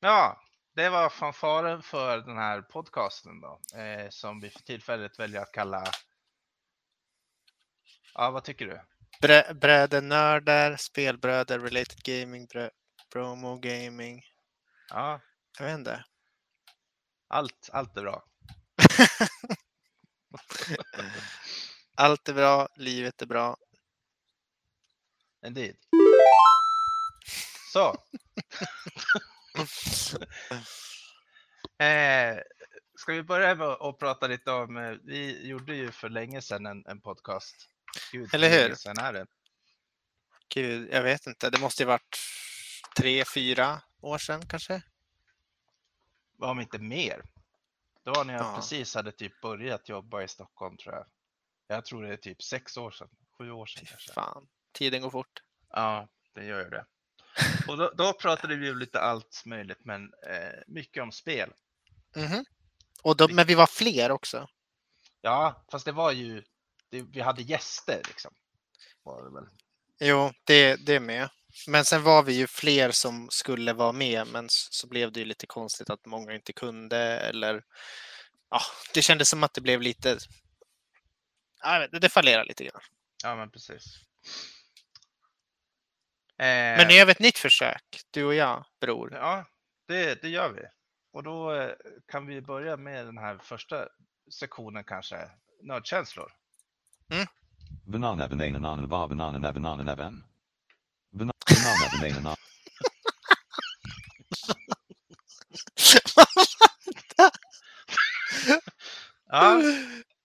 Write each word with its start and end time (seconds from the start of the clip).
Ja, 0.00 0.40
det 0.76 0.88
var 0.88 1.08
fanfaren 1.08 1.82
för 1.82 2.18
den 2.18 2.38
här 2.38 2.62
podcasten 2.62 3.40
då, 3.40 3.60
eh, 3.78 4.08
som 4.10 4.40
vi 4.40 4.50
för 4.50 4.60
tillfället 4.60 5.18
väljer 5.18 5.40
att 5.40 5.52
kalla... 5.52 5.84
Ja, 8.14 8.30
vad 8.30 8.44
tycker 8.44 8.66
du? 8.66 8.80
Brä, 9.22 9.54
brädenördar, 9.54 10.76
spelbröder, 10.76 11.58
related 11.58 12.02
gaming, 12.04 12.46
brö, 12.46 12.70
promo 13.12 13.56
gaming. 13.56 14.22
Ja, 14.90 15.20
Jag 15.58 15.66
vet 15.66 15.78
inte. 15.78 16.04
Allt, 17.28 17.70
allt 17.72 17.96
är 17.96 18.02
bra. 18.02 18.24
Allt 22.00 22.28
är 22.28 22.34
bra, 22.34 22.68
livet 22.74 23.22
är 23.22 23.26
bra. 23.26 23.56
Indeed. 25.46 25.76
Så. 27.72 27.88
eh, 31.84 32.38
ska 32.98 33.12
vi 33.12 33.22
börja 33.22 33.54
med 33.54 33.66
att 33.66 33.98
prata 33.98 34.26
lite 34.26 34.50
om, 34.50 34.76
eh, 34.76 34.96
vi 35.04 35.48
gjorde 35.48 35.76
ju 35.76 35.92
för 35.92 36.08
länge 36.08 36.42
sedan 36.42 36.66
en, 36.66 36.86
en 36.86 37.00
podcast. 37.00 37.54
Gud, 38.12 38.34
Eller 38.34 38.68
hur 38.68 38.74
sedan 38.74 38.98
är 38.98 39.12
det? 39.12 39.26
Gud, 40.54 40.88
jag 40.92 41.02
vet 41.02 41.26
inte. 41.26 41.50
Det 41.50 41.60
måste 41.60 41.82
ju 41.82 41.86
varit 41.86 42.18
tre, 42.96 43.24
fyra 43.24 43.80
år 44.00 44.18
sedan 44.18 44.48
kanske. 44.48 44.82
Om 46.38 46.60
inte 46.60 46.78
mer. 46.78 47.22
Det 48.04 48.10
var 48.10 48.24
när 48.24 48.34
jag 48.34 48.42
Ja. 48.46 48.56
precis 48.56 48.94
hade 48.94 49.12
typ 49.12 49.40
börjat 49.40 49.88
jobba 49.88 50.22
i 50.22 50.28
Stockholm 50.28 50.76
tror 50.76 50.94
jag. 50.94 51.06
Jag 51.66 51.84
tror 51.84 52.02
det 52.02 52.12
är 52.12 52.16
typ 52.16 52.42
sex 52.42 52.76
år 52.76 52.90
sedan, 52.90 53.08
sju 53.38 53.50
år 53.50 53.66
sedan 53.66 53.80
Fy 53.80 53.86
kanske. 53.90 54.12
fan, 54.12 54.48
tiden 54.72 55.02
går 55.02 55.10
fort. 55.10 55.42
Ja, 55.70 56.08
det 56.34 56.44
gör 56.44 56.64
ju 56.64 56.70
det. 56.70 56.86
Och 57.68 57.76
då, 57.76 57.90
då 57.94 58.12
pratade 58.12 58.56
vi 58.56 58.66
ju 58.66 58.74
lite 58.74 59.00
allt 59.00 59.42
möjligt, 59.46 59.84
men 59.84 60.12
eh, 60.26 60.60
mycket 60.66 61.02
om 61.02 61.12
spel. 61.12 61.52
Mhm. 62.16 62.44
Och 63.02 63.16
då, 63.16 63.28
men 63.28 63.46
vi 63.46 63.54
var 63.54 63.66
fler 63.66 64.10
också. 64.10 64.48
Ja, 65.20 65.64
fast 65.70 65.84
det 65.84 65.92
var 65.92 66.12
ju, 66.12 66.42
det, 66.88 67.02
vi 67.02 67.20
hade 67.20 67.42
gäster 67.42 68.02
liksom. 68.08 68.34
Var 69.02 69.22
det 69.24 69.30
väl. 69.30 69.48
Jo, 70.00 70.32
det, 70.44 70.76
det 70.86 70.94
är 70.94 71.00
med. 71.00 71.28
Men 71.66 71.84
sen 71.84 72.02
var 72.02 72.22
vi 72.22 72.32
ju 72.32 72.46
fler 72.46 72.90
som 72.90 73.28
skulle 73.30 73.72
vara 73.72 73.92
med, 73.92 74.26
men 74.26 74.46
så 74.50 74.88
blev 74.88 75.12
det 75.12 75.20
ju 75.20 75.26
lite 75.26 75.46
konstigt 75.46 75.90
att 75.90 76.06
många 76.06 76.34
inte 76.34 76.52
kunde 76.52 76.98
eller 76.98 77.62
ja, 78.50 78.60
det 78.94 79.02
kändes 79.02 79.28
som 79.28 79.44
att 79.44 79.54
det 79.54 79.60
blev 79.60 79.82
lite. 79.82 80.18
Vet 81.64 82.00
det 82.02 82.08
fallerade 82.08 82.48
lite 82.48 82.64
grann. 82.64 82.80
Ja, 83.24 83.36
men 83.36 83.50
precis. 83.50 83.84
Eh, 86.38 86.46
Men 86.46 86.88
nu 86.88 86.94
gör 86.94 87.06
vi 87.06 87.12
ett 87.12 87.20
nytt 87.20 87.38
försök, 87.38 88.00
du 88.10 88.24
och 88.24 88.34
jag, 88.34 88.64
bror. 88.80 89.14
Ja, 89.14 89.44
det, 89.88 90.22
det 90.22 90.28
gör 90.28 90.52
vi. 90.52 90.62
Och 91.12 91.22
då 91.22 91.54
eh, 91.54 91.70
kan 92.08 92.26
vi 92.26 92.40
börja 92.40 92.76
med 92.76 93.06
den 93.06 93.18
här 93.18 93.38
första 93.38 93.88
sektionen 94.40 94.84
kanske, 94.84 95.30
nördkänslor. 95.62 96.32
Banana 97.86 98.28
banana 101.12 101.32
nana 101.48 101.88
bar 101.88 101.90
banana 101.90 101.90
na 101.90 101.98
banana 101.98 102.18
navan. 102.18 102.18
Banana 102.18 102.20
banana 102.20 102.20
banana 102.20 102.20
na. 102.20 102.36
Ja, 109.30 109.62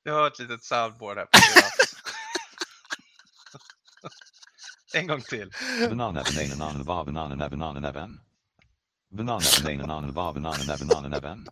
vi 0.04 0.12
har 0.12 0.28
ett 0.28 0.40
litet 0.40 0.64
soundboard 0.64 1.18
här. 1.18 1.26
På 1.26 1.38
en 4.98 5.08
gång 5.08 5.22
till. 5.22 5.54
Banana 5.90 6.24
banana 6.24 6.56
nana 6.56 6.84
bar 6.84 7.06
banana 7.06 7.36
na 7.36 7.50
banana 7.50 7.80
navan. 7.80 8.22
Banana 9.12 9.40
banana 9.64 9.86
nana 9.86 10.12
bar 10.12 10.34
banana 10.34 10.64
na 10.68 10.78
banana 10.78 11.08
navan. 11.08 11.48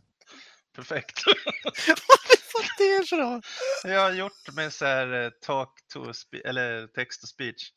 Perfekt. 0.75 1.23
Vad 2.53 2.63
det 2.77 2.83
är 2.83 3.03
ifrån? 3.03 3.41
Jag 3.83 4.01
har 4.01 4.11
gjort 4.11 4.53
med 4.53 4.73
så 4.73 4.85
här 4.85 5.23
eh, 5.23 5.29
talk 5.29 5.87
to 5.93 6.13
eller 6.45 6.87
text 6.87 7.21
to 7.21 7.27
speech. 7.27 7.71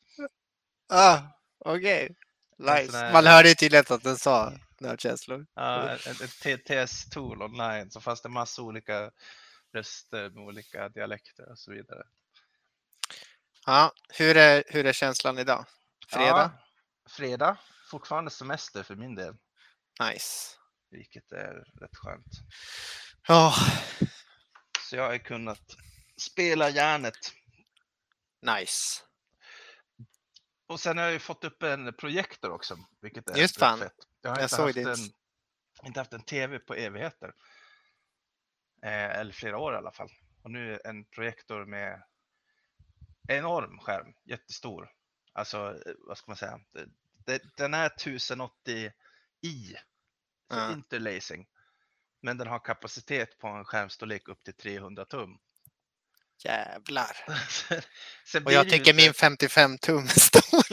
Ah, 0.89 1.19
okej. 1.65 2.15
En 2.59 2.65
Nice. 2.75 2.97
här- 2.97 3.13
Man 3.13 3.25
hörde 3.25 3.49
ju 3.49 3.55
tydligt 3.55 3.91
att 3.91 4.03
den 4.03 4.17
sa 4.17 4.53
nördkänslor. 4.79 5.45
Ja, 5.55 5.89
ett, 5.95 6.05
TTS-tool 6.41 7.41
online 7.41 7.91
så 7.91 8.01
fanns 8.01 8.21
det 8.21 8.29
massa 8.29 8.61
olika 8.61 9.11
röster 9.73 10.29
med 10.29 10.43
olika 10.43 10.89
dialekter 10.89 11.51
och 11.51 11.59
så 11.59 11.71
vidare. 11.71 12.03
Ja, 13.65 13.93
hur 14.09 14.37
är, 14.37 14.63
hur 14.67 14.85
är 14.85 14.93
känslan 14.93 15.39
idag? 15.39 15.65
Fredag? 16.09 16.51
Ja, 17.03 17.09
fredag. 17.09 17.57
Fortfarande 17.91 18.31
semester 18.31 18.83
för 18.83 18.95
min 18.95 19.15
del, 19.15 19.35
Nice. 19.99 20.55
vilket 20.91 21.31
är 21.31 21.53
rätt 21.81 21.95
skönt. 21.95 22.25
Ja, 23.27 23.53
Så 24.89 24.95
jag 24.95 25.09
har 25.09 25.17
kunnat 25.17 25.75
spela 26.17 26.69
järnet. 26.69 27.33
nice. 28.41 29.01
Och 30.67 30.79
sen 30.79 30.97
har 30.97 31.03
jag 31.03 31.13
ju 31.13 31.19
fått 31.19 31.43
upp 31.43 31.63
en 31.63 31.93
projektor 31.93 32.51
också, 32.51 32.77
vilket 33.01 33.29
är 33.29 33.37
Just 33.37 33.59
fan. 33.59 33.79
fett. 33.79 33.95
Jag 34.21 34.29
har 34.29 34.37
Jag 34.37 34.69
inte, 34.69 34.89
haft 34.89 34.99
en, 34.99 35.13
inte 35.87 35.99
haft 35.99 36.13
en 36.13 36.23
tv 36.23 36.59
på 36.59 36.73
evigheter. 36.73 37.33
Eh, 38.83 39.19
eller 39.19 39.31
flera 39.31 39.57
år 39.57 39.73
i 39.73 39.77
alla 39.77 39.91
fall. 39.91 40.09
Och 40.43 40.51
nu 40.51 40.79
en 40.83 41.05
projektor 41.05 41.65
med 41.65 42.03
enorm 43.27 43.79
skärm, 43.79 44.13
jättestor. 44.23 44.89
Alltså, 45.33 45.81
eh, 45.85 45.93
vad 46.07 46.17
ska 46.17 46.31
man 46.31 46.37
säga? 46.37 46.59
Den 47.57 47.73
är 47.73 47.89
1080i, 47.89 48.91
så 50.49 50.71
interlacing. 50.71 51.47
Men 52.21 52.37
den 52.37 52.47
har 52.47 52.59
kapacitet 52.59 53.39
på 53.39 53.47
en 53.47 53.65
skärmstorlek 53.65 54.27
upp 54.27 54.43
till 54.43 54.53
300 54.53 55.05
tum. 55.05 55.39
Jävlar. 56.43 57.17
Och 58.45 58.51
jag 58.51 58.65
det 58.65 58.69
tycker 58.69 58.91
inte- 58.91 58.93
min 58.93 59.13
55 59.13 59.77
tum 59.77 60.03
är 60.03 60.07
stor. 60.19 60.65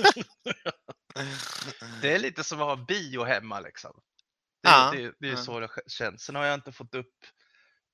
Det 2.02 2.14
är 2.14 2.18
lite 2.26 2.44
som 2.44 2.60
att 2.60 2.66
ha 2.78 2.84
bio 2.86 3.24
hemma 3.24 3.60
liksom. 3.60 3.92
Det, 4.62 4.68
Ja, 4.68 4.90
det, 4.94 4.98
det 5.18 5.26
är 5.26 5.30
ju 5.30 5.36
ja. 5.36 5.42
så 5.42 5.60
det 5.60 5.68
känns. 5.86 6.22
Sen 6.22 6.34
har 6.34 6.44
jag 6.44 6.54
inte 6.54 6.72
fått 6.72 6.94
upp 6.94 7.14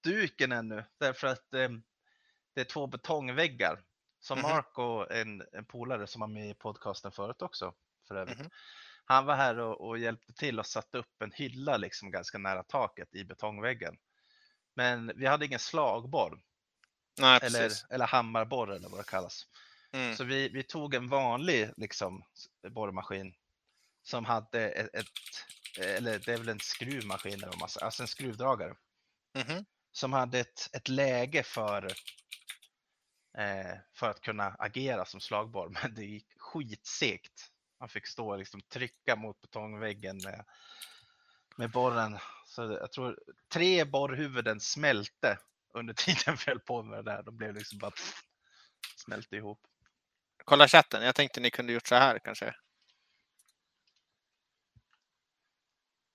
duken 0.04 0.52
ännu 0.52 0.84
därför 1.00 1.26
att 1.26 1.54
eh, 1.54 1.68
det 2.54 2.60
är 2.60 2.64
två 2.64 2.86
betongväggar. 2.86 3.80
Som 4.20 4.38
Mhm. 4.38 4.48
Mark 4.50 4.78
och 4.78 5.12
en, 5.12 5.42
en 5.52 5.64
polare 5.64 6.06
som 6.06 6.20
var 6.20 6.28
med 6.28 6.50
i 6.50 6.54
podcasten 6.54 7.12
förut 7.12 7.42
också 7.42 7.74
för 8.08 8.14
övrigt. 8.14 8.38
Mhm. 8.38 8.50
Han 9.04 9.24
var 9.26 9.36
här 9.36 9.58
och, 9.58 9.88
och 9.88 9.98
hjälpte 9.98 10.32
till 10.32 10.58
och 10.58 10.66
satte 10.66 10.98
upp 10.98 11.22
en 11.22 11.32
hylla 11.32 11.76
liksom 11.76 12.10
ganska 12.10 12.38
nära 12.38 12.62
taket 12.62 13.14
i 13.14 13.24
betongväggen. 13.24 13.96
Men 14.76 15.12
vi 15.16 15.26
hade 15.26 15.46
ingen 15.46 15.58
slagborr 15.58 16.40
Nej, 17.18 17.40
eller, 17.42 17.72
eller 17.90 18.06
hammarborr 18.06 18.72
eller 18.72 18.88
vad 18.88 19.00
det 19.00 19.04
kallas. 19.10 19.46
Mm. 19.92 20.16
Så 20.16 20.24
vi, 20.24 20.48
vi 20.48 20.62
tog 20.62 20.94
en 20.94 21.08
vanlig 21.08 21.70
liksom, 21.76 22.24
borrmaskin 22.70 23.34
som 24.02 24.24
hade 24.24 24.68
ett, 24.68 24.94
ett 24.94 25.06
eller 25.78 26.18
det 26.18 26.32
är 26.32 26.38
väl 26.38 26.48
en 26.48 26.60
skruvmaskin 26.60 27.34
eller 27.34 27.46
vad 27.46 27.60
man 27.60 27.68
säger, 27.68 27.84
alltså 27.84 28.02
en 28.02 28.08
skruvdragare 28.08 28.74
Mhm. 29.34 29.64
som 29.92 30.12
hade 30.12 30.38
ett, 30.38 30.70
ett 30.72 30.88
läge 30.88 31.42
för, 31.42 31.84
eh, 33.38 33.76
för 33.92 34.10
att 34.10 34.20
kunna 34.20 34.56
agera 34.58 35.04
som 35.04 35.20
slagborr, 35.20 35.68
men 35.82 35.94
det 35.94 36.04
gick 36.04 36.26
skitsegt. 36.36 37.50
Man 37.80 37.88
fick 37.88 38.06
stå 38.06 38.30
och 38.30 38.38
liksom 38.38 38.60
trycka 38.60 39.16
mot 39.16 39.40
betongväggen 39.40 40.16
med, 40.24 40.44
med 41.56 41.70
borren. 41.70 42.18
Så 42.46 42.62
jag 42.62 42.92
tror 42.92 43.18
tre 43.52 43.84
borrhuvuden 43.84 44.60
smälte 44.60 45.38
under 45.78 45.94
tiden 45.94 46.36
vi 46.36 46.50
höll 46.50 46.60
på 46.60 46.82
med 46.82 46.98
det 46.98 47.10
där. 47.10 47.22
De 47.22 47.36
blev 47.36 47.54
liksom 47.54 47.78
bara 47.78 47.92
smälte 48.96 49.36
ihop. 49.36 49.60
Kolla 50.44 50.68
chatten. 50.68 51.02
Jag 51.02 51.14
tänkte 51.14 51.40
ni 51.40 51.50
kunde 51.50 51.72
gjort 51.72 51.86
så 51.86 51.94
här 51.94 52.18
kanske. 52.24 52.54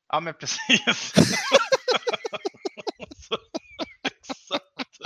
Ja, 0.07 0.19
men 0.19 0.33
precis. 0.33 1.13
Så, 3.15 3.37
Exakt. 4.03 4.97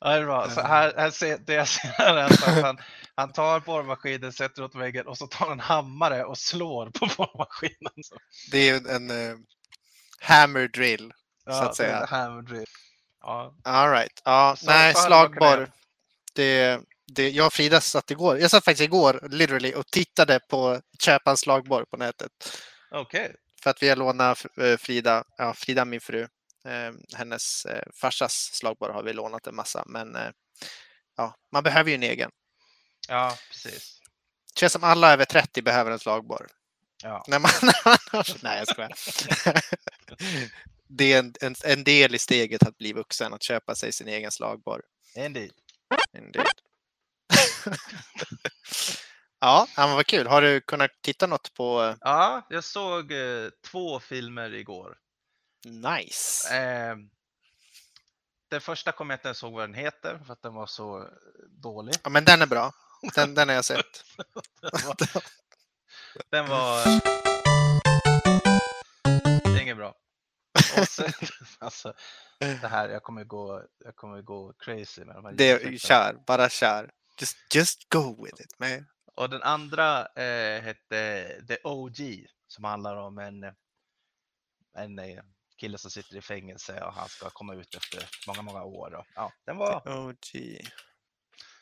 Ja, 0.00 0.08
det 0.10 0.16
är 0.16 0.24
bra. 0.24 0.50
Så 0.50 0.60
här, 0.60 0.94
här 0.96 1.10
ser, 1.10 1.38
det 1.38 1.54
jag 1.54 1.68
ser 1.68 1.88
här 1.88 2.16
är 2.16 2.24
att 2.24 2.62
han, 2.62 2.78
han 3.14 3.32
tar 3.32 3.60
borrmaskinen, 3.60 4.32
sätter 4.32 4.64
åt 4.64 4.74
väggen 4.74 5.06
och 5.06 5.18
så 5.18 5.26
tar 5.26 5.46
han 5.46 5.52
en 5.52 5.60
hammare 5.60 6.24
och 6.24 6.38
slår 6.38 6.90
på 6.90 7.06
borrmaskinen. 7.16 7.92
Så, 8.02 8.16
Det 8.50 8.68
är 8.68 8.88
en 8.96 9.10
eh, 9.10 9.36
hammer 10.20 10.68
drill. 10.68 11.12
Ja, 11.44 11.52
Så 11.52 11.62
att 11.64 11.76
säga. 11.76 11.98
en 12.00 12.08
hammer 12.08 12.42
drill. 12.42 12.66
Ja, 13.20 13.54
All 13.64 13.90
right. 13.90 14.22
Ja, 14.24 14.56
Så- 14.58 14.66
nej, 14.66 14.94
slagborr. 14.94 15.70
Det, 16.34 16.80
det, 17.06 17.30
jag 17.30 17.46
och 17.46 17.52
Frida 17.52 17.80
satt 17.80 18.10
igår. 18.10 18.38
Jag 18.38 18.50
satt 18.50 18.64
faktiskt 18.64 18.84
igår 18.84 19.28
literally 19.30 19.74
och 19.74 19.86
tittade 19.86 20.40
på 20.40 20.80
en 21.26 21.36
slagborr 21.36 21.84
på 21.84 21.96
nätet. 21.96 22.30
okej. 22.90 23.34
för 23.62 23.70
att 23.70 23.82
vi 23.82 23.88
har 23.88 23.96
lånat 23.96 24.46
eh, 24.60 24.76
Frida, 24.76 25.24
ja, 25.36 25.54
Frida 25.54 25.84
min 25.84 26.00
fru, 26.00 26.22
eh, 26.64 26.92
hennes 27.16 27.64
eh, 27.64 27.82
farsas 28.00 28.32
slagborr 28.32 28.90
har 28.92 29.02
vi 29.02 29.12
lånat 29.12 29.46
en 29.46 29.54
massa, 29.54 29.84
men 29.86 30.16
eh, 30.16 30.30
ja, 31.16 31.34
man 31.52 31.62
behöver 31.62 31.90
ju 31.90 31.94
en 31.94 32.02
egen. 32.02 32.30
Ja, 33.08 33.36
precis. 33.50 34.00
Det 34.54 34.60
känns 34.60 34.72
som 34.72 34.84
alla 34.84 35.12
över 35.12 35.24
30 35.24 35.62
behöver 35.62 35.90
en 35.90 35.98
slagborr. 35.98 36.46
Ja. 37.02 37.24
När 37.28 37.38
man, 37.38 37.50
nej, 38.42 38.58
jag 38.58 38.68
skojar. 38.68 38.92
Det 40.88 41.12
är 41.12 41.18
en, 41.18 41.34
en, 41.40 41.54
en 41.64 41.84
del 41.84 42.14
i 42.14 42.18
steget 42.18 42.62
att 42.62 42.78
bli 42.78 42.92
vuxen, 42.92 43.34
att 43.34 43.42
köpa 43.42 43.74
sig 43.74 43.92
sin 43.92 44.08
egen 44.08 44.30
slagborr. 44.30 44.82
Indeed. 45.16 45.52
Indeed. 46.18 46.46
ja, 49.40 49.66
men 49.76 49.90
vad 49.90 50.06
kul. 50.06 50.26
Har 50.26 50.42
du 50.42 50.60
kunnat 50.60 50.90
titta 51.00 51.26
något 51.26 51.54
på 51.54 51.82
eh, 51.82 51.96
Ja, 52.00 52.46
jag 52.50 52.64
såg 52.64 53.12
eh, 53.12 53.48
två 53.70 54.00
filmer 54.00 54.54
igår. 54.54 54.98
Nice? 55.64 56.56
Eh, 56.56 56.96
den 58.50 58.60
första 58.60 58.92
kommer 58.92 59.14
jag 59.14 59.18
inte 59.18 59.28
ens 59.28 59.42
ihåg 59.42 59.52
vad 59.52 59.62
den 59.62 59.74
heter 59.74 60.18
för 60.26 60.32
att 60.32 60.42
den 60.42 60.54
var 60.54 60.66
så 60.66 61.02
eh, 61.02 61.08
dålig. 61.48 61.94
Ja, 62.02 62.10
men 62.10 62.24
den 62.24 62.42
är 62.42 62.46
bra. 62.46 62.72
Den, 63.14 63.34
den 63.34 63.48
har 63.48 63.54
jag 63.54 63.64
sett. 63.64 64.04
Den 64.70 64.86
var, 64.86 64.96
den 66.30 66.48
var 66.48 66.86
inget 69.60 69.76
bra. 69.76 69.94
Och 70.78 70.88
sen, 70.88 71.12
alltså, 71.58 71.94
det 72.38 72.68
här, 72.68 72.88
jag 72.88 73.02
kommer 73.02 73.24
gå, 73.24 73.62
jag 73.84 73.96
kommer 73.96 74.22
gå 74.22 74.52
crazy 74.52 75.04
med 75.04 75.14
de 75.14 75.24
här 75.24 75.32
Det, 75.32 75.80
kör, 75.80 76.22
bara 76.26 76.48
kör. 76.48 76.90
Just, 77.20 77.36
just 77.54 77.88
go 77.88 78.24
with 78.24 78.42
it 78.42 78.58
man. 78.58 78.86
Och 79.14 79.30
den 79.30 79.42
andra 79.42 80.06
eh, 80.06 80.62
hette 80.62 81.28
The 81.48 81.58
OG 81.64 82.26
som 82.48 82.64
handlar 82.64 82.96
om 82.96 83.18
en, 83.18 83.44
en 84.78 84.98
eh, 84.98 85.22
kille 85.56 85.78
som 85.78 85.90
sitter 85.90 86.16
i 86.16 86.22
fängelse 86.22 86.80
och 86.80 86.92
han 86.92 87.08
ska 87.08 87.30
komma 87.30 87.54
ut 87.54 87.74
efter 87.74 88.08
många, 88.26 88.42
många 88.42 88.64
år. 88.64 88.94
Och, 88.94 89.06
ja, 89.14 89.32
den, 89.44 89.56
var, 89.56 89.88
OG. 89.88 90.60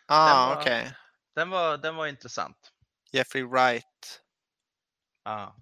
Ah, 0.07 0.61
okej. 0.61 0.95
den, 1.35 1.51
var, 1.51 1.79
den 1.79 1.97
var 1.97 2.07
intressant. 2.07 2.73
Jeffrey 3.11 3.45
Wright. 3.45 4.21
Ja. 5.25 5.57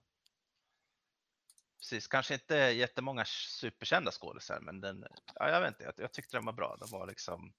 Precis, 1.91 2.09
kanske 2.09 2.35
inte 2.35 2.57
jättemånga 2.57 3.25
superkända 3.25 4.11
skådisar, 4.11 4.61
men 4.61 4.81
den, 4.81 5.05
ja, 5.35 5.51
jag 5.51 5.61
vet 5.61 5.69
inte, 5.69 5.85
jag, 5.85 5.95
jag 5.97 6.13
tyckte 6.13 6.37
den 6.37 6.45
var 6.45 6.53
bra. 6.53 6.77
Den 6.81 6.89
var 6.91 7.07
liksom, 7.07 7.53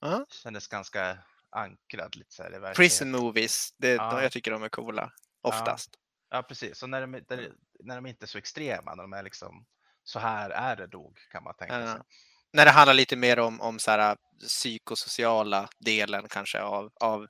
Ja. 0.00 0.26
kändes 0.30 0.68
ganska 0.68 1.18
ankrad 1.50 2.16
lite 2.16 2.34
så 2.34 2.42
här 2.42 2.48
i 2.48 2.52
verkligheten. 2.52 2.74
Prison 2.74 3.10
movies, 3.10 3.74
det, 3.76 3.88
Ja. 3.94 4.10
de, 4.10 4.22
jag 4.22 4.32
tycker 4.32 4.50
de 4.50 4.62
är 4.62 4.68
coola. 4.68 5.12
Oftast. 5.42 5.90
Ja, 6.30 6.42
precis. 6.42 6.82
Och 6.82 6.90
när 6.90 7.00
de, 7.00 7.12
där, 7.28 7.52
när 7.80 7.94
de 7.94 8.06
inte 8.06 8.24
är 8.24 8.26
så 8.26 8.38
extrema, 8.38 8.94
när 8.94 9.02
de 9.02 9.12
är 9.12 9.22
liksom, 9.22 9.66
så 10.04 10.18
här 10.18 10.50
är 10.50 10.76
det 10.76 10.92
nog, 10.92 11.18
kan 11.30 11.44
man 11.44 11.54
tänka 11.54 11.80
Ja. 11.80 11.92
sig. 11.92 12.02
När 12.52 12.64
det 12.64 12.70
handlar 12.70 12.94
lite 12.94 13.16
mer 13.16 13.38
om, 13.38 13.60
om 13.60 13.78
så 13.78 13.90
här, 13.90 14.16
psykosociala 14.48 15.68
delen 15.78 16.26
kanske 16.28 16.60
av, 16.62 16.92
av 17.00 17.26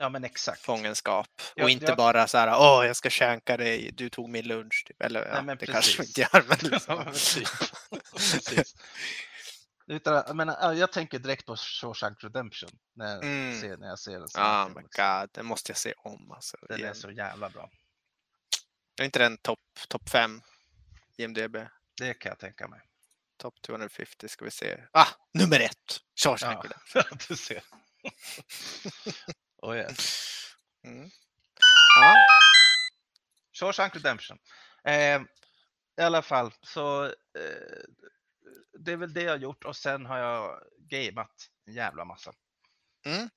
Ja, 0.00 0.08
men 0.08 0.24
exakt. 0.24 0.60
fångenskap. 0.62 1.26
Ja, 1.54 1.64
och 1.64 1.70
inte 1.70 1.86
ja. 1.86 1.96
bara 1.96 2.26
så 2.26 2.38
här, 2.38 2.48
åh, 2.58 2.86
jag 2.86 2.96
ska 2.96 3.10
känka 3.10 3.56
dig, 3.56 3.90
du 3.92 4.10
tog 4.10 4.28
min 4.28 4.48
lunch. 4.48 4.84
Typ. 4.86 5.02
Eller 5.02 5.26
ja, 5.26 5.32
Nej, 5.34 5.42
men 5.42 5.56
det 5.58 5.66
kanske 5.66 5.92
de 5.92 5.96
precis. 5.96 6.18
inte 6.18 6.20
gör. 6.36 6.44
Men 6.48 6.58
Ja, 6.62 6.68
liksom. 6.70 7.04
Precis. 8.12 8.74
Utan, 9.86 10.14
jag, 10.26 10.36
menar, 10.36 10.56
ja, 10.60 10.74
jag 10.74 10.92
tänker 10.92 11.18
direkt 11.18 11.46
på 11.46 11.56
Shawshank 11.56 12.24
Redemption 12.24 12.70
när 12.96 13.14
jag, 13.14 13.24
Mm. 13.24 13.60
ser, 13.60 13.76
när 13.76 13.88
jag 13.88 13.98
ser 13.98 14.20
en 14.20 14.28
sån 14.28 14.42
här 14.42 14.64
Oh 14.66 14.68
my 14.68 14.74
också. 14.84 15.02
god, 15.02 15.28
det 15.32 15.42
måste 15.42 15.70
jag 15.70 15.76
se 15.78 15.92
om. 15.96 16.30
Alltså, 16.32 16.56
Den 16.68 16.76
är 16.78 16.82
igen. 16.82 16.94
så 16.94 17.10
jävla 17.10 17.50
bra. 17.50 17.70
Är 19.00 19.04
inte 19.04 19.18
den 19.18 19.36
topp 19.38 19.58
top 19.88 20.10
5 20.10 20.42
IMDB? 21.16 21.56
Det 22.00 22.14
kan 22.14 22.30
jag 22.30 22.38
tänka 22.38 22.68
mig. 22.68 22.80
Topp 23.36 23.54
250 23.66 24.28
ska 24.28 24.44
vi 24.44 24.50
se. 24.50 24.78
Ah, 24.92 25.08
nummer 25.34 25.60
ett! 25.60 26.00
Shawshank 26.24 26.64
Ja, 26.64 27.02
Redemption. 27.02 27.60
oh, 29.62 29.76
yes. 29.76 30.36
Mm. 30.84 31.10
Ja, 31.96 32.16
Shawshank 33.52 33.96
Redemption. 33.96 34.38
Eh, 34.84 35.20
I 36.00 36.02
alla 36.02 36.22
fall, 36.22 36.52
så 36.62 37.04
eh, 37.04 37.82
det 38.78 38.92
är 38.92 38.96
väl 38.96 39.12
det 39.12 39.22
jag 39.22 39.30
har 39.30 39.38
gjort 39.38 39.64
och 39.64 39.76
sen 39.76 40.06
har 40.06 40.18
jag 40.18 40.62
gameat 40.78 41.50
en 41.66 41.72
jävla 41.72 42.04
massa. 42.04 42.32
Mm. 43.06 43.28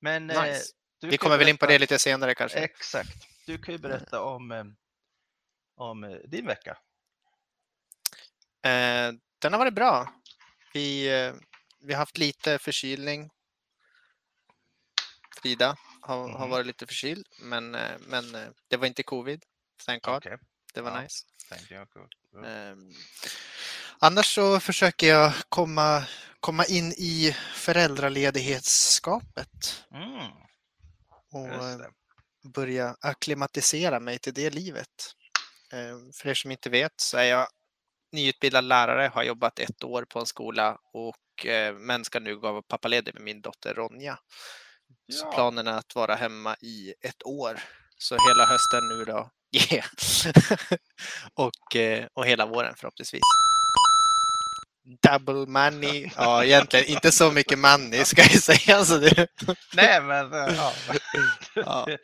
Men 0.00 0.30
eh, 0.30 0.42
nice. 0.42 0.72
du 1.00 1.08
Vi 1.08 1.18
kommer 1.18 1.38
väl 1.38 1.48
in 1.48 1.58
på 1.58 1.66
det 1.66 1.78
lite 1.78 1.98
senare 1.98 2.34
kanske. 2.34 2.58
Exakt. 2.58 3.28
Du 3.46 3.58
kan 3.58 3.74
ju 3.74 3.78
berätta 3.78 4.22
om, 4.22 4.52
eh, 4.52 4.64
om 5.76 6.04
eh, 6.04 6.10
din 6.10 6.46
vecka. 6.46 6.78
Eh, 8.62 9.12
den 9.38 9.52
har 9.52 9.58
varit 9.58 9.74
bra. 9.74 10.12
Vi, 10.72 11.18
eh, 11.20 11.34
vi 11.80 11.92
har 11.92 11.98
haft 11.98 12.18
lite 12.18 12.58
förkylning. 12.58 13.30
Frida 15.44 15.76
har, 16.00 16.28
har 16.28 16.38
Mhm. 16.38 16.50
varit 16.50 16.66
lite 16.66 16.86
förkyld, 16.86 17.26
men, 17.38 17.74
eh, 17.74 17.98
men 18.00 18.34
eh, 18.34 18.48
det 18.68 18.76
var 18.76 18.86
inte 18.86 19.02
covid. 19.02 19.44
Thank 19.86 20.02
God. 20.02 20.14
Okej, 20.16 20.38
Det 20.74 20.80
var 20.80 20.90
Ja. 20.90 21.00
nice. 21.02 21.24
thank 21.48 21.70
you. 21.70 21.86
Good. 21.94 22.12
Good. 22.32 22.44
Ehm, 22.44 22.92
annars 23.98 24.34
så 24.34 24.60
försöker 24.60 25.06
jag 25.06 25.32
komma, 25.48 26.04
komma 26.40 26.64
in 26.64 26.92
i 26.92 27.36
föräldraledighetsskapet 27.54 29.84
Mm, 29.94 30.32
och 31.32 31.48
eh, 31.64 31.78
börja 32.54 32.96
akklimatisera 33.00 34.00
mig 34.00 34.18
till 34.18 34.34
det 34.34 34.50
livet. 34.50 35.14
Ehm, 35.72 36.12
För 36.12 36.28
er 36.28 36.34
som 36.34 36.50
inte 36.50 36.70
vet 36.70 37.00
så 37.00 37.16
är 37.18 37.24
jag 37.24 37.48
nyutbildad 38.12 38.64
lärare, 38.64 39.10
har 39.14 39.22
jobbat 39.22 39.58
ett 39.58 39.84
år 39.84 40.04
på 40.04 40.18
en 40.20 40.26
skola 40.26 40.78
och 40.92 41.16
men 41.74 42.04
ska 42.04 42.20
nu 42.20 42.36
gå 42.38 42.62
pappaledig 42.62 43.14
med 43.14 43.22
min 43.22 43.40
dotter 43.40 43.74
Ronja. 43.74 44.18
Så 45.12 45.24
Ja. 45.26 45.32
planen 45.34 45.66
är 45.66 45.72
att 45.72 45.94
vara 45.94 46.14
hemma 46.14 46.56
i 46.60 46.94
ett 47.00 47.22
år. 47.26 47.60
Så 47.98 48.14
hela 48.14 48.44
hösten 48.46 48.88
nu 48.88 49.04
då. 49.04 49.30
Yeah. 49.72 49.86
och, 51.34 51.76
eh, 51.76 52.06
och 52.14 52.26
hela 52.26 52.46
våren 52.46 52.74
förhoppningsvis. 52.76 53.20
Double 55.02 55.46
money. 55.46 56.10
Ja, 56.16 56.44
egentligen 56.44 56.86
inte 56.86 57.12
så 57.12 57.30
mycket 57.30 57.58
money 57.58 58.04
ska 58.04 58.22
jag 58.22 58.42
säga. 58.42 58.84
Så 58.84 58.96
det, 58.98 59.26
Nej, 59.74 60.00
men 60.02 60.32
eh, 60.32 60.54
ja. 60.56 60.72
Ja. 61.54 61.84
det, 61.86 61.98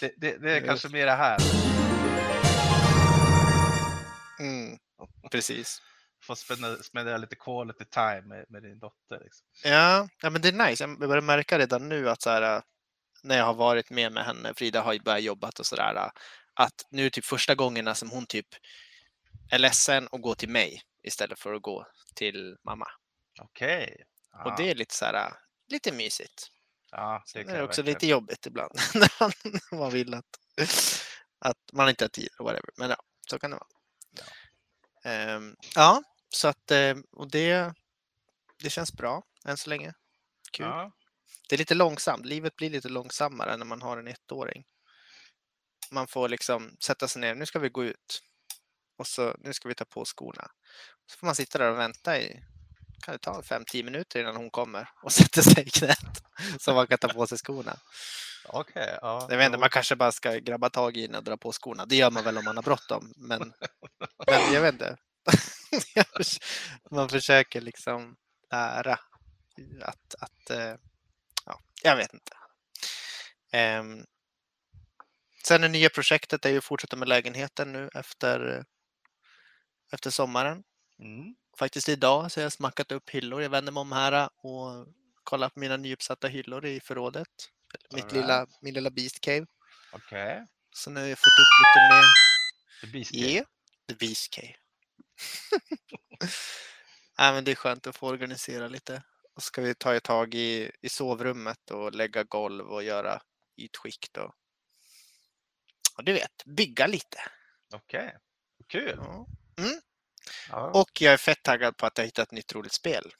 det, 0.00 0.12
det, 0.16 0.38
det 0.42 0.52
är 0.56 0.66
kanske 0.66 0.88
mer 0.88 1.06
det 1.06 1.12
här. 1.12 1.38
mm, 4.40 4.78
precis. 5.30 5.82
Få 6.30 6.36
spendera, 6.36 6.82
spendera 6.82 7.16
lite 7.16 7.36
quality 7.36 7.84
time 7.84 8.20
med, 8.20 8.44
med 8.48 8.62
din 8.62 8.78
dotter. 8.78 9.20
Liksom. 9.24 9.46
Ja, 9.64 10.08
ja, 10.22 10.30
men 10.30 10.42
det 10.42 10.48
är 10.48 10.68
nice. 10.68 10.84
Jag 10.84 10.98
börjar 10.98 11.22
märka 11.22 11.58
redan 11.58 11.88
nu 11.88 12.10
att 12.10 12.22
så 12.22 12.30
här, 12.30 12.56
äh, 12.56 12.62
när 13.22 13.36
jag 13.36 13.44
har 13.44 13.54
varit 13.54 13.90
med 13.90 14.12
med 14.12 14.24
henne, 14.24 14.54
Frida 14.54 14.80
har 14.80 14.92
ju 14.92 15.00
börjat 15.00 15.22
jobba 15.22 15.50
och 15.58 15.66
sådär, 15.66 15.96
äh, 15.96 16.10
att 16.54 16.86
nu 16.90 17.06
är 17.06 17.10
typ 17.10 17.24
första 17.24 17.54
gångerna 17.54 17.94
som 17.94 18.10
hon 18.10 18.26
typ 18.26 18.46
är 19.50 19.58
ledsen 19.58 20.06
och 20.06 20.20
går 20.20 20.34
till 20.34 20.48
mig 20.48 20.82
istället 21.02 21.38
för 21.38 21.54
att 21.54 21.62
gå 21.62 21.86
till 22.14 22.56
mamma. 22.64 22.86
Okej. 23.40 24.04
Och 24.44 24.56
det 24.56 24.70
är 24.70 24.74
lite 24.74 24.94
så 24.94 25.04
här, 25.04 25.14
äh, 25.14 25.32
lite 25.68 25.92
mysigt. 25.92 26.46
ja, 26.90 27.24
det 27.34 27.42
Det 27.42 27.52
är 27.52 27.62
också 27.62 27.82
lite 27.82 28.06
jobbigt 28.06 28.46
ibland 28.46 28.72
när 28.94 29.76
man, 29.76 29.90
vill 29.90 30.14
att, 30.14 30.38
att 31.38 31.58
man 31.72 31.88
inte 31.88 32.04
har 32.04 32.08
tid 32.08 32.28
och 32.38 32.44
whatever. 32.44 32.70
Men 32.76 32.90
ja, 32.90 32.96
så 33.30 33.38
kan 33.38 33.50
det 33.50 33.56
vara. 33.56 33.68
Ja. 34.10 34.24
Ehm, 35.10 35.56
ja, 35.74 36.02
så 36.30 36.48
att 36.48 36.70
eh, 36.70 36.94
och 37.12 37.30
det, 37.30 37.74
det 38.62 38.70
känns 38.70 38.92
bra 38.92 39.22
än 39.46 39.56
så 39.56 39.70
länge. 39.70 39.94
Kul. 40.52 40.66
Ja, 40.66 40.92
Det 41.48 41.56
är 41.56 41.58
lite 41.58 41.74
långsamt. 41.74 42.26
Livet 42.26 42.56
blir 42.56 42.70
lite 42.70 42.88
långsammare 42.88 43.56
när 43.56 43.66
man 43.66 43.82
har 43.82 43.98
en 43.98 44.08
ettåring. 44.08 44.64
Man 45.90 46.06
får 46.06 46.28
liksom 46.28 46.76
sätta 46.80 47.08
sig 47.08 47.20
ner. 47.20 47.34
Nu 47.34 47.46
ska 47.46 47.58
vi 47.58 47.68
gå 47.68 47.84
ut. 47.84 48.22
Och 48.98 49.06
så 49.06 49.36
nu 49.38 49.52
ska 49.52 49.68
vi 49.68 49.74
ta 49.74 49.84
på 49.84 50.04
skorna. 50.04 50.50
Så 51.06 51.18
får 51.18 51.26
man 51.26 51.34
sitta 51.34 51.58
där 51.58 51.70
och 51.70 51.78
vänta 51.78 52.18
i 52.20 52.42
kan 53.02 53.12
det 53.14 53.18
ta 53.18 53.40
5-10 53.40 53.82
minuter 53.84 54.20
innan 54.20 54.36
hon 54.36 54.50
kommer 54.50 54.88
och 55.02 55.12
sätter 55.20 55.42
sig 55.42 55.66
i 55.66 55.70
knät. 55.70 56.22
Så 56.58 56.74
man 56.74 56.86
kan 56.86 56.98
ta 56.98 57.08
på 57.08 57.26
sig 57.26 57.38
skorna. 57.38 57.76
okej. 58.48 58.98
ja, 59.02 59.26
Jag 59.30 59.36
vet 59.36 59.46
inte, 59.46 59.56
jo. 59.56 59.60
man 59.60 59.70
kanske 59.70 59.96
bara 59.96 60.12
ska 60.12 60.34
grabba 60.34 60.70
tag 60.70 60.96
i 60.96 61.06
den 61.06 61.16
och 61.16 61.24
dra 61.24 61.36
på 61.36 61.52
skorna. 61.52 61.86
Det 61.86 61.96
gör 61.96 62.10
man 62.10 62.24
väl 62.24 62.38
om 62.38 62.44
man 62.44 62.56
har 62.56 62.62
bråttom. 62.62 63.12
Men, 63.16 63.38
men 64.26 64.52
jag 64.52 64.60
vet 64.60 64.72
inte. 64.72 64.96
man 66.90 67.08
försöker 67.08 67.60
liksom 67.60 68.16
lära 68.50 68.98
att, 69.82 70.14
att 70.20 70.50
eh, 70.50 70.74
ja, 71.46 71.60
jag 71.82 71.96
vet 71.96 72.14
inte. 72.14 72.32
Ehm, 73.52 74.04
sen 75.44 75.60
det 75.60 75.68
nya 75.68 75.90
projektet 75.90 76.44
är 76.44 76.50
ju 76.50 76.58
att 76.58 76.64
fortsätta 76.64 76.96
med 76.96 77.08
lägenheten 77.08 77.72
nu 77.72 77.90
efter, 77.94 78.64
efter 79.92 80.10
sommaren. 80.10 80.62
Mm. 80.98 81.34
Faktiskt 81.58 81.88
idag 81.88 82.32
så 82.32 82.40
har 82.40 82.42
jag 82.42 82.52
smackat 82.52 82.92
upp 82.92 83.10
hyllor. 83.10 83.42
Jag 83.42 83.50
vänder 83.50 83.72
mig 83.72 83.80
om 83.80 83.92
här 83.92 84.28
och 84.36 84.86
kollar 85.24 85.48
på 85.48 85.60
mina 85.60 85.76
nyuppsatta 85.76 86.28
hyllor 86.28 86.66
i 86.66 86.80
förrådet. 86.80 87.28
Mitt 87.94 88.12
lilla, 88.12 88.46
min 88.60 88.74
lilla 88.74 88.90
Beast 88.90 89.20
Cave. 89.20 89.46
Okej. 89.92 90.46
Så 90.72 90.90
nu 90.90 91.00
har 91.00 91.06
jag 91.06 91.18
fått 91.18 91.26
upp 91.26 91.54
lite 91.60 91.94
mer, 91.94 92.04
The 92.80 92.86
Beast 92.86 93.10
Cave. 93.10 93.32
Yeah, 93.32 93.46
the 93.88 93.94
Beast 93.94 94.30
Cave. 94.30 94.59
Nej, 97.18 97.32
men 97.32 97.44
det 97.44 97.50
är 97.50 97.54
skönt 97.54 97.86
att 97.86 97.96
få 97.96 98.08
organisera 98.08 98.68
lite. 98.68 99.02
Och 99.34 99.42
ska 99.42 99.62
vi 99.62 99.74
ta 99.74 99.94
ett 99.94 100.04
tag 100.04 100.34
i, 100.34 100.70
i 100.80 100.88
sovrummet 100.88 101.70
och 101.70 101.92
lägga 101.94 102.24
golv 102.24 102.66
och 102.66 102.82
göra 102.82 103.22
ytskikt 103.56 104.16
och, 104.16 104.34
och 105.96 106.04
du 106.04 106.12
vet, 106.12 106.44
bygga 106.44 106.86
lite. 106.86 107.18
Okej, 107.74 108.16
kul. 108.68 108.96
Ja. 108.96 109.26
Ja. 110.50 110.70
Och 110.70 111.00
jag 111.00 111.12
är 111.12 111.16
fett 111.16 111.42
taggad 111.42 111.76
på 111.76 111.86
att 111.86 111.98
jag 111.98 112.04
hittat 112.04 112.28
ett 112.28 112.32
nytt 112.32 112.54
roligt 112.54 112.72
spel. 112.72 113.12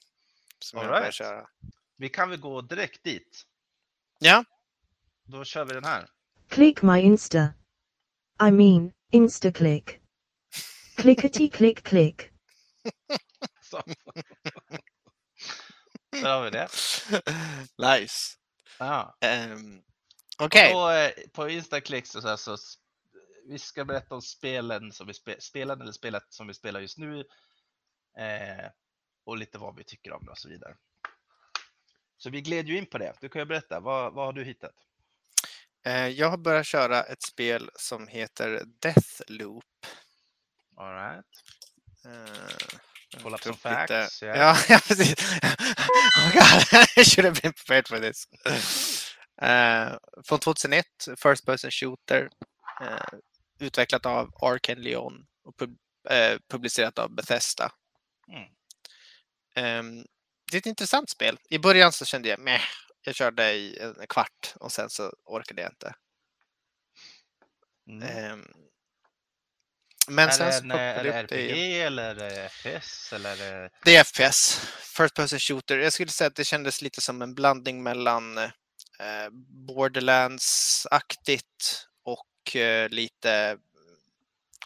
Som 0.59 0.79
All 0.79 0.85
jag 0.85 1.01
right. 1.01 1.13
köra. 1.13 1.49
Vi 1.97 2.09
kan 2.09 2.29
väl 2.29 2.39
gå 2.39 2.61
direkt 2.61 3.03
dit. 3.03 3.43
Ja, 4.19 4.43
Då 5.23 5.43
kör 5.43 5.65
vi 5.65 5.73
den 5.73 5.83
här. 5.83 6.09
Click 6.49 6.81
my 6.81 6.99
Insta. 7.01 7.53
I 8.47 8.51
mean, 8.51 8.91
Insta-click. 9.11 10.00
Clickety 11.01 11.49
click 11.49 11.83
click. 11.83 12.21
Så. 13.61 13.81
Där 16.11 16.35
har 16.35 16.43
vi 16.43 16.49
det. 16.49 16.67
nice. 17.77 18.37
Ja. 18.79 19.17
Um, 19.51 19.83
Okej, 20.39 20.73
Då, 20.73 20.89
eh, 20.89 21.11
på 21.33 21.49
Instaclick 21.49 22.07
så, 22.07 22.21
så, 22.21 22.37
så 22.37 22.57
vi 23.47 23.59
ska 23.59 23.85
berätta 23.85 24.15
om 24.15 24.21
spelen 24.21 24.91
som 24.91 25.07
vi 25.07 25.13
spe, 25.13 25.41
spelen 25.41 25.81
eller 25.81 25.91
spelet 25.91 26.23
som 26.29 26.47
vi 26.47 26.53
spelar 26.53 26.79
just 26.79 26.97
nu. 26.97 27.19
Eh, 28.17 28.65
och 29.25 29.37
lite 29.37 29.57
vad 29.57 29.75
vi 29.75 29.83
tycker 29.83 30.13
om 30.13 30.25
det 30.25 30.31
och 30.31 30.37
så 30.37 30.49
vidare. 30.49 30.75
Så 32.17 32.29
vi 32.29 32.41
gled 32.41 32.67
ju 32.67 32.77
in 32.77 32.85
på 32.85 32.97
det. 32.97 33.13
Du 33.21 33.29
kan 33.29 33.41
ju 33.41 33.45
berätta, 33.45 33.79
vad, 33.79 34.13
vad 34.13 34.25
har 34.25 34.33
du 34.33 34.43
hittat? 34.43 34.75
eh, 35.85 36.07
jag 36.07 36.29
har 36.29 36.37
börjat 36.37 36.65
köra 36.65 37.03
ett 37.03 37.23
spel 37.23 37.69
som 37.75 38.07
heter 38.07 38.63
Deathloop. 38.65 39.63
All 40.77 40.93
right. 40.93 41.25
Uh, 42.05 42.77
Pull 43.23 43.33
up 43.33 43.41
some 43.43 43.57
facts. 43.57 44.23
yeah. 44.23 44.57
Ja, 44.69 44.79
precis. 44.87 45.15
Oh 46.17 46.31
God, 46.33 46.87
I 46.97 47.03
should 47.03 47.25
have 47.25 47.41
been 47.41 47.53
prepared 47.53 47.87
for 47.87 47.99
this. 47.99 48.27
Eh, 49.41 49.97
från 50.25 50.39
2001, 50.39 50.85
First 51.17 51.45
Person 51.45 51.71
Shooter. 51.71 52.29
eh, 52.81 53.19
utvecklat 53.59 54.05
av 54.05 54.31
Arkane 54.41 54.81
Leon 54.81 55.25
och 55.43 55.55
pub- 55.55 55.77
eh, 56.09 56.39
publicerat 56.49 56.99
av 56.99 57.15
Bethesda. 57.15 57.71
Mm. 58.31 58.47
Ehm, 59.55 60.05
det 60.51 60.57
är 60.57 60.59
ett 60.59 60.65
intressant 60.65 61.09
spel. 61.09 61.39
I 61.49 61.59
början 61.59 61.91
så 61.91 62.05
kände 62.05 62.29
jag 62.29 62.39
meh. 62.39 62.61
Jag 63.03 63.15
körde 63.15 63.53
i 63.53 63.79
en 63.79 64.07
kvart 64.09 64.53
och 64.55 64.71
sen 64.71 64.89
så 64.89 65.13
orkade 65.25 65.61
jag 65.61 65.71
inte. 65.71 65.93
Mm. 67.89 68.03
Ehm, 68.09 68.47
men 70.11 70.27
är 70.27 70.31
sen 70.31 70.45
det 70.47 70.53
så 70.53 70.63
en, 70.63 70.71
är 70.71 71.03
det 71.03 71.11
det 71.11 71.23
upp 71.23 71.29
det 71.29 71.51
RPG 71.51 71.81
eller 71.81 72.03
är 72.09 72.15
det 72.15 72.49
FPS 72.49 73.13
eller 73.13 73.41
är 73.43 73.61
det... 73.61 73.69
Det 73.83 73.95
är 73.95 74.03
FPS, 74.03 74.59
First 74.97 75.15
Person 75.15 75.39
Shooter. 75.39 75.77
Jag 75.77 75.93
skulle 75.93 76.11
säga 76.11 76.27
att 76.27 76.35
det 76.35 76.43
kändes 76.45 76.81
lite 76.81 77.01
som 77.01 77.21
en 77.21 77.35
blandning 77.35 77.83
mellan 77.83 78.37
eh, 78.37 78.49
Borderlands-aktigt 79.67 81.85
och 82.03 82.55
eh, 82.55 82.89
lite... 82.89 83.57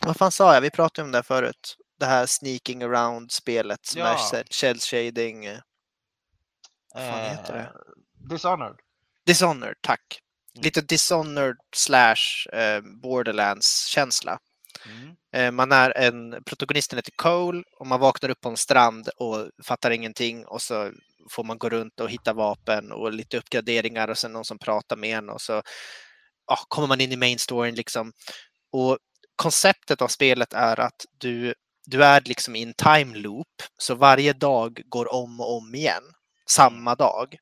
Vad 0.02 0.18
fan 0.18 0.32
sa 0.32 0.54
jag? 0.54 0.62
Vi 0.62 0.70
pratade 0.72 1.06
om 1.06 1.12
det 1.12 1.18
här 1.18 1.24
förut. 1.24 1.78
Det 2.00 2.06
här 2.06 2.26
sneaking 2.26 2.84
around-spelet 2.84 3.86
som 3.86 4.02
är 4.02 4.06
Ja. 4.06 4.18
shell- 4.32 4.48
shell 4.52 4.80
shading. 4.80 5.46
eh, 5.46 5.60
Vad 6.94 7.04
fan 7.10 7.30
heter 7.38 7.54
det? 7.54 7.60
Eh, 7.60 8.30
Dishonored. 8.30 8.76
Dishonored, 9.26 9.76
tack. 9.82 10.20
Mm. 10.56 10.64
Lite 10.64 10.82
Dishonored 10.82 11.56
slash 11.76 12.48
eh, 12.54 12.82
Borderlands-känsla. 13.02 14.40
Mm. 14.86 15.16
Eh, 15.36 15.52
Man 15.52 15.72
är 15.72 15.98
en, 15.98 16.44
protagonisten 16.46 16.98
heter 16.98 17.14
Cole 17.16 17.64
och 17.80 17.88
man 17.88 18.00
vaknar 18.00 18.30
upp 18.30 18.42
på 18.42 18.50
en 18.50 18.58
strand 18.58 19.10
och 19.18 19.50
fattar 19.64 19.92
ingenting 19.92 20.46
och 20.46 20.62
så 20.62 20.92
får 21.30 21.44
man 21.44 21.58
gå 21.58 21.70
runt 21.70 22.00
och 22.00 22.10
hitta 22.10 22.34
vapen 22.34 22.92
och 22.92 23.14
lite 23.14 23.38
uppgraderingar 23.38 24.08
och 24.08 24.18
sen 24.18 24.34
någon 24.34 24.46
som 24.46 24.60
pratar 24.60 24.96
med 24.96 25.18
en 25.18 25.30
och 25.30 25.42
så 25.42 25.62
ja, 26.48 26.58
kommer 26.68 26.88
man 26.88 27.02
in 27.02 27.12
i 27.12 27.16
main 27.16 27.40
storyn 27.40 27.76
liksom. 27.76 28.14
Och 28.72 28.98
konceptet 29.36 30.02
av 30.02 30.08
spelet 30.08 30.54
är 30.54 30.80
att 30.80 31.06
du, 31.18 31.54
du 31.86 32.04
är 32.04 32.22
liksom 32.22 32.56
i 32.56 32.64
en 32.64 32.74
time 32.74 33.18
loop 33.18 33.62
så 33.78 33.96
varje 33.96 34.34
dag 34.34 34.82
går 34.86 35.14
om 35.14 35.40
och 35.40 35.58
om 35.58 35.76
igen. 35.76 36.04
Samma 36.50 36.96
dag. 36.96 37.38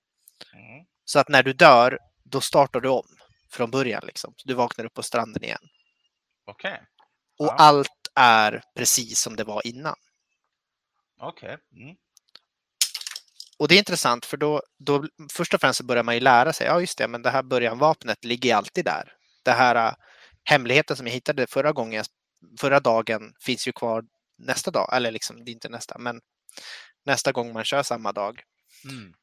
Mm. 0.54 0.86
Så 1.06 1.20
att 1.20 1.30
när 1.30 1.44
du 1.44 1.54
dör, 1.54 2.00
då 2.24 2.42
startar 2.42 2.80
du 2.80 2.90
om 2.90 3.08
från 3.52 3.72
början 3.72 4.04
liksom. 4.06 4.34
Du 4.46 4.54
vaknar 4.54 4.86
upp 4.86 4.94
på 4.94 5.04
stranden 5.04 5.44
igen. 5.44 5.68
Okej, 6.46 6.82
Och 7.44 7.50
Ja. 7.50 7.56
allt 7.58 7.90
är 8.16 8.64
precis 8.76 9.20
som 9.20 9.36
det 9.36 9.44
var 9.44 9.68
innan. 9.68 9.96
okej. 11.20 11.58
Mm. 11.76 11.96
Och 13.58 13.68
det 13.68 13.76
är 13.76 13.80
intressant 13.80 14.26
för 14.26 14.38
då, 14.38 14.62
då 14.80 15.08
först 15.32 15.54
och 15.54 15.62
främst 15.62 15.78
så 15.78 15.84
börjar 15.86 16.04
man 16.04 16.16
ju 16.16 16.22
lära 16.22 16.54
sig, 16.54 16.68
ja 16.68 16.80
just 16.82 16.98
det, 16.98 17.08
men 17.08 17.22
det 17.22 17.30
här 17.30 17.44
början-vapnet 17.44 18.26
ligger 18.26 18.56
alltid 18.56 18.86
där. 18.86 19.14
Det 19.44 19.52
här 19.52 19.76
äh, 19.76 19.94
hemligheten 20.44 20.98
som 20.98 21.08
jag 21.08 21.14
hittade 21.14 21.48
förra 21.48 21.72
gången, 21.72 22.04
förra 22.60 22.80
dagen 22.80 23.34
finns 23.42 23.68
ju 23.68 23.72
kvar 23.72 24.04
nästa 24.38 24.72
dag, 24.72 24.90
eller 24.96 25.12
liksom, 25.12 25.46
det 25.46 25.52
är 25.52 25.54
inte 25.54 25.70
nästa, 25.70 25.98
men 25.98 26.22
nästa 27.06 27.32
gång 27.32 27.54
man 27.54 27.66
kör 27.66 27.84
samma 27.84 28.12
dag. 28.12 28.42
Mm. 28.90 29.14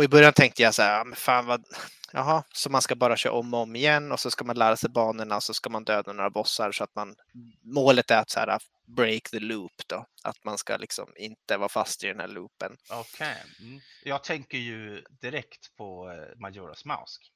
Och 0.00 0.04
i 0.04 0.08
början 0.08 0.32
tänkte 0.32 0.62
jag 0.62 0.74
så 0.74 0.82
här, 0.82 0.98
ja, 0.98 1.04
men 1.04 1.16
fan 1.16 1.46
vad, 1.46 1.64
jaha, 2.12 2.42
så 2.52 2.70
man 2.70 2.82
ska 2.82 2.94
bara 2.94 3.16
köra 3.16 3.32
om 3.32 3.54
och 3.54 3.60
om 3.60 3.76
igen 3.76 4.12
och 4.12 4.20
så 4.20 4.30
ska 4.30 4.44
man 4.44 4.58
lära 4.58 4.76
sig 4.76 4.90
banorna 4.90 5.36
och 5.36 5.42
så 5.42 5.54
ska 5.54 5.70
man 5.70 5.84
döda 5.84 6.12
några 6.12 6.30
bossar 6.30 6.72
så 6.72 6.84
att 6.84 6.94
man, 6.94 7.16
målet 7.62 8.10
är 8.10 8.18
att 8.18 8.30
så 8.30 8.40
här, 8.40 8.58
break 8.96 9.22
the 9.30 9.38
loop 9.38 9.72
då, 9.86 10.06
att 10.22 10.44
man 10.44 10.58
ska 10.58 10.76
liksom 10.76 11.12
inte 11.16 11.56
vara 11.56 11.68
fast 11.68 12.04
i 12.04 12.06
den 12.06 12.20
här 12.20 12.28
loopen. 12.28 12.76
Okej. 12.90 13.36
Mm. 13.60 13.80
Jag 14.04 14.24
tänker 14.24 14.58
ju 14.58 15.04
direkt 15.20 15.76
på 15.76 16.10
eh, 16.10 16.46
Majora's 16.46 16.86
Mask. 16.86 17.32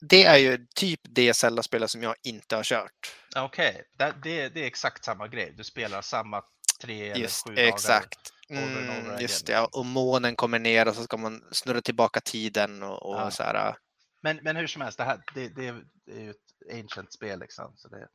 Det 0.00 0.24
är 0.24 0.36
ju 0.36 0.66
typ 0.74 1.00
det 1.02 1.34
Zelda-spelet 1.34 1.90
som 1.90 2.02
jag 2.02 2.14
inte 2.22 2.56
har 2.56 2.64
kört. 2.64 3.16
Okej, 3.36 3.82
det, 3.98 4.14
det, 4.22 4.48
det 4.48 4.62
är 4.62 4.66
exakt 4.66 5.04
samma 5.04 5.28
grej. 5.28 5.54
Du 5.56 5.64
spelar 5.64 6.02
samma 6.02 6.42
tre 6.82 7.10
eller 7.10 7.20
Just 7.22 7.48
sju 7.48 7.54
dagar. 7.54 7.68
exakt. 7.68 8.18
over 8.50 8.62
and 8.62 8.90
over 8.90 9.00
Mm, 9.10 9.20
just 9.20 9.46
det, 9.46 9.60
och 9.60 9.86
månen 9.86 10.36
kommer 10.36 10.58
ner 10.58 10.88
och 10.88 10.94
så 10.94 11.02
ska 11.04 11.16
man 11.16 11.42
snurra 11.52 11.80
tillbaka 11.80 12.20
tiden 12.20 12.82
och, 12.82 13.06
och 13.06 13.20
Ja. 13.20 13.30
så 13.30 13.42
här. 13.42 13.76
Men, 14.22 14.36
men 14.42 14.56
hur 14.56 14.66
som 14.66 14.82
helst, 14.82 14.98
det, 14.98 15.04
här, 15.04 15.20
det, 15.34 15.48
det, 15.48 15.66
är- 15.66 15.84
ju 16.20 16.30
ett 16.30 16.36
ancient 16.84 17.12
spel 17.12 17.38
liksom. 17.40 17.72
Så 17.76 17.88
det, 17.88 18.08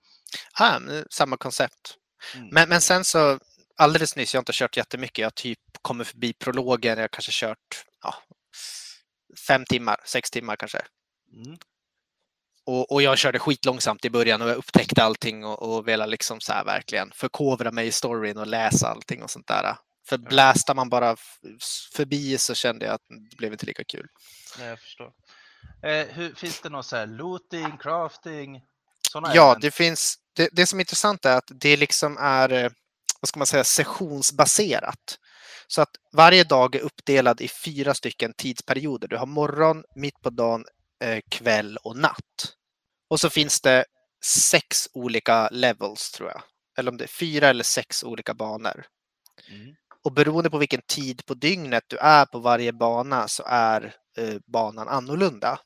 Ah, 0.60 0.80
samma 1.10 1.38
koncept. 1.38 1.96
mm. 2.36 2.48
Men, 2.52 2.70
men 2.70 2.82
sen 2.82 3.04
så 3.06 3.40
alldeles 3.78 4.16
nyss, 4.16 4.34
jag 4.34 4.40
har 4.40 4.42
inte 4.42 4.52
kört 4.56 4.78
jättemycket, 4.78 5.18
jag 5.18 5.26
har 5.26 5.32
typ 5.32 5.60
kommit 5.82 6.08
förbi 6.08 6.34
prologen, 6.34 6.92
jag 6.98 7.04
har 7.04 7.08
kanske 7.08 7.32
kört 7.32 7.86
ja, 8.04 8.16
fem 9.48 9.66
timmar, 9.66 9.98
sex 10.06 10.32
timmar 10.32 10.56
kanske. 10.56 10.82
Mm. 11.46 11.58
Och, 12.66 12.92
och 12.92 13.02
jag 13.02 13.18
körde 13.18 13.40
skitlångsamt 13.40 14.06
i 14.06 14.10
början 14.10 14.42
och 14.42 14.50
jag 14.50 14.58
upptäckte 14.58 15.04
allting 15.04 15.46
och, 15.46 15.62
och 15.76 15.88
ville 15.88 16.08
liksom 16.08 16.42
så 16.42 16.54
här 16.54 16.66
verkligen 16.66 17.12
förkovra 17.16 17.72
mig 17.72 17.88
i 17.88 17.92
storyn 17.92 18.38
och 18.38 18.48
läsa 18.48 18.88
allting 18.88 19.24
och 19.24 19.30
sånt 19.30 19.48
där. 19.48 19.76
För 20.10 20.18
blästar 20.18 20.76
man 20.76 20.90
bara 20.90 21.16
förbi 21.96 22.38
så 22.38 22.56
kände 22.56 22.86
jag 22.86 22.94
att 22.94 23.02
det 23.30 23.38
blev 23.38 23.52
inte 23.52 23.66
lika 23.66 23.84
kul. 23.84 24.08
Nej, 24.60 24.68
Jag 24.68 24.80
förstår. 24.80 25.12
Eh, 25.84 26.06
hur, 26.08 26.36
finns 26.36 26.62
det 26.62 26.70
någon 26.70 26.84
så 26.84 26.96
här 26.96 27.08
looting, 27.08 27.78
crafting? 27.78 28.62
Såna 29.12 29.36
Ja, 29.36 29.58
det 29.62 29.72
finns. 29.72 30.16
Det, 30.36 30.50
det 30.52 30.66
som 30.66 30.80
är 30.80 30.82
intressant 30.82 31.26
är 31.26 31.38
att 31.38 31.52
det 31.62 31.78
liksom 31.78 32.18
är, 32.18 32.52
eh, 32.54 32.70
vad 33.22 33.30
ska 33.30 33.40
man 33.40 33.48
säga, 33.48 33.64
sessionsbaserat. 33.64 35.18
Så 35.68 35.82
att 35.82 35.90
varje 36.14 36.44
dag 36.44 36.76
är 36.76 36.80
uppdelad 36.80 37.42
i 37.42 37.48
fyra 37.48 37.94
stycken 37.94 38.34
tidsperioder. 38.38 39.08
Du 39.08 39.18
har 39.18 39.26
morgon, 39.26 39.84
mitt 39.96 40.22
på 40.22 40.30
dagen, 40.30 40.66
kväll 41.30 41.78
och 41.78 41.98
natt. 41.98 42.56
Och 43.10 43.20
så 43.20 43.30
finns 43.30 43.62
det 43.62 43.86
sex 44.26 44.90
olika 44.94 45.50
levels 45.52 46.12
tror 46.12 46.30
jag. 46.30 46.42
Eller 46.78 46.92
om 46.92 46.98
det 46.98 47.04
är 47.04 47.08
fyra 47.08 47.48
eller 47.48 47.64
sex 47.64 48.04
olika 48.04 48.34
banor. 48.34 48.86
Mm. 49.50 49.76
Och 50.04 50.14
beroende 50.14 50.50
på 50.50 50.58
vilken 50.58 50.82
tid 50.88 51.26
på 51.26 51.34
dygnet 51.34 51.84
du 51.88 51.98
är 51.98 52.26
på 52.26 52.40
varje 52.40 52.74
bana 52.74 53.28
så 53.28 53.44
är 53.48 53.96
eh, 54.18 54.36
banan 54.46 54.88
annorlunda. 54.88 55.60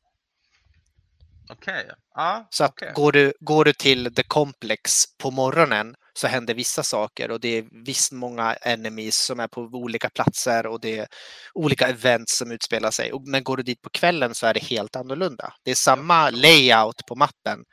Okej, 1.50 1.90
ja. 2.14 2.48
Så 2.50 2.64
att 2.64 2.72
okej. 2.72 2.92
går, 2.96 3.12
du, 3.12 3.34
går 3.40 3.66
du 3.66 3.74
till 3.74 4.16
The 4.16 4.24
Complex 4.24 5.04
på 5.18 5.32
morgonen 5.32 5.96
så 6.18 6.28
händer 6.28 6.54
vissa 6.54 6.84
saker 6.84 7.32
och 7.32 7.40
det 7.40 7.58
är 7.58 7.66
visst 7.86 8.12
många 8.12 8.54
enemies 8.54 9.18
som 9.18 9.40
är 9.40 9.48
på 9.48 9.62
olika 9.62 10.10
platser 10.10 10.68
och 10.68 10.82
det 10.82 10.98
är 10.98 11.08
olika 11.54 11.88
events 11.88 12.38
som 12.38 12.52
utspelar 12.52 12.92
sig. 12.92 13.12
Men 13.26 13.44
går 13.44 13.58
du 13.58 13.64
dit 13.64 13.82
på 13.82 13.90
kvällen 13.90 14.36
så 14.36 14.48
är 14.48 14.54
det 14.54 14.64
helt 14.64 14.96
annorlunda. 14.96 15.54
Det 15.64 15.72
är 15.72 15.76
samma 15.76 16.30
layout 16.30 17.06
på 17.08 17.16
mappen 17.16 17.64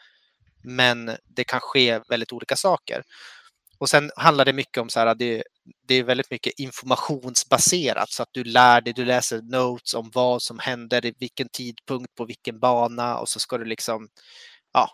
men 0.64 1.16
det 1.24 1.44
kan 1.44 1.60
ske 1.60 2.00
väldigt 2.08 2.32
olika 2.32 2.56
saker. 2.56 3.02
Och 3.78 3.90
sen 3.90 4.10
handlar 4.16 4.44
det 4.44 4.52
mycket 4.52 4.78
om 4.78 4.88
så 4.88 5.00
här, 5.00 5.14
det, 5.14 5.42
det 5.88 5.94
är 5.94 6.02
väldigt 6.02 6.30
mycket 6.30 6.52
informationsbaserat 6.58 8.10
så 8.10 8.22
att 8.22 8.28
du 8.32 8.44
lär 8.44 8.80
dig, 8.80 8.92
du 8.92 9.04
läser 9.04 9.42
notes 9.42 9.94
om 9.94 10.10
vad 10.14 10.42
som 10.42 10.58
händer 10.58 11.06
i 11.06 11.14
vilken 11.18 11.48
tidpunkt 11.48 12.14
på 12.14 12.24
vilken 12.24 12.58
bana 12.60 13.18
och 13.18 13.28
så 13.28 13.40
ska 13.40 13.58
du 13.58 13.64
liksom 13.64 14.08
ja, 14.72 14.90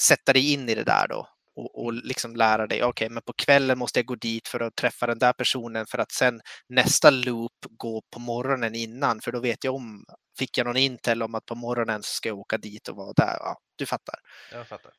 sätta 0.00 0.32
dig 0.32 0.52
in 0.52 0.68
i 0.68 0.74
det 0.74 0.84
där 0.84 1.08
då 1.08 1.28
och, 1.56 1.84
och 1.84 1.92
liksom 1.92 2.36
lära 2.36 2.66
dig, 2.66 2.84
okej, 2.84 3.08
men 3.08 3.22
på 3.22 3.32
kvällen 3.32 3.78
måste 3.78 3.98
jag 3.98 4.06
gå 4.06 4.14
dit 4.14 4.48
för 4.48 4.60
att 4.60 4.76
träffa 4.76 5.06
den 5.06 5.18
där 5.18 5.32
personen 5.32 5.86
för 5.86 5.98
att 5.98 6.12
sen 6.12 6.40
nästa 6.68 7.10
loop 7.10 7.66
gå 7.70 8.02
på 8.10 8.20
morgonen 8.20 8.74
innan, 8.74 9.20
för 9.20 9.32
då 9.32 9.40
vet 9.40 9.64
jag 9.64 9.74
om, 9.74 10.04
fick 10.38 10.58
jag 10.58 10.66
någon 10.66 10.76
intel 10.76 11.22
om 11.22 11.34
att 11.34 11.46
på 11.46 11.54
morgonen 11.54 12.00
ska 12.02 12.28
jag 12.28 12.38
åka 12.38 12.58
dit 12.58 12.88
och 12.88 12.96
vara 12.96 13.12
där. 13.12 13.36
Ja, 13.38 13.58
du 13.76 13.86
fattar. 13.86 14.14
Jag 14.52 14.68
fattar. 14.68 14.92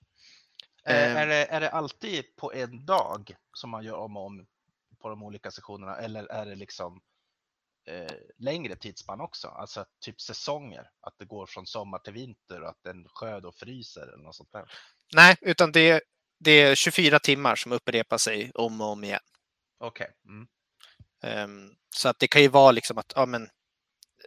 Ehm. 0.85 0.95
Eh, 0.95 1.21
är, 1.21 1.27
det, 1.27 1.45
är 1.45 1.61
det 1.61 1.69
alltid 1.69 2.35
på 2.35 2.53
en 2.53 2.85
dag 2.85 3.35
som 3.53 3.69
man 3.69 3.83
gör 3.83 3.95
om 3.95 4.17
och 4.17 4.25
om 4.25 4.45
på 5.01 5.09
de 5.09 5.23
olika 5.23 5.51
sessionerna 5.51 5.97
eller 5.97 6.25
är 6.25 6.45
det 6.45 6.55
liksom 6.55 7.01
eh, 7.87 8.15
längre 8.37 8.75
tidsspann 8.75 9.21
också? 9.21 9.47
Alltså 9.47 9.85
typ 9.99 10.21
säsonger, 10.21 10.89
att 11.01 11.13
det 11.17 11.25
går 11.25 11.45
från 11.45 11.65
sommar 11.65 11.99
till 11.99 12.13
vinter 12.13 12.61
och 12.61 12.69
att 12.69 12.85
en 12.85 13.07
sjö 13.09 13.39
då 13.39 13.51
fryser 13.51 14.01
eller 14.01 14.23
något 14.23 14.35
sånt 14.35 14.51
där. 14.51 14.71
Nej, 15.15 15.37
utan 15.41 15.71
det, 15.71 16.01
det 16.43 16.61
är 16.61 16.75
24 16.75 17.19
timmar 17.19 17.55
som 17.55 17.71
upprepar 17.71 18.17
sig 18.17 18.51
om 18.53 18.81
och 18.81 18.87
om 18.87 19.03
igen. 19.03 19.19
Okej. 19.79 20.07
Mm. 20.27 20.47
Ehm, 21.23 21.69
så 21.95 22.09
att 22.09 22.19
det 22.19 22.27
kan 22.27 22.41
ju 22.41 22.47
vara 22.47 22.71
liksom 22.71 22.97
att, 22.97 23.13
ja 23.15 23.25
men, 23.25 23.47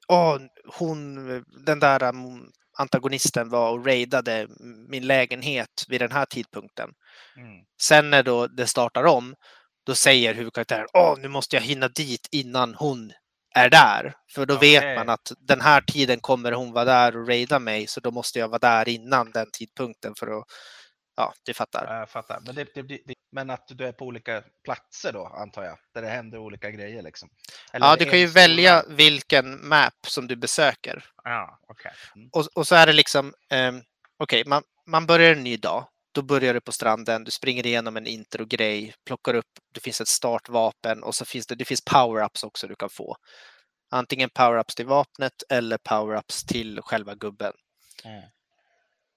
åh, 0.08 0.38
hon, 0.78 1.14
den 1.66 1.80
där 1.80 2.02
um, 2.02 2.52
antagonisten 2.78 3.48
var 3.48 3.70
och 3.70 3.86
raidade 3.86 4.48
min 4.88 5.06
lägenhet 5.06 5.84
vid 5.88 6.00
den 6.00 6.12
här 6.12 6.26
tidpunkten. 6.26 6.90
Mm. 7.36 7.64
Sen 7.82 8.10
när 8.10 8.22
då 8.22 8.46
det 8.46 8.66
startar 8.66 9.04
om, 9.04 9.34
då 9.86 9.94
säger 9.94 10.34
huvudkaraktären, 10.34 10.86
åh, 10.92 11.18
nu 11.18 11.28
måste 11.28 11.56
jag 11.56 11.62
hinna 11.62 11.88
dit 11.88 12.28
innan 12.30 12.74
hon 12.74 13.12
är 13.54 13.70
där. 13.70 14.14
För 14.34 14.46
då 14.46 14.54
Okej. 14.54 14.70
vet 14.70 14.96
man 14.98 15.08
att 15.08 15.32
den 15.38 15.60
här 15.60 15.80
tiden 15.80 16.20
kommer 16.20 16.52
hon 16.52 16.72
vara 16.72 16.84
där 16.84 17.16
och 17.16 17.28
raida 17.28 17.58
mig, 17.58 17.86
så 17.86 18.00
då 18.00 18.10
måste 18.10 18.38
jag 18.38 18.48
vara 18.48 18.58
där 18.58 18.88
innan 18.88 19.30
den 19.30 19.46
tidpunkten 19.52 20.12
för 20.18 20.38
att, 20.38 20.44
ja, 21.16 21.34
du 21.42 21.54
fattar. 21.54 21.86
Ja, 21.88 21.98
Jag 21.98 22.10
fattar. 22.10 22.40
Men, 22.46 22.54
det, 22.54 22.74
det, 22.74 22.82
det, 22.82 23.14
men 23.32 23.50
att 23.50 23.68
du 23.68 23.86
är 23.86 23.92
på 23.92 24.04
olika 24.04 24.42
platser 24.64 25.12
då 25.12 25.26
antar 25.26 25.64
jag, 25.64 25.78
där 25.94 26.02
det 26.02 26.08
händer 26.08 26.38
olika 26.38 26.70
grejer 26.70 27.02
liksom? 27.02 27.28
Eller 27.72 27.86
Ja, 27.86 27.96
du 27.96 28.04
kan 28.04 28.18
ju 28.18 28.26
välja 28.26 28.84
vilken 28.88 29.68
map 29.68 30.06
som 30.06 30.26
du 30.26 30.36
besöker. 30.36 31.04
Ja, 31.24 31.60
okej. 31.68 31.92
Mm. 32.16 32.28
Och, 32.32 32.46
och 32.54 32.66
så 32.66 32.74
är 32.74 32.86
det 32.86 32.92
liksom, 32.92 33.34
um, 33.68 33.82
okej, 34.18 34.44
man, 34.46 34.62
man 34.86 35.06
börjar 35.06 35.32
en 35.32 35.44
ny 35.44 35.56
dag. 35.56 35.88
Då 36.14 36.22
börjar 36.22 36.54
du 36.54 36.60
på 36.60 36.72
stranden, 36.72 37.24
du 37.24 37.30
springer 37.30 37.66
igenom 37.66 37.96
en 37.96 38.06
intro-grej, 38.06 38.94
plockar 39.06 39.34
upp, 39.34 39.46
det 39.74 39.80
finns 39.80 40.00
ett 40.00 40.08
startvapen 40.08 41.02
och 41.02 41.14
så 41.14 41.24
finns 41.24 41.46
det, 41.46 41.54
det 41.54 41.64
finns 41.64 41.84
power-ups 41.84 42.44
också 42.44 42.66
du 42.66 42.76
kan 42.76 42.90
få. 42.90 43.16
Antingen 43.90 44.30
power-ups 44.30 44.76
till 44.76 44.86
vapnet 44.86 45.32
eller 45.50 45.78
power-ups 45.78 46.46
till 46.46 46.80
själva 46.82 47.14
gubben. 47.14 47.52
Mm. 48.04 48.22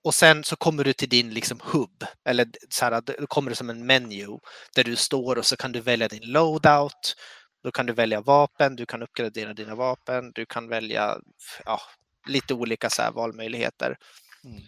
Och 0.04 0.16
sen 0.16 0.44
så 0.44 0.56
kommer 0.56 0.84
du 0.84 0.94
till 0.94 1.10
din 1.10 1.34
liksom 1.34 1.60
hub, 1.64 2.04
eller 2.26 2.48
så 2.70 2.86
här, 2.86 3.02
då 3.02 3.28
kommer 3.28 3.50
det 3.50 3.56
som 3.56 3.70
en 3.70 3.86
menu 3.86 4.40
där 4.76 4.84
du 4.84 4.96
står 4.96 5.36
och 5.36 5.46
så 5.46 5.58
kan 5.58 5.72
du 5.72 5.82
välja 5.82 6.08
din 6.08 6.32
loadout. 6.32 7.16
Då 7.64 7.72
kan 7.72 7.86
du 7.86 7.94
välja 7.94 8.22
vapen, 8.22 8.76
du 8.76 8.86
kan 8.86 9.04
uppgradera 9.04 9.54
dina 9.54 9.76
vapen, 9.76 10.32
du 10.36 10.46
kan 10.46 10.68
välja 10.70 11.18
ja, 11.66 11.82
lite 12.28 12.54
olika 12.54 12.90
så 12.90 13.12
valmöjligheter. 13.12 13.98
Mm. 14.44 14.62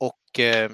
Och, 0.00 0.40
eh, 0.40 0.70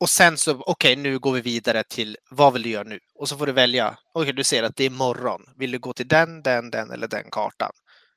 och 0.00 0.10
sen 0.10 0.38
så, 0.38 0.62
okej, 0.66 0.96
nu 0.96 1.18
går 1.18 1.32
vi 1.32 1.40
vidare 1.40 1.82
till 1.84 2.16
vad 2.30 2.52
vill 2.52 2.62
du 2.62 2.70
göra 2.70 2.88
nu? 2.88 2.98
Och 3.14 3.28
så 3.28 3.38
får 3.38 3.46
du 3.46 3.52
välja, 3.52 3.98
okej, 4.14 4.32
du 4.32 4.44
ser 4.44 4.62
att 4.62 4.76
det 4.76 4.84
är 4.84 4.90
morgon. 4.90 5.42
Vill 5.56 5.70
du 5.70 5.78
gå 5.78 5.92
till 5.92 6.08
den, 6.08 6.42
den, 6.42 6.70
den 6.70 6.90
eller 6.90 7.08
den 7.08 7.30
kartan? 7.30 7.72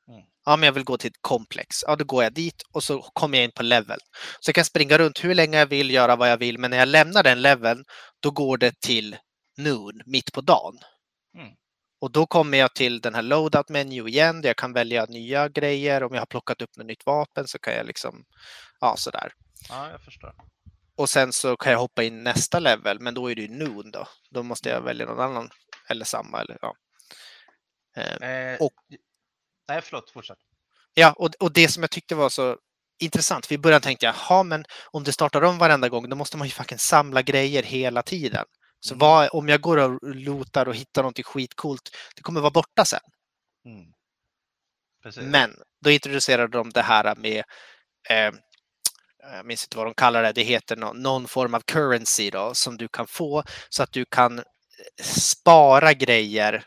Mm. 0.09 0.21
Ja, 0.45 0.55
men 0.55 0.67
jag 0.67 0.73
vill 0.73 0.83
gå 0.83 0.97
till 0.97 1.07
ett 1.09 1.21
komplex. 1.21 1.75
Ja, 1.87 1.95
då 1.95 2.05
går 2.05 2.23
jag 2.23 2.33
dit 2.33 2.61
och 2.73 2.83
så 2.83 3.01
kommer 3.01 3.37
jag 3.37 3.45
in 3.45 3.51
på 3.51 3.63
level. 3.63 3.99
Så 4.39 4.49
jag 4.49 4.55
kan 4.55 4.65
springa 4.65 4.97
runt 4.97 5.23
hur 5.23 5.35
länge 5.35 5.57
jag 5.57 5.65
vill, 5.65 5.91
göra 5.91 6.15
vad 6.15 6.31
jag 6.31 6.37
vill, 6.37 6.57
men 6.57 6.71
när 6.71 6.77
jag 6.77 6.87
lämnar 6.87 7.23
den 7.23 7.41
leveln, 7.41 7.85
då 8.19 8.31
går 8.31 8.57
det 8.57 8.79
till 8.79 9.17
noon, 9.57 10.01
mitt 10.05 10.33
på 10.33 10.41
dagen. 10.41 10.77
Mm. 11.37 11.53
Och 12.01 12.11
då 12.11 12.25
kommer 12.27 12.57
jag 12.57 12.73
till 12.75 13.01
den 13.01 13.15
här 13.15 13.21
loadout 13.21 13.69
menu 13.69 14.07
igen, 14.07 14.41
där 14.41 14.49
jag 14.49 14.57
kan 14.57 14.73
välja 14.73 15.05
nya 15.05 15.49
grejer. 15.49 16.03
Om 16.03 16.13
jag 16.13 16.21
har 16.21 16.25
plockat 16.25 16.61
upp 16.61 16.77
något 16.77 16.85
nytt 16.87 17.05
vapen 17.05 17.47
så 17.47 17.59
kan 17.59 17.73
jag 17.73 17.85
liksom, 17.87 18.23
ja, 18.79 18.95
sådär. 18.97 19.31
Ja, 19.69 19.89
jag 19.91 20.01
förstår. 20.01 20.33
Och 20.97 21.09
sen 21.09 21.33
så 21.33 21.57
kan 21.57 21.71
jag 21.71 21.79
hoppa 21.79 22.03
in 22.03 22.23
nästa 22.23 22.59
level, 22.59 22.99
men 22.99 23.13
då 23.13 23.31
är 23.31 23.35
det 23.35 23.41
ju 23.41 23.47
noon 23.47 23.91
då. 23.91 24.07
Då 24.31 24.43
måste 24.43 24.69
jag 24.69 24.81
välja 24.81 25.05
någon 25.05 25.19
annan 25.19 25.49
eller 25.89 26.05
samma. 26.05 26.41
Eller, 26.41 26.57
ja. 26.61 26.73
Eh, 27.97 28.29
Eh, 28.29 28.57
Och- 28.61 28.73
Nej, 29.67 29.81
förlåt, 29.81 30.09
fortsätt. 30.11 30.37
ja, 30.93 31.13
och, 31.17 31.29
och 31.39 31.53
det 31.53 31.67
som 31.67 31.83
jag 31.83 31.91
tyckte 31.91 32.15
var 32.15 32.29
så 32.29 32.57
intressant, 32.99 33.45
för 33.45 33.55
i 33.55 33.57
början 33.57 33.81
tänkte 33.81 34.05
jag, 34.05 34.15
jaha, 34.29 34.43
men 34.43 34.65
om 34.91 35.03
det 35.03 35.11
startar 35.11 35.41
om 35.41 35.57
varenda 35.57 35.89
gång, 35.89 36.09
då 36.09 36.15
måste 36.15 36.37
man 36.37 36.47
ju 36.47 36.51
fucking 36.51 36.77
samla 36.77 37.21
grejer 37.21 37.63
hela 37.63 38.03
tiden. 38.03 38.45
Så 38.79 38.93
Mm. 38.93 38.99
vad, 38.99 39.29
om 39.31 39.49
jag 39.49 39.61
går 39.61 39.77
och 39.77 39.99
lootar 40.15 40.67
och 40.67 40.75
hittar 40.75 41.01
någonting 41.01 41.23
skitcoolt, 41.23 41.89
det 42.15 42.21
kommer 42.21 42.41
vara 42.41 42.51
borta 42.51 42.85
sen. 42.85 42.99
Mm. 43.65 43.85
Men 45.31 45.55
då 45.83 45.89
introducerade 45.91 46.57
de 46.57 46.69
det 46.69 46.81
här 46.81 47.15
med, 47.15 47.43
eh, 48.09 48.31
jag 49.35 49.45
minns 49.45 49.63
inte 49.63 49.77
vad 49.77 49.85
de 49.85 49.93
kallar 49.93 50.23
det, 50.23 50.31
det 50.31 50.43
heter 50.43 50.75
någon, 50.75 51.01
någon 51.01 51.27
form 51.27 51.53
av 51.53 51.61
currency 51.61 52.29
då, 52.29 52.55
som 52.55 52.77
du 52.77 52.87
kan 52.87 53.07
få 53.07 53.43
så 53.69 53.83
att 53.83 53.91
du 53.91 54.05
kan 54.05 54.39
eh, 54.39 54.43
spara 55.03 55.93
grejer 55.93 56.65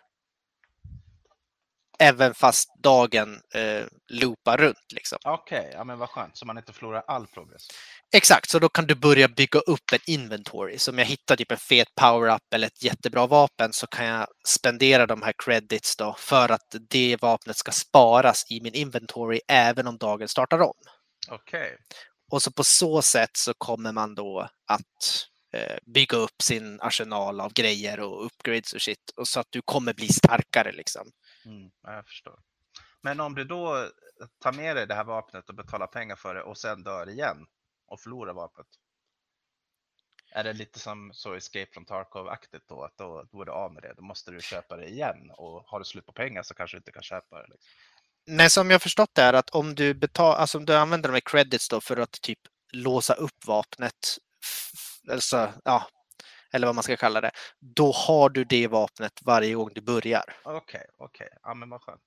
även 2.01 2.35
fast 2.35 2.69
dagen 2.83 3.41
eh, 3.55 3.85
loopar 4.09 4.57
runt. 4.57 4.93
Liksom. 4.95 5.19
Okej, 5.25 5.71
ja 5.73 5.85
men 5.85 5.99
vad 5.99 6.09
skönt, 6.09 6.37
så 6.37 6.47
man 6.47 6.59
inte 6.59 6.73
förlorar 6.73 7.03
all 7.07 7.27
progress. 7.27 7.63
Exakt, 8.15 8.51
så 8.51 8.59
då 8.59 8.69
kan 8.69 8.87
du 8.87 8.95
börja 8.95 9.29
bygga 9.29 9.61
upp 9.61 9.93
en 9.93 9.99
inventory. 10.07 10.79
Så 10.79 10.91
om 10.91 10.99
jag 10.99 11.07
hittar 11.07 11.37
typ 11.37 11.53
en 11.53 11.59
fet 11.59 11.89
power-up 12.01 12.55
eller 12.55 12.67
ett 12.67 12.83
jättebra 12.83 13.27
vapen 13.27 13.73
så 13.73 13.87
kan 13.87 14.07
jag 14.07 14.27
spendera 14.49 15.07
de 15.07 15.23
här 15.23 15.35
credits 15.45 15.97
då 15.97 16.15
för 16.19 16.49
att 16.49 16.75
det 16.91 17.17
vapnet 17.21 17.57
ska 17.57 17.73
sparas 17.73 18.45
i 18.51 18.61
min 18.61 18.75
inventory 18.75 19.41
även 19.49 19.87
om 19.87 19.99
dagen 19.99 20.29
startar 20.29 20.61
om. 20.61 20.75
Okej, 21.29 21.77
Och 22.33 22.43
så 22.43 22.53
på 22.53 22.65
så 22.65 23.03
sätt 23.03 23.37
så 23.37 23.53
kommer 23.59 23.93
man 23.93 24.15
då 24.15 24.49
att 24.67 25.27
eh, 25.55 25.77
bygga 25.95 26.17
upp 26.17 26.43
sin 26.43 26.81
arsenal 26.81 27.41
av 27.41 27.53
grejer 27.53 28.01
och 28.01 28.27
upgrades 28.27 28.73
och 28.73 28.83
shit. 28.83 29.11
Och 29.17 29.29
så 29.29 29.41
att 29.41 29.47
du 29.51 29.63
kommer 29.65 29.95
bli 29.95 30.09
starkare 30.09 30.73
liksom 30.73 31.11
mm, 31.45 31.71
jag 31.83 32.07
förstår. 32.07 32.41
Men 33.01 33.21
om 33.21 33.35
du 33.35 33.45
då 33.45 33.89
tar 34.39 34.53
med 34.53 34.77
dig 34.77 34.87
det 34.87 34.95
här 34.95 35.05
vapnet 35.05 35.49
och 35.49 35.55
betalar 35.55 35.87
pengar 35.87 36.17
för 36.17 36.35
det 36.35 36.43
och 36.43 36.59
sen 36.59 36.83
dör 36.83 37.09
igen 37.09 37.47
och 37.87 38.01
förlorar 38.01 38.33
vapnet. 38.33 38.67
Är 40.33 40.45
det 40.45 40.53
lite 40.53 40.79
som 40.79 41.11
så 41.13 41.35
Escape 41.35 41.73
from 41.73 41.85
Tarkov-aktigt 41.85 42.69
då, 42.69 42.85
att 42.85 42.97
då, 42.97 43.27
då 43.33 43.41
är 43.41 43.45
du 43.45 43.53
av 43.53 43.73
med 43.73 43.83
det. 43.83 43.95
Då 43.97 44.03
måste 44.03 44.31
du 44.31 44.41
köpa 44.41 44.77
det 44.77 44.89
igen 44.89 45.31
och 45.31 45.65
har 45.67 45.79
du 45.79 45.85
slut 45.85 46.07
på 46.07 46.13
pengar 46.13 46.43
så 46.43 46.55
kanske 46.55 46.77
du 46.77 46.79
inte 46.79 46.93
kan 46.93 47.03
köpa 47.03 47.43
det. 47.43 47.49
Liksom. 47.49 47.71
Nej, 48.27 48.51
som 48.51 48.71
jag 48.71 48.83
förstått 48.83 49.15
det 49.15 49.23
är 49.23 49.33
att 49.33 49.51
om 49.51 49.75
du, 49.75 49.95
betal, 49.95 50.35
alltså 50.35 50.59
om 50.59 50.67
du 50.67 50.77
använder 50.77 51.09
de 51.09 51.13
här 51.13 51.21
credits 51.21 51.69
då 51.69 51.81
för 51.81 51.97
att 51.97 52.13
typ 52.13 52.39
låsa 52.73 53.15
upp 53.15 53.47
vapnet, 53.47 54.19
alltså, 55.11 55.53
ja, 55.65 55.87
eller 56.53 56.67
vad 56.67 56.75
man 56.75 56.85
ska 56.85 56.97
kalla 56.97 57.21
det, 57.21 57.31
då 57.77 57.93
har 57.93 58.29
du 58.29 58.45
det 58.45 58.67
vapnet 58.67 59.13
varje 59.25 59.55
gång 59.55 59.71
du 59.75 59.81
börjar. 59.81 60.25
Okej, 60.45 60.87
okej, 60.99 61.29
ja 61.43 61.55
men 61.55 61.71
vad 61.71 61.83
skönt. 61.83 62.03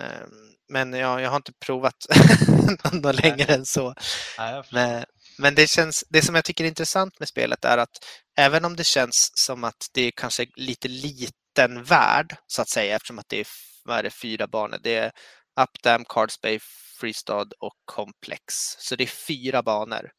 Ehm, 0.00 0.30
Men 0.68 0.92
ja, 0.92 1.20
jag 1.20 1.30
har 1.30 1.36
inte 1.36 1.52
provat 1.52 2.06
något 2.92 3.22
längre 3.22 3.54
än 3.54 3.66
så. 3.66 3.94
Jag 4.36 4.64
förstår. 4.64 4.78
Men, 4.78 5.04
men 5.38 5.54
det, 5.54 5.70
känns, 5.70 6.04
det 6.08 6.22
som 6.22 6.34
jag 6.34 6.44
tycker 6.44 6.64
är 6.64 6.68
intressant 6.68 7.18
med 7.18 7.28
spelet 7.28 7.64
är 7.64 7.78
att 7.78 8.04
även 8.36 8.64
om 8.64 8.76
det 8.76 8.84
känns 8.84 9.30
som 9.34 9.64
att 9.64 9.86
det 9.92 10.02
är 10.02 10.10
kanske 10.16 10.46
lite 10.56 10.88
liten 10.88 11.84
värld 11.84 12.36
så 12.46 12.62
att 12.62 12.68
säga 12.68 12.96
eftersom 12.96 13.18
att 13.18 13.28
det 13.28 13.40
är, 13.40 13.46
vad 13.84 13.98
är 13.98 14.02
det, 14.02 14.10
fyra 14.10 14.46
banor. 14.46 14.78
Det 14.82 14.94
är 14.94 15.12
Updam, 15.60 16.04
Cardsbay, 16.04 16.58
Freestad 17.00 17.52
och 17.60 17.74
Complex. 17.84 18.54
Så 18.78 18.96
det 18.96 19.04
är 19.04 19.26
fyra 19.28 19.62
banor 19.62 20.10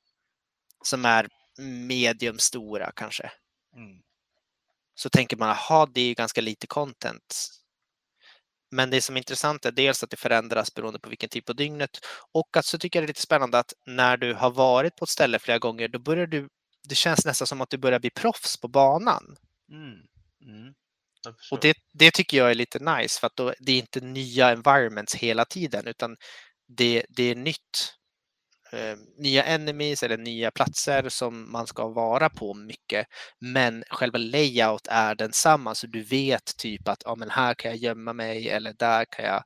som 0.84 1.06
är 1.06 1.28
medium 1.88 2.40
stora 2.40 2.92
kanske. 2.96 3.32
Mm. 3.76 4.02
Så 4.96 5.10
tänker 5.10 5.38
man, 5.38 5.50
jaha, 5.50 5.86
det 5.94 6.02
är 6.02 6.06
ju 6.06 6.14
ganska 6.14 6.42
lite 6.42 6.68
content. 6.68 7.50
Men 8.72 8.90
det 8.90 9.02
som 9.02 9.16
är 9.16 9.20
intressant 9.20 9.66
är 9.66 9.72
dels 9.72 10.04
att 10.04 10.10
det 10.10 10.18
förändras 10.18 10.74
beroende 10.74 11.00
på 11.00 11.10
vilken 11.10 11.30
tid 11.30 11.46
på 11.46 11.54
dygnet 11.54 12.00
och 12.34 12.58
att 12.58 12.66
så 12.66 12.78
tycker 12.78 13.00
jag 13.00 13.04
det 13.04 13.06
är 13.06 13.08
lite 13.08 13.22
spännande 13.22 13.60
att 13.60 13.74
när 13.86 14.18
du 14.18 14.34
har 14.34 14.52
varit 14.52 14.96
på 14.96 15.04
ett 15.04 15.10
ställe 15.10 15.40
flera 15.40 15.60
gånger, 15.60 15.88
då 15.88 16.00
börjar 16.00 16.28
du, 16.28 16.50
det 16.90 16.96
känns 16.96 17.26
nästan 17.26 17.48
som 17.48 17.62
att 17.62 17.70
du 17.70 17.78
börjar 17.78 18.00
bli 18.00 18.10
proffs 18.10 18.58
på 18.62 18.68
banan. 18.68 19.36
Mm. 19.72 20.00
Mm. 20.46 20.74
Och 21.52 21.60
det, 21.60 21.78
det 21.94 22.12
tycker 22.12 22.38
jag 22.38 22.52
är 22.52 22.56
lite 22.56 22.80
nice 22.80 23.20
för 23.20 23.28
att 23.28 23.36
då, 23.36 23.54
det 23.60 23.72
är 23.72 23.78
inte 23.78 24.02
nya 24.02 24.50
environments 24.50 25.16
hela 25.16 25.46
tiden 25.46 25.88
utan 25.88 26.18
det, 26.68 27.06
det 27.10 27.24
är 27.24 27.36
nytt. 27.36 27.94
Eh, 28.74 28.98
nya 29.18 29.44
enemies 29.44 30.04
eller 30.04 30.18
nya 30.18 30.52
platser 30.52 31.10
som 31.10 31.52
man 31.52 31.68
ska 31.68 31.88
vara 31.88 32.30
på 32.30 32.54
mycket. 32.54 33.08
Men 33.40 33.84
själva 33.90 34.18
layout 34.18 34.88
är 34.88 35.16
densamma 35.16 35.76
så 35.76 35.88
du 35.88 36.04
vet 36.04 36.58
typ 36.58 36.88
att 36.88 37.04
ja, 37.06 37.16
men 37.16 37.30
här 37.30 37.54
kan 37.54 37.72
jag 37.72 37.78
gömma 37.78 38.14
mig 38.14 38.50
eller 38.50 38.74
där 38.74 39.06
kan 39.06 39.26
jag 39.26 39.44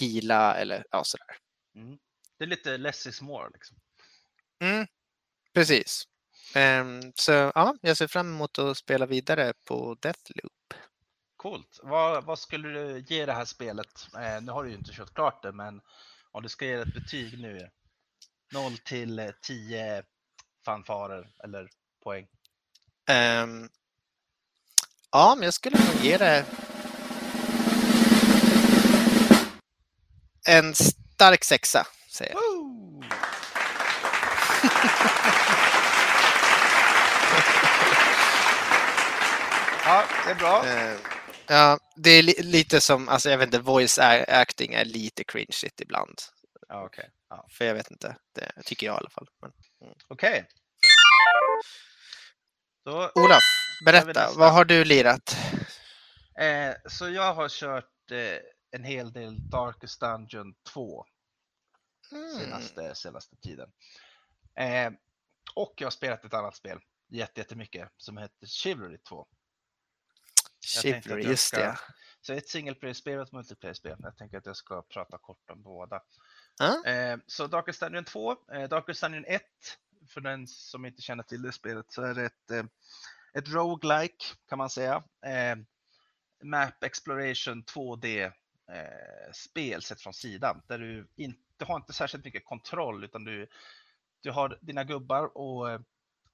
hila 0.00 0.54
eller 0.56 0.84
ja, 0.90 1.04
sådär. 1.04 1.36
Mm. 1.76 1.98
Det 2.38 2.44
är 2.44 2.48
lite 2.48 2.78
less 2.78 3.06
is 3.06 3.20
more 3.20 3.50
liksom. 3.52 3.76
Mm, 4.60 4.86
precis. 5.54 6.04
Ehm, 6.54 7.12
så 7.14 7.32
ja, 7.32 7.76
jag 7.80 7.96
ser 7.96 8.06
fram 8.06 8.34
emot 8.34 8.58
att 8.58 8.76
spela 8.76 9.06
vidare 9.06 9.52
på 9.64 9.96
Deathloop. 10.00 10.74
Coolt. 11.36 11.80
Vad, 11.82 12.24
vad 12.24 12.38
skulle 12.38 12.68
du 12.68 13.04
ge 13.08 13.26
det 13.26 13.32
här 13.32 13.44
spelet? 13.44 14.08
Eh, 14.16 14.42
nu 14.42 14.52
har 14.52 14.64
du 14.64 14.70
ju 14.70 14.76
inte 14.76 14.92
kört 14.92 15.14
klart 15.14 15.42
det, 15.42 15.52
men 15.52 15.80
om 16.32 16.42
du 16.42 16.48
ska 16.48 16.64
ge 16.64 16.72
ett 16.72 16.94
betyg 16.94 17.40
nu. 17.40 17.70
0 18.52 18.78
till 18.78 19.18
eh, 19.18 19.30
10 19.46 20.02
fanfarer 20.64 21.28
eller 21.44 21.68
poäng. 22.04 22.26
Ehm, 23.08 23.68
ja, 25.12 25.34
men 25.34 25.44
jag 25.44 25.54
skulle 25.54 25.78
nog 25.78 26.04
ge 26.04 26.16
det 26.18 26.44
en 30.48 30.74
stark 30.74 31.44
sexa, 31.44 31.86
säger 32.10 32.32
jag. 32.32 32.40
Woo! 32.40 33.04
ja, 39.84 40.04
det 40.24 40.30
är 40.30 40.34
bra. 40.34 40.64
Ehm, 40.66 40.98
ja, 41.46 41.78
det 41.96 42.10
är 42.10 42.22
li- 42.22 42.42
lite 42.42 42.80
som, 42.80 43.08
alltså 43.08 43.30
jag 43.30 43.38
vet 43.38 43.46
inte, 43.46 43.58
voice 43.58 43.98
acting 44.28 44.74
är 44.74 44.84
lite 44.84 45.24
cringeigt 45.24 45.80
ibland. 45.80 46.18
Ja, 46.68 46.84
Okej, 46.84 47.10
ja. 47.28 47.46
För 47.50 47.64
jag 47.64 47.74
vet 47.74 47.90
inte, 47.90 48.16
det 48.34 48.52
tycker 48.64 48.86
jag 48.86 48.94
i 48.94 48.98
alla 48.98 49.10
fall. 49.10 49.28
Men, 49.40 49.52
Okej. 50.08 50.48
Då, 52.84 53.12
Olaf, 53.14 53.42
berätta, 53.84 54.30
vad 54.36 54.52
har 54.52 54.64
du 54.64 54.84
lirat? 54.84 55.36
eh, 56.38 56.74
så 56.88 57.08
jag 57.08 57.34
har 57.34 57.48
kört 57.48 58.10
eh, 58.10 58.38
en 58.70 58.84
hel 58.84 59.12
del 59.12 59.50
Darkest 59.50 60.00
Dungeon 60.00 60.54
2 60.72 61.06
Mm. 62.12 62.38
senaste, 62.38 62.94
senaste 62.94 63.36
tiden. 63.36 63.72
Eh, 64.58 64.90
och 65.54 65.74
jag 65.76 65.86
har 65.86 65.90
spelat 65.90 66.24
ett 66.24 66.34
annat 66.34 66.56
spel 66.56 66.80
jätte- 67.08 67.40
jättemycket 67.40 67.88
som 67.96 68.16
heter 68.16 68.46
Chivalry 68.46 68.98
2. 68.98 69.26
Jag 70.74 70.82
tänkte 70.82 71.08
Chivalry, 71.08 71.30
just 71.30 71.54
det. 71.54 71.78
Så 72.20 72.32
ett 72.32 72.48
single 72.48 72.74
player-spel 72.74 73.18
och 73.18 73.26
ett 73.26 73.32
multiplayer-spel. 73.32 73.96
Jag 74.00 74.16
tänker 74.16 74.38
att 74.38 74.46
jag 74.46 74.56
ska 74.56 74.82
prata 74.82 75.18
kort 75.18 75.50
om 75.50 75.62
båda. 75.62 76.00
Eh, 76.86 77.18
så 77.26 77.46
Darkest 77.46 77.80
Dungeon 77.80 78.04
2, 78.04 78.36
eh, 78.52 78.68
Darkest 78.68 79.00
Dungeon 79.00 79.24
1, 79.24 79.42
för 80.08 80.20
den 80.20 80.46
som 80.46 80.84
inte 80.86 81.02
känner 81.02 81.22
till 81.22 81.42
det 81.42 81.52
spelet 81.52 81.92
så 81.92 82.02
är 82.02 82.14
det 82.14 82.24
ett, 82.24 82.50
eh, 82.50 82.64
ett 83.34 83.48
roguelike 83.48 84.24
kan 84.48 84.58
man 84.58 84.70
säga. 84.70 85.02
Eh, 85.26 85.56
map 86.44 86.84
Exploration 86.84 87.64
2D-spel 87.64 88.32
sett 89.82 90.00
från 90.00 90.14
sidan 90.14 90.62
där 90.66 90.78
du 90.78 91.08
inte 91.16 91.64
har 91.64 91.76
inte 91.76 91.92
särskilt 91.92 92.24
mycket 92.24 92.44
kontroll 92.44 93.04
utan 93.04 93.24
du, 93.24 93.46
du 94.20 94.30
har 94.30 94.58
dina 94.60 94.84
gubbar 94.84 95.36
och 95.38 95.80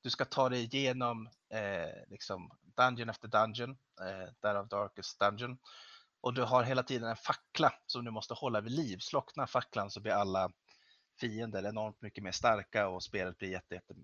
du 0.03 0.11
ska 0.11 0.25
ta 0.25 0.49
dig 0.49 0.65
igenom 0.65 1.29
eh, 1.51 2.09
liksom 2.09 2.51
dungeon 2.77 3.09
efter 3.09 3.29
dungeon, 3.29 3.71
eh, 4.01 4.29
därav 4.41 4.69
Darkest 4.69 5.19
Dungeon. 5.19 5.59
Och 6.21 6.35
du 6.35 6.43
har 6.43 6.63
hela 6.63 6.83
tiden 6.83 7.09
en 7.09 7.17
fackla 7.17 7.73
som 7.87 8.05
du 8.05 8.11
måste 8.11 8.35
hålla 8.35 8.61
vid 8.61 8.73
liv. 8.73 8.99
Slocknar 8.99 9.47
facklan 9.47 9.91
så 9.91 10.01
blir 10.01 10.13
alla 10.13 10.51
fiender 11.21 11.67
enormt 11.67 12.03
mycket 12.03 12.25
mer 12.25 12.33
starka 12.33 12.89
och 12.89 13.03
spelet 13.03 13.39
blir 13.39 13.51
jätte, 13.51 13.75
jätte 13.75 13.95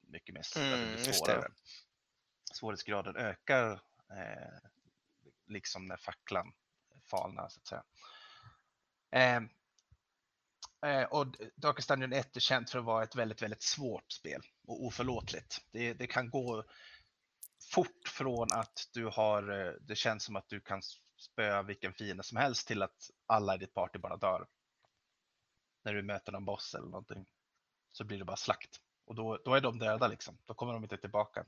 mycket 0.00 0.34
mer 0.34 0.40
s- 0.40 0.56
Mm, 0.56 0.96
svårare. 1.12 1.48
Svårighetsgraden 2.52 3.16
ökar 3.16 3.72
eh, 4.10 4.58
liksom 5.46 5.86
när 5.88 5.96
facklan 5.96 6.52
falnar 7.10 7.48
så 7.48 7.60
att 7.60 7.66
säga. 7.66 7.84
Eh, 9.10 9.42
eh, 10.90 11.04
och 11.04 11.26
Darkest 11.56 11.88
Dungeon 11.88 12.12
1 12.12 12.36
är 12.36 12.40
känt 12.40 12.70
för 12.70 12.78
att 12.78 12.84
vara 12.84 13.02
ett 13.02 13.16
väldigt, 13.16 13.42
väldigt 13.42 13.62
svårt 13.62 14.12
spel 14.12 14.42
och 14.66 14.84
oförlåtligt. 14.84 15.60
Det, 15.70 15.94
det 15.94 16.06
kan 16.06 16.30
gå 16.30 16.64
fort 17.72 18.08
från 18.08 18.48
att 18.52 18.88
du 18.92 19.06
har, 19.06 19.66
eh, 19.66 19.72
det 19.80 19.96
känns 19.96 20.24
som 20.24 20.36
att 20.36 20.48
du 20.48 20.60
kan 20.60 20.82
spöa 21.26 21.62
vilken 21.62 21.92
fiende 21.92 22.22
som 22.22 22.36
helst 22.38 22.68
till 22.68 22.82
att 22.82 23.10
alla 23.26 23.54
i 23.54 23.58
ditt 23.58 23.74
party 23.74 23.98
bara 23.98 24.16
dör. 24.16 24.46
När 25.82 25.94
du 25.94 26.02
möter 26.02 26.32
någon 26.32 26.44
boss 26.44 26.74
eller 26.74 26.88
någonting 26.88 27.26
så 27.92 28.04
blir 28.04 28.18
det 28.18 28.24
bara 28.24 28.36
slakt. 28.36 28.80
Och 29.04 29.14
då, 29.14 29.36
då 29.44 29.54
är 29.54 29.60
de 29.60 29.78
döda 29.78 30.08
liksom. 30.08 30.38
Då 30.46 30.54
kommer 30.54 30.72
de 30.72 30.82
inte 30.82 30.96
tillbaka. 30.96 31.44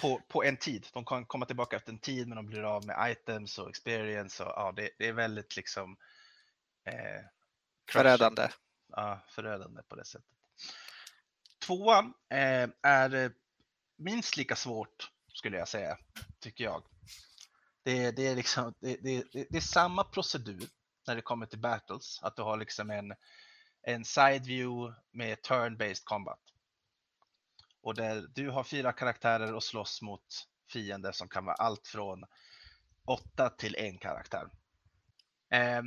På, 0.00 0.20
på 0.28 0.44
en 0.44 0.56
tid. 0.56 0.86
De 0.92 1.04
kan 1.04 1.26
komma 1.26 1.46
tillbaka 1.46 1.76
efter 1.76 1.92
en 1.92 1.98
tid 1.98 2.28
men 2.28 2.36
de 2.36 2.46
blir 2.46 2.62
av 2.62 2.86
med 2.86 3.10
items 3.12 3.58
och 3.58 3.68
experience. 3.68 4.44
Och, 4.44 4.52
ja, 4.56 4.72
det, 4.76 4.90
det 4.98 5.08
är 5.08 5.12
väldigt 5.12 5.56
liksom 5.56 5.96
eh. 6.84 7.24
Förödande. 7.92 8.48
Ja, 8.88 9.20
förödande 9.28 9.82
på 9.82 9.96
det 9.96 10.04
sättet. 10.04 10.30
Tvåan 11.58 12.14
eh, 12.28 12.68
är 12.82 13.14
eh, 13.14 13.30
minst 13.96 14.36
lika 14.36 14.56
svårt 14.56 15.10
skulle 15.32 15.58
jag 15.58 15.68
säga, 15.68 15.98
tycker 16.40 16.64
jag. 16.64 16.82
Det, 17.86 18.10
det, 18.10 18.26
är 18.26 18.36
liksom, 18.36 18.74
det, 18.80 18.96
det, 18.96 19.24
det 19.32 19.56
är 19.56 19.60
samma 19.60 20.04
procedur 20.04 20.68
när 21.06 21.16
det 21.16 21.22
kommer 21.22 21.46
till 21.46 21.58
battles, 21.58 22.20
att 22.22 22.36
du 22.36 22.42
har 22.42 22.56
liksom 22.56 22.90
en, 22.90 23.14
en 23.82 24.04
side 24.04 24.46
view 24.46 24.94
med 25.12 25.38
turn-based 25.38 26.04
combat. 26.04 26.38
Och 27.82 27.94
där 27.94 28.26
du 28.34 28.50
har 28.50 28.64
fyra 28.64 28.92
karaktärer 28.92 29.54
och 29.54 29.62
slåss 29.62 30.02
mot 30.02 30.24
fiender 30.72 31.12
som 31.12 31.28
kan 31.28 31.44
vara 31.44 31.54
allt 31.54 31.86
från 31.86 32.24
åtta 33.04 33.50
till 33.50 33.76
en 33.76 33.98
karaktär. 33.98 34.48
Eh, 35.52 35.82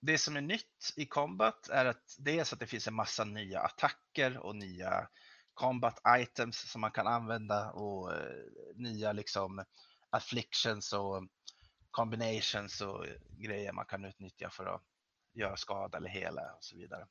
det 0.00 0.18
som 0.18 0.36
är 0.36 0.40
nytt 0.40 0.92
i 0.96 1.06
combat 1.06 1.68
är 1.68 1.84
att 1.84 2.16
dels 2.18 2.52
att 2.52 2.60
det 2.60 2.66
finns 2.66 2.88
en 2.88 2.94
massa 2.94 3.24
nya 3.24 3.60
attacker 3.60 4.38
och 4.38 4.56
nya 4.56 5.08
combat 5.54 6.00
items 6.18 6.70
som 6.70 6.80
man 6.80 6.90
kan 6.90 7.06
använda 7.06 7.70
och 7.72 8.12
eh, 8.12 8.44
nya 8.74 9.12
liksom 9.12 9.64
afflictions 10.12 10.92
och 10.92 11.26
combinations 11.90 12.80
och 12.80 13.06
grejer 13.38 13.72
man 13.72 13.84
kan 13.86 14.04
utnyttja 14.04 14.50
för 14.50 14.66
att 14.66 14.82
göra 15.34 15.56
skada 15.56 15.98
eller 15.98 16.08
hela 16.08 16.42
och 16.42 16.64
så 16.64 16.76
vidare. 16.76 17.06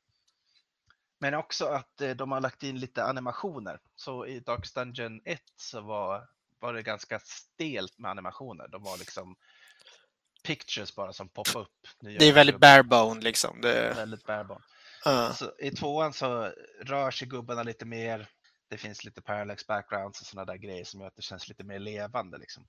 Men 1.18 1.34
också 1.34 1.66
att 1.66 2.00
eh, 2.00 2.10
de 2.10 2.32
har 2.32 2.40
lagt 2.40 2.62
in 2.62 2.78
lite 2.78 3.04
animationer. 3.04 3.80
Så 3.96 4.26
i 4.26 4.40
Dark 4.40 4.74
Dungeon 4.74 5.20
1 5.24 5.40
så 5.56 5.80
var, 5.80 6.28
var 6.60 6.74
det 6.74 6.82
ganska 6.82 7.20
stelt 7.24 7.98
med 7.98 8.10
animationer. 8.10 8.68
De 8.68 8.82
var 8.82 8.98
liksom 8.98 9.36
pictures 10.42 10.94
bara 10.94 11.12
som 11.12 11.28
poppar 11.28 11.60
upp. 11.60 11.88
Det 12.00 12.28
är 12.28 12.32
väldigt 12.32 12.60
barebone 12.60 13.20
liksom. 13.20 13.60
Det, 13.60 13.94
Väldigt 13.96 14.24
bärbart. 14.26 14.62
ja. 15.04 15.32
Så 15.32 15.52
I 15.58 15.70
tvåan 15.70 16.12
så 16.12 16.52
rör 16.80 17.10
sig 17.10 17.28
gubbarna 17.28 17.62
lite 17.62 17.84
mer. 17.84 18.28
Det 18.68 18.78
finns 18.78 19.04
lite 19.04 19.22
parallax 19.22 19.66
backgrounds 19.66 20.20
och 20.20 20.26
sådana 20.26 20.52
där 20.52 20.58
grejer 20.58 20.84
som 20.84 21.00
gör 21.00 21.08
att 21.08 21.16
det 21.16 21.22
känns 21.22 21.48
lite 21.48 21.64
mer 21.64 21.78
levande. 21.78 22.38
Liksom. 22.38 22.66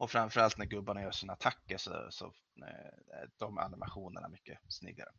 Och 0.00 0.10
framförallt 0.10 0.58
när 0.58 0.66
gubbarna 0.66 1.02
gör 1.02 1.10
sina 1.10 1.32
attacker 1.32 1.78
så, 1.78 2.06
så 2.10 2.26
eh, 2.62 3.18
är 3.20 3.30
de 3.36 3.58
animationerna 3.58 4.28
mycket 4.28 4.58
snyggare. 4.68 5.10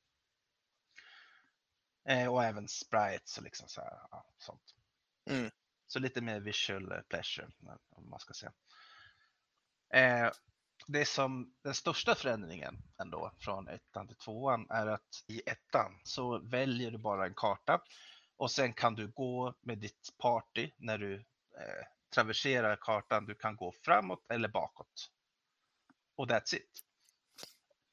Eh, 2.10 2.34
och 2.34 2.44
även 2.44 2.68
sprites 2.68 3.38
och 3.38 3.44
liksom 3.44 3.68
så 3.68 3.82
här, 3.82 4.00
ja, 4.12 4.26
sånt. 4.38 4.76
Mm. 5.30 5.52
Så 5.88 6.00
lite 6.00 6.22
mer 6.22 6.40
visual 6.40 6.92
eh, 6.92 7.02
pleasure 7.02 7.48
om 7.90 8.10
man 8.10 8.20
ska 8.20 8.34
säga. 8.34 8.54
Eh, 9.94 10.32
det 10.88 11.06
som 11.06 11.54
den 11.64 11.74
största 11.74 12.16
förändringen 12.16 12.78
ändå 13.02 13.32
från 13.40 13.68
ettan 13.68 14.08
till 14.08 14.18
tvåan 14.18 14.68
är 14.70 14.88
att 14.88 15.24
i 15.28 15.42
ettan 15.46 16.00
så 16.04 16.40
väljer 16.40 16.92
du 16.92 16.98
bara 16.98 17.26
en 17.26 17.36
karta 17.36 17.82
och 18.38 18.52
sen 18.52 18.74
kan 18.74 18.96
du 18.96 19.08
gå 19.08 19.54
med 19.62 19.78
ditt 19.78 20.18
party 20.18 20.72
när 20.78 20.98
du 20.98 21.16
eh, 21.58 21.86
traverserar 22.14 22.76
kartan. 22.82 23.26
Du 23.26 23.36
kan 23.36 23.56
gå 23.56 23.74
framåt 23.86 24.26
eller 24.30 24.48
bakåt. 24.50 25.10
Och 26.16 26.30
that's 26.30 26.56
it. 26.56 26.70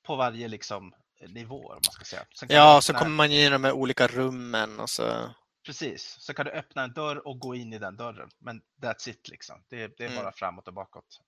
På 0.02 0.16
varje 0.16 0.48
liksom 0.48 0.94
nivå 1.28 1.68
om 1.68 1.74
man 1.74 1.82
ska 1.92 2.04
säga. 2.04 2.26
Ja, 2.48 2.80
så 2.80 2.92
öppna- 2.92 2.98
kommer 2.98 3.16
man 3.16 3.26
in 3.30 3.32
i 3.40 3.48
de 3.50 3.64
här 3.64 3.72
olika 3.72 4.06
rummen 4.06 4.80
och 4.80 4.90
så... 4.90 5.34
Precis, 5.66 6.16
så 6.20 6.34
kan 6.34 6.46
du 6.46 6.52
öppna 6.52 6.82
en 6.84 6.92
dörr 6.92 7.26
och 7.28 7.38
gå 7.38 7.54
in 7.54 7.72
i 7.72 7.78
den 7.78 7.96
dörren. 7.96 8.30
Men 8.38 8.62
that's 8.82 9.08
it 9.08 9.28
liksom. 9.28 9.64
Det, 9.68 9.96
det 9.98 10.04
är 10.04 10.08
Mm. 10.10 10.22
bara 10.22 10.32
framåt 10.32 10.68
och 10.68 10.74
bakåt. 10.74 11.20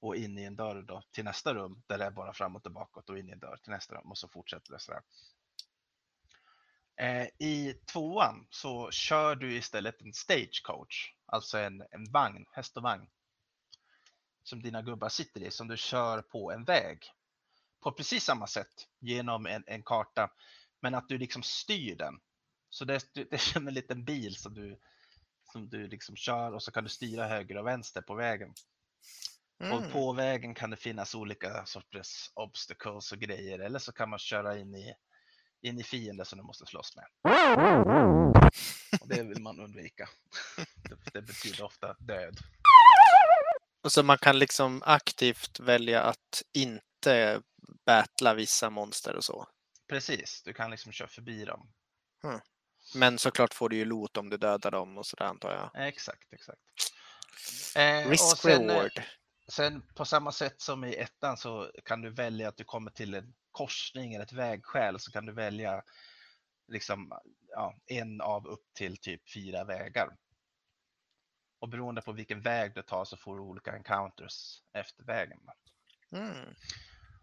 Och 0.00 0.16
in 0.16 0.38
i 0.38 0.44
en 0.44 0.56
dörr 0.56 0.82
då 0.82 1.02
till 1.12 1.24
nästa 1.24 1.54
rum 1.54 1.82
där 1.86 1.98
det 1.98 2.04
är 2.04 2.10
bara 2.10 2.32
framåt 2.32 2.66
och 2.66 2.72
bakåt 2.72 3.10
och 3.10 3.18
in 3.18 3.28
i 3.28 3.32
en 3.32 3.38
dörr 3.38 3.56
till 3.56 3.72
nästa 3.72 3.94
rum 3.94 4.10
och 4.10 4.18
så 4.18 4.28
fortsätter 4.28 4.72
det 4.72 4.78
sådär. 4.80 5.02
Eh, 7.00 7.26
I 7.38 7.74
tvåan 7.92 8.46
så 8.50 8.90
kör 8.90 9.36
du 9.36 9.54
istället 9.56 10.02
en 10.02 10.12
stagecoach, 10.14 11.12
alltså 11.26 11.58
en, 11.58 11.82
en 11.90 12.10
vagn, 12.10 12.46
häst 12.52 12.76
och 12.76 12.82
vagn. 12.82 13.08
Som 14.42 14.62
dina 14.62 14.82
gubbar 14.82 15.08
sitter 15.08 15.42
i, 15.42 15.50
som 15.50 15.68
du 15.68 15.76
kör 15.76 16.22
på 16.22 16.52
en 16.52 16.64
väg. 16.64 17.12
På 17.80 17.92
precis 17.92 18.24
samma 18.24 18.46
sätt 18.46 18.88
genom 18.98 19.46
en, 19.46 19.64
en 19.66 19.82
karta, 19.82 20.30
men 20.80 20.94
att 20.94 21.08
du 21.08 21.18
liksom 21.18 21.42
styr 21.42 21.96
den. 21.96 22.20
Så 22.70 22.84
det, 22.84 23.14
det 23.14 23.32
är 23.32 23.38
som 23.38 23.68
en 23.68 23.74
liten 23.74 24.04
bil 24.04 24.36
som 24.36 24.54
du, 24.54 24.80
som 25.52 25.68
du 25.68 25.88
liksom 25.88 26.16
kör 26.16 26.52
och 26.52 26.62
så 26.62 26.70
kan 26.70 26.84
du 26.84 26.90
styra 26.90 27.26
höger 27.26 27.56
och 27.56 27.66
vänster 27.66 28.02
på 28.02 28.14
vägen. 28.14 28.54
Mm. 29.60 29.72
Och 29.72 29.92
på 29.92 30.12
vägen 30.12 30.54
kan 30.54 30.70
det 30.70 30.76
finnas 30.76 31.14
olika 31.14 31.66
sorters 31.66 32.30
obstacles 32.34 33.12
och 33.12 33.18
grejer 33.18 33.58
eller 33.58 33.78
så 33.78 33.92
kan 33.92 34.10
man 34.10 34.18
köra 34.18 34.58
in 34.58 34.74
i, 34.74 34.94
in 35.60 35.78
i 35.78 35.82
fiender 35.82 36.24
som 36.24 36.38
du 36.38 36.44
måste 36.44 36.66
slåss 36.66 36.96
med. 36.96 37.06
Och 39.00 39.08
det 39.08 39.22
vill 39.22 39.42
man 39.42 39.60
undvika. 39.60 40.08
Det, 41.12 41.22
betyder 41.22 41.64
ofta 41.64 41.96
död. 41.98 42.36
Och 43.84 43.92
så 43.92 44.02
man 44.02 44.18
kan 44.18 44.38
liksom 44.38 44.82
aktivt 44.86 45.60
välja 45.60 46.02
att 46.02 46.42
inte 46.52 47.42
battla 47.86 48.34
vissa 48.34 48.70
monster 48.70 49.14
och 49.14 49.24
så. 49.24 49.48
Precis, 49.88 50.42
du 50.42 50.52
kan 50.52 50.70
liksom 50.70 50.92
köra 50.92 51.08
förbi 51.08 51.44
dem. 51.44 51.72
Men 52.94 53.18
såklart 53.18 53.54
får 53.54 53.68
du 53.68 53.76
ju 53.76 53.84
loot 53.84 54.16
om 54.16 54.30
du 54.30 54.36
dödar 54.36 54.70
dem 54.70 54.98
och 54.98 55.06
sådär 55.06 55.24
antar 55.24 55.52
jag. 55.52 55.88
Exakt, 55.88 56.32
exakt. 56.32 56.60
Eh, 57.76 58.10
Risk 58.10 58.38
sen, 58.38 58.70
eh, 58.70 58.74
reward. 58.74 59.02
Sen 59.48 59.82
på 59.94 60.04
samma 60.04 60.32
sätt 60.32 60.60
som 60.60 60.84
i 60.84 60.94
ettan 60.94 61.36
så 61.36 61.70
kan 61.84 62.00
du 62.00 62.10
välja 62.10 62.48
att 62.48 62.56
du 62.56 62.64
kommer 62.64 62.90
till 62.90 63.14
en 63.14 63.34
korsning 63.50 64.14
eller 64.14 64.24
ett 64.24 64.32
vägskäl 64.32 65.00
så 65.00 65.12
kan 65.12 65.26
du 65.26 65.32
välja 65.32 65.82
liksom, 66.68 67.12
ja, 67.48 67.74
en 67.86 68.20
av 68.20 68.46
upp 68.46 68.64
till 68.74 68.96
typ 68.96 69.32
fyra 69.34 69.64
vägar. 69.64 70.16
Och 71.58 71.68
beroende 71.68 72.02
på 72.02 72.12
vilken 72.12 72.40
väg 72.40 72.74
du 72.74 72.82
tar 72.82 73.04
så 73.04 73.16
får 73.16 73.36
du 73.36 73.42
olika 73.42 73.76
encounters 73.76 74.62
efter 74.72 75.04
vägen. 75.04 75.40
Mm. 76.10 76.54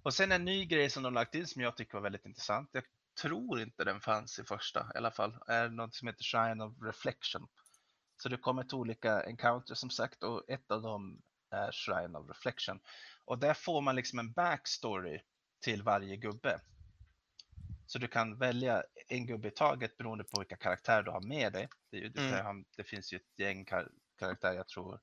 Och 0.03 0.13
sen 0.13 0.31
en 0.31 0.45
ny 0.45 0.65
grej 0.65 0.89
som 0.89 1.03
de 1.03 1.13
lagt 1.13 1.35
in 1.35 1.47
som 1.47 1.61
jag 1.61 1.77
tycker 1.77 1.93
var 1.93 2.01
väldigt 2.01 2.25
intressant. 2.25 2.69
Jag 2.71 2.83
tror 3.21 3.61
inte 3.61 3.83
den 3.83 4.01
fanns 4.01 4.39
i 4.39 4.43
första 4.43 4.91
i 4.95 4.97
alla 4.97 5.11
fall. 5.11 5.37
är 5.47 5.69
något 5.69 5.95
som 5.95 6.07
heter 6.07 6.23
Shrine 6.23 6.61
of 6.63 6.73
Reflection. 6.81 7.47
Så 8.17 8.29
det 8.29 8.37
kommer 8.37 8.63
till 8.63 8.75
olika 8.77 9.23
encounters 9.23 9.77
som 9.77 9.89
sagt 9.89 10.23
och 10.23 10.49
ett 10.49 10.71
av 10.71 10.81
dem 10.81 11.21
är 11.49 11.71
Shrine 11.71 12.15
of 12.15 12.27
Reflection. 12.29 12.79
Och 13.25 13.39
där 13.39 13.53
får 13.53 13.81
man 13.81 13.95
liksom 13.95 14.19
en 14.19 14.31
backstory 14.31 15.21
till 15.61 15.83
varje 15.83 16.17
gubbe. 16.17 16.59
Så 17.85 17.99
du 17.99 18.07
kan 18.07 18.37
välja 18.37 18.83
en 19.07 19.25
gubbe 19.25 19.47
i 19.47 19.51
taget 19.51 19.97
beroende 19.97 20.23
på 20.23 20.39
vilka 20.39 20.57
karaktärer 20.57 21.03
du 21.03 21.11
har 21.11 21.21
med 21.21 21.53
dig. 21.53 21.67
Det, 21.91 21.97
ju- 21.97 22.13
Mm. 22.17 22.65
det 22.77 22.83
finns 22.83 23.13
ju 23.13 23.17
ett 23.17 23.39
gäng 23.39 23.65
kar- 24.23 24.27
karaktärer, 24.27 24.55
jag 24.55 24.67
tror 24.67 24.99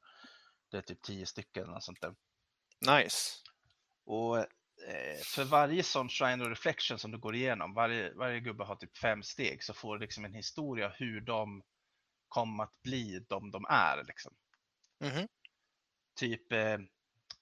det 0.70 0.76
är 0.76 0.82
typ 0.82 1.02
tio 1.02 1.26
stycken 1.26 1.62
eller 1.62 1.72
något 1.72 1.84
sånt 1.84 2.00
där. 2.00 2.14
Nice. 2.98 3.36
Och 4.04 4.38
eh, 4.38 5.18
för 5.24 5.44
varje 5.44 5.82
sån 5.82 6.08
Shrine 6.08 6.42
of 6.42 6.48
Reflection 6.48 6.98
som 6.98 7.10
du 7.10 7.18
går 7.18 7.34
igenom, 7.34 7.74
varje, 7.74 8.14
varje 8.14 8.40
gubbe 8.40 8.64
har 8.64 8.76
typ 8.76 8.96
fem 8.98 9.22
steg, 9.22 9.62
så 9.62 9.74
får 9.74 9.94
du 9.94 10.00
liksom 10.00 10.24
en 10.24 10.34
historia 10.34 10.88
hur 10.88 11.20
de 11.20 11.62
kom 12.28 12.60
att 12.60 12.82
bli 12.82 13.24
de 13.28 13.50
de 13.50 13.64
är. 13.68 14.04
Liksom. 14.04 14.32
Mhm. 15.00 15.28
Typ 16.14 16.52
eh, 16.52 16.78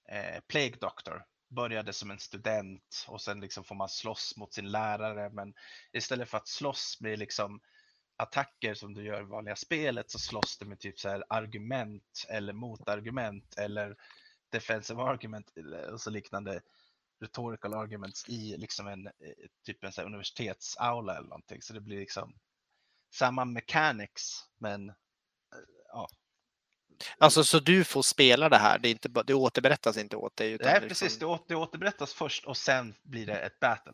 eh, 0.09 0.41
Plague 0.49 0.77
Doctor 0.81 1.25
började 1.49 1.93
som 1.93 2.11
en 2.11 2.19
student 2.19 3.05
och 3.09 3.23
sen 3.23 3.41
liksom 3.41 3.65
får 3.65 3.75
man 3.75 3.89
slåss 3.89 4.37
mot 4.37 4.55
sin 4.55 4.71
lärare. 4.71 5.31
Men 5.31 5.55
istället 5.93 6.29
för 6.29 6.39
att 6.39 6.49
slåss 6.49 6.99
med 7.01 7.19
liksom 7.19 7.61
attacker 8.19 8.75
som 8.75 8.95
du 8.95 9.05
gör 9.05 9.21
i 9.21 9.25
vanliga 9.25 9.57
spelet 9.57 10.11
så 10.11 10.19
slåss 10.19 10.59
du 10.59 10.67
med 10.67 10.79
typ 10.79 11.01
så 11.01 11.09
här 11.09 11.25
argument 11.29 12.27
eller 12.29 12.53
motargument 12.53 13.59
eller 13.59 13.97
defensive 14.51 15.03
argument 15.03 15.51
och 15.93 16.01
så 16.01 16.11
liknande 16.11 16.61
rhetorical 17.21 17.75
arguments 17.75 18.29
i 18.29 18.57
liksom 18.59 18.87
en 18.87 19.07
eh, 19.07 19.13
typ 19.67 19.85
en 19.85 19.93
så 19.93 20.03
universitetsaula 20.03 21.17
eller 21.17 21.29
någonting. 21.29 21.63
Så 21.63 21.73
det 21.73 21.81
blir 21.81 21.99
liksom 21.99 22.35
samma 23.15 23.45
mechanics 23.45 24.45
men 24.59 24.89
eh, 24.89 24.95
ja, 25.89 26.09
Alltså 27.19 27.45
så 27.45 27.59
du 27.59 27.85
får 27.85 28.03
spela 28.03 28.49
det 28.49 28.57
här, 28.57 28.79
det, 28.79 28.89
är 28.89 28.91
inte, 28.91 29.09
det 29.27 29.35
återberättas 29.35 29.97
inte 29.97 30.17
åt 30.17 30.37
dig? 30.37 30.59
Nej, 30.61 30.69
är 30.69 30.81
precis. 30.81 31.03
liksom- 31.03 31.19
Det, 31.21 31.27
åter, 31.27 31.45
det 31.49 31.55
återberättas 31.55 32.15
först 32.15 32.45
och 32.47 32.57
sen 32.57 32.95
blir 33.03 33.27
det 33.27 33.39
ett 33.39 33.61
battle. 33.61 33.93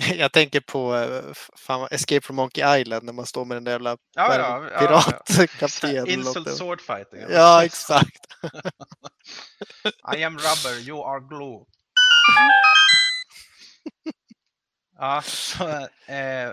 Jag 0.14 0.32
tänker 0.32 0.60
på 0.60 0.96
eh, 0.96 1.32
fan, 1.56 1.88
Escape 1.90 2.20
from 2.20 2.36
Monkey 2.36 2.80
Island 2.80 3.04
när 3.04 3.12
man 3.12 3.26
står 3.26 3.44
med 3.44 3.56
den 3.56 3.64
där 3.64 3.72
jävla 3.72 3.96
Ja, 4.14 4.32
är 4.32 4.38
det, 4.38 4.44
ja, 4.44 4.68
ja, 4.70 4.82
Insult 6.06 6.56
sword 6.56 6.80
fighting. 6.80 7.20
Ja, 7.30 7.64
exakt. 7.64 8.26
I 10.16 10.22
am 10.24 10.38
rubber, 10.38 10.88
you 10.88 11.04
are 11.04 11.20
glue. 11.20 11.64
Ja, 14.96 15.22
så, 15.22 15.68
eh, 16.06 16.52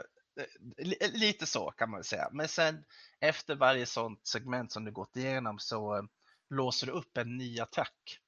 li- 0.78 1.12
lite 1.14 1.46
så 1.46 1.72
kan 1.72 1.90
man 1.90 1.98
väl 1.98 2.06
säga. 2.06 2.30
Men 2.32 2.48
sen 2.48 2.84
efter 3.20 3.56
varje 3.56 3.86
sånt 3.86 4.28
segment 4.28 4.72
som 4.72 4.86
du 4.86 4.92
gått 4.92 5.16
igenom 5.18 5.60
så 5.60 5.96
eh, 5.98 6.04
låser 6.50 6.88
du 6.88 6.94
upp 6.94 7.18
en 7.18 7.38
ny 7.38 7.60
attack 7.60 8.20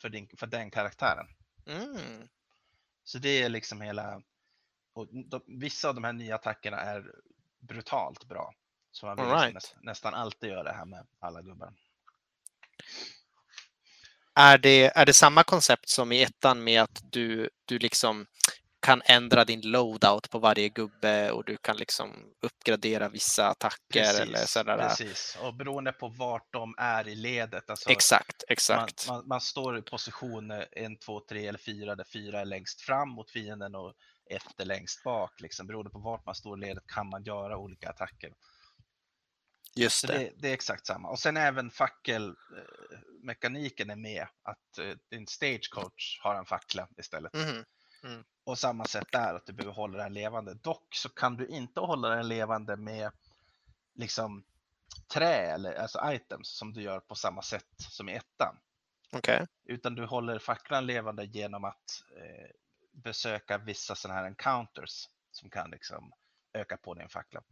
för, 0.00 0.08
din, 0.08 0.28
för 0.36 0.46
den 0.46 0.70
karaktären. 0.70 1.26
Mm. 1.66 2.28
Så 3.04 3.18
det 3.18 3.42
är 3.42 3.48
liksom 3.48 3.80
hela... 3.80 4.22
Och 4.96 5.06
de, 5.12 5.40
vissa 5.46 5.88
av 5.88 5.94
de 5.94 6.04
här 6.04 6.12
nya 6.12 6.34
attackerna 6.34 6.76
är 6.76 7.04
brutalt 7.60 8.24
bra. 8.24 8.54
Så 8.92 9.06
man 9.06 9.16
vill 9.16 9.24
liksom 9.24 9.40
right. 9.40 9.54
näst, 9.54 9.76
nästan 9.80 10.14
alltid 10.14 10.50
göra 10.50 10.62
det 10.62 10.72
här 10.72 10.84
med 10.84 11.06
alla 11.20 11.42
gubbar. 11.42 11.72
Är, 14.34 14.58
det, 14.58 14.84
är 14.84 15.06
det 15.06 15.14
samma 15.14 15.44
koncept 15.44 15.88
som 15.88 16.12
i 16.12 16.22
ettan 16.22 16.64
med 16.64 16.82
att 16.82 17.02
du, 17.10 17.50
du 17.64 17.78
liksom 17.78 18.26
kan 18.80 19.02
ändra 19.04 19.44
din 19.44 19.60
loadout 19.60 20.30
på 20.30 20.38
varje 20.38 20.68
gubbe 20.68 21.30
och 21.30 21.44
du 21.44 21.56
kan 21.56 21.76
liksom 21.76 22.32
uppgradera 22.42 23.08
vissa 23.08 23.48
attacker 23.48 24.22
eller 24.22 24.46
sådär. 24.46 24.78
precis. 24.78 25.38
Och 25.42 25.54
beroende 25.54 25.92
på 25.92 26.08
vart 26.08 26.52
de 26.52 26.74
är 26.78 27.08
i 27.08 27.14
ledet. 27.14 27.70
Alltså 27.70 27.90
Exakt, 27.90 28.44
man, 28.48 28.52
exakt. 28.52 29.08
man, 29.08 29.28
man 29.28 29.40
står 29.40 29.78
i 29.78 29.82
position 29.82 30.50
1, 30.50 30.66
2, 31.06 31.20
3 31.20 31.46
eller 31.46 31.58
4 31.58 31.94
där 31.94 32.04
4 32.12 32.40
är 32.40 32.44
längst 32.44 32.80
fram 32.80 33.08
mot 33.08 33.30
fienden 33.30 33.74
och 33.74 33.94
1 34.30 34.60
är 34.60 34.64
längst 34.64 35.04
bak. 35.04 35.40
Liksom. 35.40 35.66
Beroende 35.66 35.90
på 35.90 35.98
vart 35.98 36.26
man 36.26 36.34
står 36.34 36.58
i 36.58 36.60
ledet 36.60 36.86
kan 36.86 37.08
man 37.08 37.22
göra 37.22 37.58
olika 37.58 37.90
attacker. 37.90 38.34
Just 39.74 40.06
det. 40.06 40.18
det, 40.18 40.32
det 40.36 40.48
är 40.48 40.54
exakt 40.54 40.86
samma. 40.86 41.08
Och 41.08 41.18
sen 41.18 41.36
även 41.36 41.70
fackelmekaniken 41.70 43.90
är 43.90 43.96
med. 43.96 44.26
Att 44.42 44.78
eh, 44.78 44.94
din 45.10 45.26
stagecoach 45.26 46.20
har 46.22 46.34
en 46.34 46.46
fackla 46.46 46.88
istället. 46.96 47.34
Mhm. 47.34 47.64
Och 48.44 48.58
samma 48.58 48.84
sätt 48.84 49.08
där, 49.12 49.34
att 49.34 49.46
du 49.46 49.52
behöver 49.52 49.74
hålla 49.74 49.98
den 49.98 50.14
levande. 50.14 50.54
Dock 50.54 50.94
så 50.94 51.08
kan 51.08 51.36
du 51.36 51.46
inte 51.46 51.80
hålla 51.80 52.08
den 52.08 52.28
levande 52.28 52.76
med 52.76 53.12
liksom 53.94 54.44
trä 55.14 55.54
eller 55.54 55.74
alltså 55.74 56.00
items 56.04 56.58
som 56.58 56.72
du 56.72 56.82
gör 56.82 57.00
på 57.00 57.14
samma 57.14 57.42
sätt 57.42 57.66
som 57.78 58.08
i 58.08 58.14
ettan. 58.14 58.56
Okej. 59.12 59.46
Utan 59.64 59.94
du 59.94 60.06
håller 60.06 60.38
facklan 60.38 60.86
levande 60.86 61.24
genom 61.24 61.64
att 61.64 62.02
eh, 62.16 62.50
besöka 63.04 63.58
vissa 63.58 63.94
sådana 63.94 64.20
här 64.20 64.26
encounters 64.26 65.08
som 65.30 65.50
kan 65.50 65.70
liksom 65.70 66.12
öka 66.52 66.76
på 66.76 66.94
din 66.94 67.08
fackla. 67.08 67.42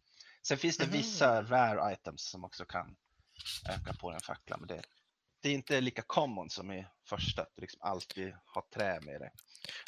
Sen 0.47 0.59
finns 0.59 0.77
det 0.77 0.87
vissa 0.87 1.43
rare 1.43 1.93
items 1.93 2.31
som 2.31 2.45
också 2.45 2.65
kan 2.65 2.97
öka 3.71 3.93
på 4.01 4.11
din 4.11 4.21
fackla. 4.21 4.57
Men 4.57 4.69
det, 4.69 4.83
det 5.43 5.49
är 5.49 5.53
inte 5.53 5.81
lika 5.81 6.03
common 6.03 6.51
som 6.51 6.73
i 6.73 6.87
första, 7.09 7.43
att 7.43 7.53
du 7.55 7.61
liksom 7.61 7.81
alltid 7.83 8.35
har 8.47 8.63
trä 8.75 9.01
med 9.01 9.21
dig. 9.21 9.31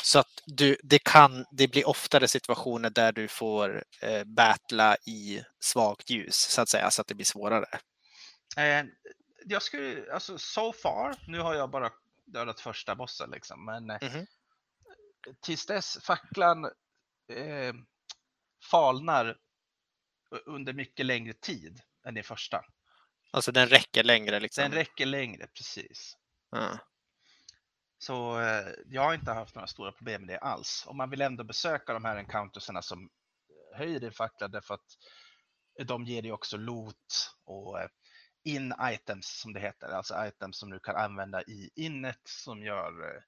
Så 0.02 0.18
att 0.18 0.42
du, 0.46 0.76
det, 0.82 0.98
kan, 0.98 1.44
det 1.50 1.68
blir 1.68 1.88
oftare 1.88 2.28
situationer 2.28 2.90
där 2.90 3.12
du 3.12 3.28
får 3.28 3.84
eh, 4.02 4.24
battla 4.24 4.96
i 5.06 5.42
svagt 5.60 6.10
ljus 6.10 6.36
så 6.36 6.62
att 6.62 6.68
säga, 6.68 6.90
så 6.90 7.00
att 7.00 7.06
det 7.06 7.14
blir 7.14 7.26
svårare. 7.26 7.66
Eh, 8.56 8.84
jag 9.44 9.62
skulle, 9.62 10.12
alltså 10.12 10.38
so 10.38 10.72
far, 10.72 11.16
nu 11.26 11.40
har 11.40 11.54
jag 11.54 11.70
bara 11.70 11.92
dödat 12.26 12.60
första 12.60 12.94
bossen 12.94 13.30
liksom, 13.30 13.64
men 13.64 13.86
Mhm. 13.86 14.26
Tills 15.40 15.66
dess 15.66 15.98
facklan 16.02 16.64
eh, 17.32 17.74
falnar 18.70 19.36
under 20.46 20.72
mycket 20.72 21.06
längre 21.06 21.32
tid 21.32 21.80
än 22.06 22.16
i 22.16 22.22
första. 22.22 22.64
Alltså 23.30 23.52
den 23.52 23.68
räcker 23.68 24.04
längre 24.04 24.40
liksom. 24.40 24.62
Den 24.62 24.72
räcker 24.72 25.06
längre, 25.06 25.46
precis. 25.46 26.16
Ja. 26.50 26.78
Så 27.98 28.40
eh, 28.40 28.66
jag 28.86 29.02
har 29.02 29.14
inte 29.14 29.32
haft 29.32 29.54
några 29.54 29.66
stora 29.66 29.92
problem 29.92 30.20
med 30.20 30.28
det 30.28 30.38
alls. 30.38 30.84
Och 30.86 30.96
man 30.96 31.10
vill 31.10 31.20
ändå 31.20 31.44
besöka 31.44 31.92
de 31.92 32.04
här 32.04 32.16
encounterserna 32.16 32.82
som 32.82 33.10
höjer 33.74 34.00
din 34.00 34.12
fackla 34.12 34.48
därför 34.48 34.74
att 34.74 34.96
de 35.86 36.04
ger 36.04 36.22
dig 36.22 36.32
också 36.32 36.56
loot 36.56 37.30
och 37.44 37.80
eh, 37.80 37.88
in-items 38.44 39.40
som 39.40 39.52
det 39.52 39.60
heter. 39.60 39.88
Alltså 39.88 40.26
items 40.26 40.58
som 40.58 40.70
du 40.70 40.78
kan 40.78 40.96
använda 40.96 41.42
i 41.42 41.70
innet 41.74 42.20
som 42.24 42.62
gör 42.62 43.14
eh, 43.14 43.22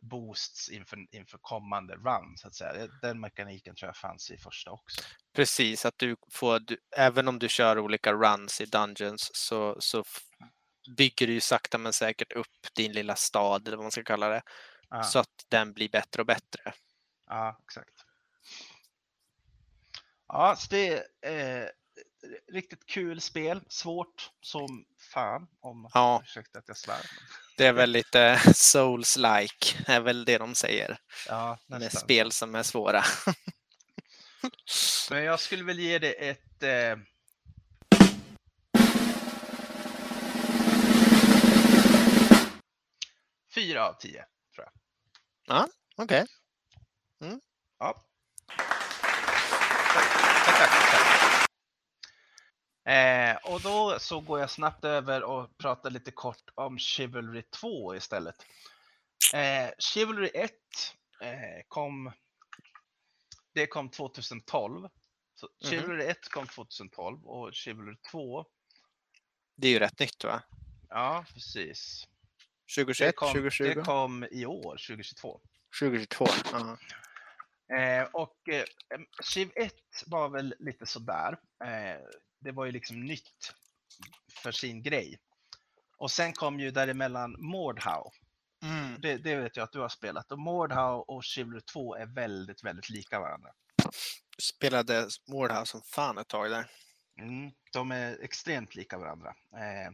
boosts 0.00 0.68
inför, 0.68 0.98
inför 1.10 1.38
kommande 1.38 1.94
run. 1.94 2.36
Så 2.36 2.48
att 2.48 2.54
säga. 2.54 2.86
Den 3.02 3.20
mekaniken 3.20 3.74
tror 3.74 3.88
jag 3.88 3.96
fanns 3.96 4.30
i 4.30 4.38
första 4.38 4.70
också. 4.70 5.02
Precis, 5.34 5.86
att 5.86 5.98
du 5.98 6.16
får, 6.32 6.58
du, 6.60 6.76
även 6.96 7.28
om 7.28 7.38
du 7.38 7.48
kör 7.48 7.78
olika 7.78 8.12
runs 8.12 8.60
i 8.60 8.64
Dungeons 8.64 9.30
så, 9.34 9.76
så 9.80 10.04
bygger 10.96 11.26
du 11.26 11.32
ju 11.32 11.40
sakta 11.40 11.78
men 11.78 11.92
säkert 11.92 12.32
upp 12.32 12.74
din 12.76 12.92
lilla 12.92 13.16
stad, 13.16 13.68
eller 13.68 13.76
vad 13.76 13.84
man 13.84 13.90
ska 13.92 14.02
kalla 14.02 14.28
det, 14.28 14.42
Ja, 14.90 15.02
så 15.02 15.18
att 15.18 15.44
den 15.48 15.72
blir 15.72 15.88
bättre 15.88 16.22
och 16.22 16.26
bättre. 16.26 16.72
ja 17.26 17.58
exakt. 17.64 18.04
Ja, 20.28 20.56
så 20.56 20.66
det 20.70 20.94
eh, 21.26 21.68
riktigt 22.52 22.86
kul 22.86 23.20
spel, 23.20 23.60
svårt 23.68 24.30
som 24.40 24.84
fan 25.12 25.48
om 25.60 25.90
ja. 25.94 26.22
ursäkta 26.24 26.58
att 26.58 26.68
jag 26.68 26.76
svär. 26.76 27.00
Det 27.56 27.66
är 27.66 27.72
väl 27.72 27.90
lite 27.90 28.36
souls-like, 28.54 29.76
är 29.86 30.00
väl 30.00 30.24
det 30.24 30.38
de 30.38 30.54
säger. 30.54 30.98
Ja, 31.28 31.58
nästan. 31.66 31.80
Med 31.80 31.92
spel 31.92 32.32
som 32.32 32.54
är 32.54 32.62
svåra. 32.62 33.04
Men 35.10 35.24
jag 35.24 35.40
skulle 35.40 35.64
väl 35.64 35.78
ge 35.78 35.98
det 35.98 36.12
ett 36.12 36.62
eh... 36.62 36.96
Fyra 43.54 43.88
av 43.88 43.92
tio, 43.92 44.24
tror 44.54 44.66
jag. 44.66 44.72
Ja, 45.56 45.68
okej. 45.96 46.22
Okay. 46.22 47.28
Mm. 47.28 47.40
Ja. 47.78 48.07
Eh, 52.88 53.36
och 53.36 53.60
då 53.60 53.98
så 53.98 54.20
går 54.20 54.40
jag 54.40 54.50
snabbt 54.50 54.84
över 54.84 55.22
och 55.22 55.58
pratar 55.58 55.90
lite 55.90 56.10
kort 56.10 56.42
om 56.54 56.78
Chivalry 56.78 57.42
2 57.42 57.94
istället. 57.96 58.36
Eh, 59.34 59.70
Chivalry 59.78 60.30
1 60.34 60.50
eh, 61.20 61.30
kom, 61.68 62.12
det 63.54 63.66
kom 63.66 63.90
2012. 63.90 64.88
Så 65.34 65.48
Mhm. 65.64 65.70
Chivalry 65.70 66.04
1 66.04 66.28
kom 66.28 66.46
2012 66.46 67.26
och 67.26 67.54
Chivalry 67.54 67.96
2, 68.10 68.44
Det 69.56 69.68
är 69.68 69.72
ju 69.72 69.78
rätt 69.78 69.98
nytt 69.98 70.24
va? 70.24 70.42
ja 70.88 71.24
precis. 71.34 72.04
2021, 72.76 73.08
Det 73.08 73.12
kom, 73.12 73.28
2020, 73.32 73.64
det 73.64 73.82
kom 73.84 74.24
i 74.30 74.46
år, 74.46 74.76
2022. 74.88 75.40
2022. 75.80 76.26
Ja. 76.52 76.78
Eh, 77.76 78.08
och 78.12 78.48
eh, 78.48 78.64
Civ 79.22 79.50
1 79.54 79.72
var 80.06 80.28
väl 80.28 80.54
lite 80.58 80.86
sådär. 80.86 81.38
Eh, 81.64 82.00
det 82.40 82.52
var 82.52 82.64
ju 82.64 82.72
liksom 82.72 83.00
nytt 83.00 83.54
för 84.42 84.52
sin 84.52 84.82
grej. 84.82 85.18
Och 85.98 86.10
sen 86.10 86.32
kom 86.32 86.60
ju 86.60 86.70
däremellan 86.70 87.36
Mordhau. 87.38 88.10
Mm. 88.62 89.00
Det, 89.00 89.16
det 89.16 89.36
vet 89.36 89.56
jag 89.56 89.64
att 89.64 89.72
du 89.72 89.80
har 89.80 89.88
spelat. 89.88 90.32
Och 90.32 90.38
Mordhau 90.38 91.04
och 91.08 91.24
Chivalry 91.24 91.60
2 91.60 91.96
är 91.96 92.06
väldigt, 92.06 92.64
väldigt 92.64 92.90
lika 92.90 93.20
varandra. 93.20 93.50
Spelade 94.42 95.08
Mordhouse 95.28 95.70
som 95.70 95.82
fan 95.82 96.18
ett 96.18 96.28
tag 96.28 96.50
där. 96.50 96.70
Mm, 97.20 97.50
de 97.72 97.92
är 97.92 98.24
extremt 98.24 98.74
lika 98.74 98.98
varandra. 98.98 99.34
Eh, 99.52 99.92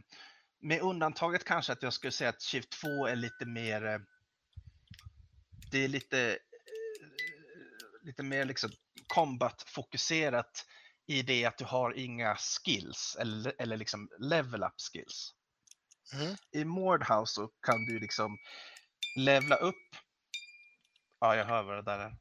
med 0.61 0.81
undantaget 0.81 1.43
kanske 1.43 1.73
att 1.73 1.83
jag 1.83 1.93
skulle 1.93 2.11
säga 2.11 2.29
att 2.29 2.41
Civ 2.41 2.61
2 2.61 3.07
är 3.07 3.15
lite 3.15 3.45
mer... 3.45 3.85
Eh, 3.85 3.99
det 5.71 5.83
är 5.83 5.87
lite, 5.87 6.29
eh, 6.29 6.37
lite 8.01 8.23
mer 8.23 8.45
liksom 8.45 8.71
combat-fokuserat 9.07 10.65
i 11.07 11.21
det 11.21 11.45
att 11.45 11.57
du 11.57 11.65
har 11.65 11.97
inga 11.97 12.35
skills 12.35 13.17
eller, 13.19 13.53
eller 13.59 13.77
liksom 13.77 14.09
level 14.19 14.63
up 14.63 14.73
skills. 14.91 15.33
Mm. 16.13 16.35
I 16.51 16.65
Mordhouse 16.65 17.33
så 17.33 17.47
kan 17.47 17.85
du 17.85 17.99
liksom 17.99 18.37
levla 19.17 19.55
upp. 19.55 19.75
Ja, 21.19 21.35
jag 21.35 21.45
hör 21.45 21.63
vad 21.63 21.75
det 21.77 21.81
där 21.81 21.99
är. 21.99 22.15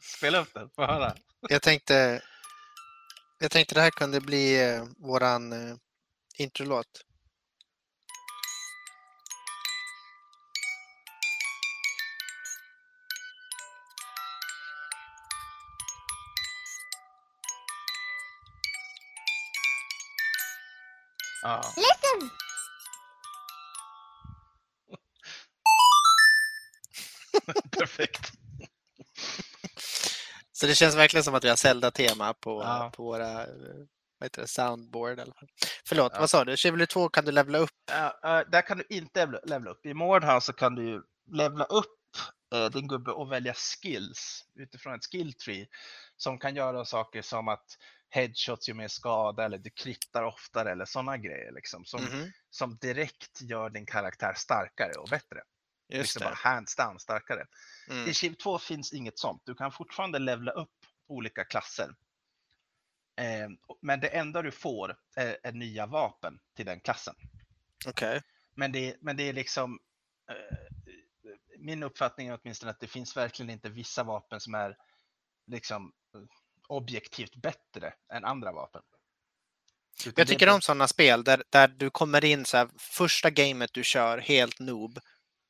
Spela 0.18 0.38
upp 0.38 0.54
den, 0.54 0.70
få 0.70 0.86
höra. 0.86 1.14
Jag 1.40 1.62
tänkte, 1.62 2.22
jag 3.38 3.50
tänkte 3.50 3.74
det 3.74 3.80
här 3.80 3.90
kunde 3.90 4.20
bli 4.20 4.70
eh, 4.70 4.84
våran 4.98 5.52
eh, 5.52 5.76
introlåt. 6.38 7.04
Ja. 21.50 21.62
Perfekt. 27.78 28.32
Så 30.52 30.66
det 30.66 30.74
känns 30.74 30.94
verkligen 30.96 31.24
som 31.24 31.34
att 31.34 31.44
vi 31.44 31.48
har 31.48 31.56
Zelda-tema 31.56 32.34
på, 32.34 32.62
Ja. 32.62 32.92
på 32.96 33.02
våra 33.04 33.34
vad 34.18 34.26
heter 34.26 34.42
det, 34.42 34.48
soundboard. 34.48 35.18
i 35.18 35.22
alla 35.22 35.34
fall. 35.34 35.48
Förlåt, 35.86 36.12
Ja. 36.14 36.20
vad 36.20 36.30
sa 36.30 36.44
du? 36.44 36.56
Chivalry 36.56 36.86
2 36.86 37.08
kan 37.08 37.24
du 37.24 37.32
levla 37.32 37.58
upp? 37.58 37.70
Ja, 37.90 38.18
ja, 38.22 38.44
där 38.44 38.62
kan 38.66 38.78
du 38.78 38.84
inte 38.88 39.26
levla- 39.44 39.70
upp. 39.70 39.86
I 39.86 39.94
Mordhouse 39.94 40.46
så 40.46 40.52
kan 40.52 40.74
du 40.74 40.88
ju 40.88 41.02
levla 41.32 41.64
upp 41.64 41.86
eh, 42.54 42.66
din 42.66 42.88
gubbe 42.88 43.10
och 43.10 43.32
välja 43.32 43.54
skills 43.54 44.44
utifrån 44.54 44.94
ett 44.94 45.04
skill 45.10 45.32
tree 45.34 45.66
som 46.16 46.38
kan 46.38 46.56
göra 46.56 46.84
saker 46.84 47.22
som 47.22 47.48
att 47.48 47.64
headshots 48.10 48.68
gör 48.68 48.74
mer 48.74 48.88
skada 48.88 49.44
eller 49.44 49.58
du 49.58 49.70
krittar 49.70 50.22
oftare 50.22 50.72
eller 50.72 50.84
sådana 50.84 51.16
grejer 51.16 51.52
liksom, 51.52 51.84
som, 51.84 52.04
Mhm, 52.04 52.30
som 52.50 52.76
direkt 52.76 53.40
gör 53.40 53.70
din 53.70 53.86
karaktär 53.86 54.34
starkare 54.36 54.92
och 54.92 55.08
bättre. 55.08 55.42
Just 55.88 56.00
liksom 56.14 56.20
bara 56.20 56.30
det. 56.30 56.36
hands 56.48 56.76
down 56.76 56.98
starkare. 57.00 57.46
Mm. 57.88 58.08
I 58.08 58.14
Civ 58.14 58.34
2 58.34 58.58
finns 58.58 58.92
inget 58.92 59.18
sånt. 59.18 59.42
Du 59.44 59.54
kan 59.54 59.72
fortfarande 59.72 60.18
levla 60.18 60.52
upp 60.52 60.74
olika 61.06 61.44
klasser. 61.44 61.94
Eh, 63.16 63.48
men 63.82 64.00
det 64.00 64.08
enda 64.08 64.42
du 64.42 64.50
får 64.50 64.96
är, 65.16 65.38
är 65.42 65.52
nya 65.52 65.86
vapen 65.86 66.40
till 66.56 66.66
den 66.66 66.80
klassen. 66.80 67.14
Okej. 67.86 68.22
Men 68.54 68.72
det, 68.72 68.96
men 69.00 69.16
det 69.16 69.22
är 69.22 69.32
liksom 69.32 69.78
eh, 70.30 70.58
min 71.58 71.82
uppfattning 71.82 72.28
är 72.28 72.38
åtminstone 72.42 72.70
att 72.70 72.80
det 72.80 72.86
finns 72.86 73.16
verkligen 73.16 73.50
inte 73.50 73.68
vissa 73.68 74.04
vapen 74.04 74.40
som 74.40 74.54
är 74.54 74.76
liksom 75.46 75.92
eh, 76.14 76.20
objektivt 76.70 77.34
bättre 77.36 77.92
än 78.12 78.24
andra 78.24 78.52
vapen. 78.52 78.82
Utan 80.00 80.12
Jag 80.16 80.26
det 80.26 80.30
tycker 80.32 80.46
bara- 80.46 80.54
om 80.54 80.60
sådana 80.60 80.88
spel 80.88 81.24
där, 81.24 81.42
där 81.50 81.68
du 81.68 81.90
kommer 81.90 82.24
in 82.24 82.44
så 82.44 82.56
här, 82.56 82.68
första 82.78 83.30
gamet 83.30 83.70
du 83.72 83.84
kör 83.84 84.18
helt 84.18 84.58
noob 84.60 84.98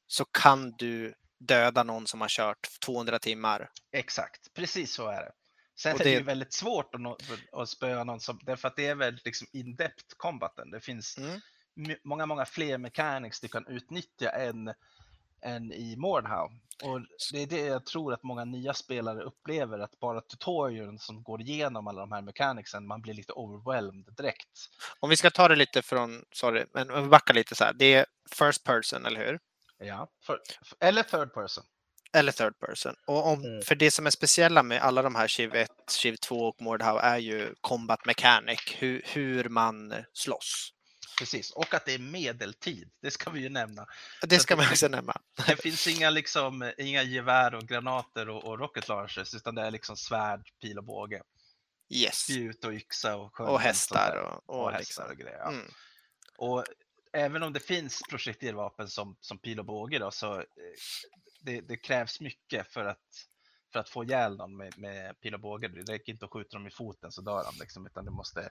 så 0.06 0.24
kan 0.24 0.70
du 0.72 1.14
döda 1.40 1.83
någon 1.83 2.06
som 2.06 2.20
har 2.20 2.28
kört 2.28 2.80
200 2.85 3.18
timmar. 3.18 3.70
Exakt, 3.92 4.54
precis 4.54 4.92
så 4.94 5.09
är 5.09 5.22
det. 5.22 5.33
Sen 5.78 5.94
Och 5.94 6.00
är 6.00 6.04
det 6.04 6.11
det- 6.11 6.16
ju 6.16 6.22
väldigt 6.22 6.52
svårt 6.52 6.94
att, 6.94 7.00
nå, 7.00 7.16
att 7.52 7.68
spöa 7.68 8.04
någon 8.04 8.20
som, 8.20 8.40
därför 8.42 8.68
att 8.68 8.76
det 8.76 8.87
är 8.87 8.94
väl 8.94 9.20
liksom 9.24 9.46
in-depth 9.52 10.04
combaten. 10.16 10.70
Det 10.70 10.80
finns 10.80 11.18
Mm. 11.18 11.40
många, 12.04 12.26
många 12.26 12.44
fler 12.46 12.78
mechanics 12.78 13.40
du 13.40 13.48
kan 13.48 13.66
utnyttja 13.66 14.30
än, 14.30 14.74
än 15.42 15.72
i 15.72 15.96
Mordhau. 15.96 16.50
Och 16.83 17.00
det 17.33 17.42
är 17.42 17.46
det 17.46 17.61
jag 17.61 17.87
tror 17.87 18.14
att 18.14 18.22
många 18.22 18.44
nya 18.44 18.74
spelare 18.74 19.22
upplever, 19.22 19.79
att 19.79 20.00
bara 20.00 20.20
tutorialen 20.20 20.98
som 20.98 21.22
går 21.22 21.40
igenom 21.40 21.87
alla 21.87 22.00
de 22.00 22.12
här 22.12 22.22
mechanicsen, 22.22 22.87
man 22.87 23.03
blir 23.03 23.14
lite 23.14 23.33
overwhelmed 23.33 24.14
direkt. 24.16 24.48
Om 25.00 25.11
vi 25.11 25.16
ska 25.16 25.31
ta 25.31 25.48
det 25.48 25.57
lite 25.57 25.83
från, 25.83 26.24
sorry, 26.33 26.64
men 26.74 27.11
backar 27.11 27.35
lite 27.35 27.55
så 27.55 27.64
här. 27.64 27.72
Det 27.72 27.94
är 27.94 28.07
first 28.38 28.64
person, 28.64 29.07
eller 29.07 29.26
hur? 29.26 29.40
Ja, 29.79 30.09
för, 30.26 30.40
eller 30.81 31.03
third 31.03 31.35
person. 31.35 31.64
Eller 32.12 32.33
third 32.33 32.59
person. 32.59 32.94
Och 33.07 33.26
om, 33.26 33.44
Mm. 33.44 33.62
För 33.62 33.74
det 33.74 33.90
som 33.90 34.07
är 34.07 34.11
speciella 34.11 34.62
med 34.62 34.83
alla 34.83 35.03
de 35.03 35.14
här 35.14 35.29
Civ 35.29 35.55
1, 35.55 35.70
Civ 35.88 36.16
2 36.16 36.37
och 36.37 36.62
Mordhau 36.62 36.98
är 36.98 37.18
ju 37.18 37.55
combat 37.61 38.07
mechanic, 38.07 38.61
hur, 38.79 39.03
hur 39.05 39.48
man 39.48 39.94
slåss. 40.12 40.72
Precis, 41.20 41.50
och 41.50 41.74
att 41.74 41.85
det 41.85 41.94
är 41.94 41.98
medeltid, 41.98 42.90
det 43.02 43.11
ska 43.11 43.30
vi 43.30 43.40
ju 43.40 43.48
nämna. 43.48 43.87
Det 44.22 44.38
ska 44.38 44.56
man 44.56 44.64
det- 44.64 44.70
också 44.70 44.88
nämna. 44.88 45.20
Det 45.46 45.56
finns 45.56 45.87
inga, 45.87 46.11
liksom, 46.11 46.72
inga 46.78 47.02
gevär 47.02 47.54
och 47.54 47.62
granater 47.68 48.28
och, 48.28 48.44
och 48.44 48.59
rocket 48.59 48.88
launchers, 48.88 49.35
utan 49.35 49.54
det 49.54 49.62
är 49.62 49.70
liksom 49.70 49.96
svärd, 49.96 50.50
pil 50.61 50.78
och 50.78 50.85
båge. 50.85 51.22
Yes. 51.94 52.14
Spjut 52.16 52.64
och 52.64 52.72
yxa 52.72 53.16
och 53.16 53.40
Och 53.40 53.61
hästar 53.61 54.16
och, 54.16 54.54
och, 54.56 54.64
och, 54.64 54.72
hästar 54.72 54.78
liksom. 54.80 55.04
och 55.11 55.16
grejer. 55.16 55.38
Ja. 55.38 55.48
Mm. 55.48 55.70
Och 56.38 56.64
även 57.12 57.42
om 57.42 57.52
det 57.52 57.61
finns 57.61 58.02
projektilvapen 58.11 58.88
som, 58.88 59.16
som 59.20 59.38
pil 59.38 59.59
och 59.59 59.66
båge 59.66 59.98
då, 59.98 60.11
så 60.11 60.38
eh, 60.38 60.44
det, 61.40 61.61
det 61.61 61.76
krävs 61.76 62.20
mycket 62.20 62.72
för 62.72 62.85
att, 62.85 63.26
för 63.72 63.80
att 63.80 63.88
få 63.88 64.04
ihjäl 64.04 64.37
någon 64.37 64.56
med, 64.56 64.78
med 64.78 65.20
pil 65.20 65.35
och 65.35 65.40
båge. 65.40 65.68
Det 65.68 65.92
räcker 65.92 66.12
inte 66.12 66.24
att 66.24 66.33
skjuta 66.33 66.56
dem 66.56 66.66
i 66.66 66.70
foten 66.70 67.12
så 67.12 67.20
dör 67.22 67.44
de, 67.44 67.61
liksom, 67.61 67.87
utan 67.87 68.04
du 68.04 68.11
måste 68.11 68.50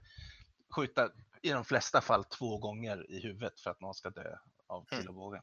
skjuta 0.69 1.11
i 1.41 1.49
de 1.49 1.65
flesta 1.65 2.01
fall 2.01 2.25
två 2.25 2.57
gånger 2.57 3.11
i 3.11 3.19
huvudet 3.19 3.59
för 3.59 3.71
att 3.71 3.81
någon 3.81 3.93
ska 3.93 4.09
dö 4.09 4.37
av 4.67 4.87
Mm. 4.91 5.01
pil 5.01 5.09
och 5.09 5.15
båge. 5.15 5.41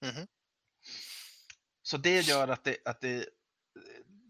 Mhm. 0.00 0.26
Så 1.82 1.96
det 1.96 2.20
gör 2.20 2.48
att, 2.48 2.64
det, 2.64 2.76
att 2.84 3.00
det, 3.00 3.28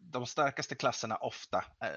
de 0.01 0.27
starkaste 0.27 0.75
klasserna 0.75 1.17
ofta 1.17 1.65
eh, 1.85 1.97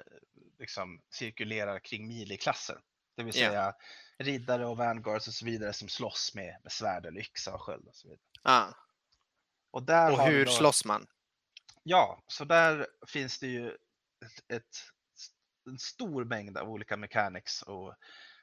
liksom 0.59 1.01
cirkulerar 1.09 1.79
kring 1.79 2.07
miliklasser. 2.07 2.81
Det 3.15 3.23
vill 3.23 3.33
säga 3.33 3.75
riddare 4.17 4.65
och 4.65 4.77
vanguards 4.77 5.27
och 5.27 5.33
så 5.33 5.45
vidare 5.45 5.73
som 5.73 5.87
slåss 5.89 6.31
med, 6.35 6.57
med 6.63 6.71
svärd 6.71 7.05
eller 7.05 7.21
yxa 7.21 7.53
och 7.53 7.61
sköld. 7.61 7.87
Och, 7.87 7.95
så 7.95 8.07
vidare. 8.07 8.21
Ah. 8.41 8.73
och, 9.71 9.83
där 9.83 10.11
Och 10.11 10.27
hur 10.27 10.45
då, 10.45 10.51
slåss 10.51 10.85
man? 10.85 11.07
Ja, 11.83 12.23
så 12.27 12.45
där 12.45 12.87
finns 13.07 13.39
det 13.39 13.47
ju 13.47 13.69
ett, 14.25 14.51
ett, 14.51 14.77
en 15.65 15.79
stor 15.79 16.25
mängd 16.25 16.57
av 16.57 16.69
olika 16.69 16.97
mechanics 16.97 17.63
att 17.63 17.97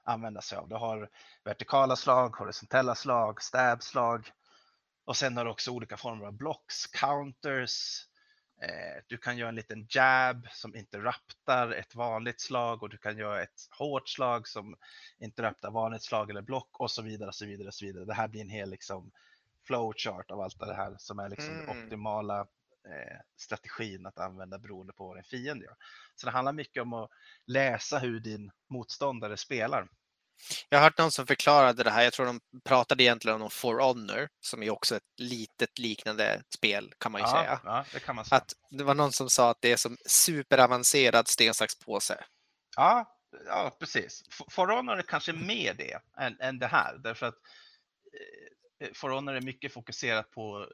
använda 0.05 0.41
sig 0.41 0.59
av. 0.59 0.69
Du 0.69 0.75
har 0.75 1.09
vertikala 1.45 1.97
slag, 1.97 2.37
horisontella 2.37 2.95
slag, 2.95 3.43
stabslag 3.43 4.31
och 5.05 5.17
sen 5.17 5.37
har 5.37 5.45
du 5.45 5.51
också 5.51 5.71
olika 5.71 5.97
former 5.97 6.27
av 6.27 6.33
blocks, 6.33 6.87
counters. 6.87 8.07
Eh, 8.63 9.03
du 9.07 9.19
kan 9.19 9.37
göra 9.37 9.49
en 9.49 9.55
liten 9.55 9.87
jab 9.91 10.49
som 10.53 10.77
interruptar 10.77 11.71
ett 11.71 11.95
vanligt 11.95 12.41
slag 12.41 12.83
och 12.83 12.89
du 12.89 12.99
kan 12.99 13.19
göra 13.19 13.43
ett 13.43 13.69
hårt 13.79 14.09
slag 14.09 14.49
som 14.49 14.77
interruptar 15.19 15.71
vanligt 15.71 16.03
slag 16.03 16.31
eller 16.31 16.43
block 16.43 16.81
och 16.81 16.91
så 16.91 17.03
vidare. 17.03 17.29
Och 17.29 17.35
så 17.35 17.47
vidare, 17.47 17.69
och 17.69 17.75
så 17.75 17.85
vidare. 17.85 18.05
Det 18.05 18.15
här 18.15 18.29
blir 18.29 18.41
en 18.41 18.49
hel 18.49 18.71
liksom, 18.71 19.11
flowchart 19.67 20.31
av 20.31 20.41
allt 20.41 20.59
det 20.59 20.75
här 20.75 20.95
som 20.99 21.19
är 21.19 21.29
liksom 21.29 21.55
Mm. 21.55 21.69
optimala 21.69 22.41
eh, 22.41 22.47
strategin 23.37 24.07
att 24.07 24.19
använda 24.19 24.59
beroende 24.59 24.93
på 24.93 25.07
vad 25.07 25.17
din 25.17 25.25
fiende 25.25 25.65
gör. 25.65 25.77
Så 26.15 26.27
det 26.27 26.33
handlar 26.33 26.53
mycket 26.53 26.83
om 26.83 26.93
att 26.93 27.11
läsa 27.47 27.99
hur 27.99 28.21
din 28.21 28.51
motståndare 28.71 29.37
spelar. 29.37 29.89
Jag 30.69 30.79
har 30.79 30.85
hört 30.85 30.99
någon 30.99 31.11
som 31.11 31.27
förklarade 31.27 31.83
det 31.83 31.91
här. 31.91 32.03
Jag 32.03 32.13
tror 32.13 32.27
de 32.27 32.41
pratade 32.65 33.03
egentligen 33.03 33.43
om 33.43 33.51
For 33.51 33.79
Honor 33.81 34.29
som 34.41 34.63
är 34.63 34.71
också 34.71 34.97
ett 34.97 35.03
litet 35.17 35.79
liknande 35.79 36.43
spel 36.55 36.93
kan 36.99 37.13
man 37.13 37.21
ju 37.21 37.27
Ja, 37.27 37.33
säga. 37.33 37.61
ja, 37.65 37.85
det 37.93 38.01
kan 38.01 38.17
man 38.17 38.25
säga. 38.25 38.37
Att 38.37 38.53
det 38.71 38.85
var 38.85 38.95
någon 38.95 39.13
som 39.13 39.31
sa 39.31 39.51
att 39.51 39.61
det 39.61 39.73
är 39.73 39.77
som 39.77 39.97
superavancerad 40.07 41.29
sten, 41.29 41.55
sax, 41.55 41.79
påse. 41.79 42.25
Ja, 42.77 43.19
ja 43.47 43.77
precis. 43.81 44.23
For 44.51 44.67
Honor 44.69 44.99
är 44.99 45.03
kanske 45.03 45.33
mer 45.33 45.75
det 45.75 45.99
än, 46.19 46.41
än 46.41 46.59
det 46.59 46.67
här. 46.67 46.99
Därför 46.99 47.27
att 47.27 47.35
eh, 48.81 48.89
For 48.95 49.11
Honor 49.11 49.35
är 49.35 49.41
mycket 49.41 49.73
fokuserat 49.73 50.31
på 50.31 50.69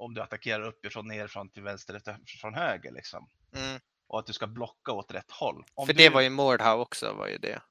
om 0.00 0.14
du 0.14 0.20
attackerar 0.20 0.62
uppifrån, 0.62 1.08
nerifrån, 1.08 1.48
till 1.50 1.62
vänster, 1.62 2.00
från 2.40 2.54
höger. 2.54 2.92
Liksom. 2.92 3.28
Mm. 3.56 3.80
Och 4.06 4.18
att 4.18 4.26
du 4.26 4.32
ska 4.32 4.46
blocka 4.46 4.92
åt 4.92 5.10
rätt 5.14 5.30
håll. 5.30 5.64
Om 5.74 5.86
För 5.86 5.94
du, 5.94 6.02
det 6.02 6.10
var 6.10 6.20
ju 6.20 6.30
Mordhau 6.30 6.80
också, 6.80 7.12
var 7.12 7.28
ju 7.28 7.38
det. 7.38 7.62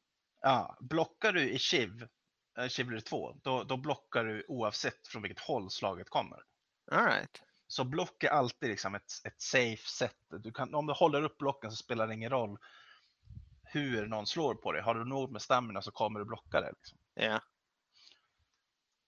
ja, 0.42 0.78
blockar 0.80 1.34
du 1.34 1.50
i 1.50 1.60
Chiv, 1.60 2.08
äh, 2.60 2.68
Chivalry 2.68 3.02
2, 3.02 3.34
då, 3.44 3.64
då 3.64 3.78
blockar 3.78 4.26
du 4.26 4.46
oavsett 4.48 5.08
från 5.08 5.22
vilket 5.22 5.40
håll 5.44 5.72
slaget 5.72 6.10
kommer. 6.10 6.40
All 6.92 7.06
right. 7.06 7.42
Så 7.68 7.84
block 7.84 8.24
är 8.24 8.30
alltid 8.30 8.70
liksom 8.70 8.96
ett, 8.96 9.12
ett 9.24 9.42
safe 9.42 9.90
sätt. 9.90 10.18
Du 10.30 10.52
kan, 10.52 10.76
om 10.76 10.86
du 10.88 10.94
håller 10.94 11.22
upp 11.24 11.38
blocken 11.38 11.72
så 11.72 11.78
spelar 11.78 12.08
det 12.08 12.14
ingen 12.14 12.30
roll 12.30 12.58
hur 13.64 14.08
någon 14.08 14.28
slår 14.28 14.56
på 14.56 14.72
dig. 14.72 14.82
Har 14.82 14.96
du 14.96 15.06
nog 15.06 15.32
med 15.32 15.42
stamina 15.42 15.82
så 15.82 15.92
kommer 15.92 16.20
du 16.20 16.26
blocka 16.26 16.62
det. 16.62 16.74
Liksom. 16.78 16.98
Ja. 17.14 17.42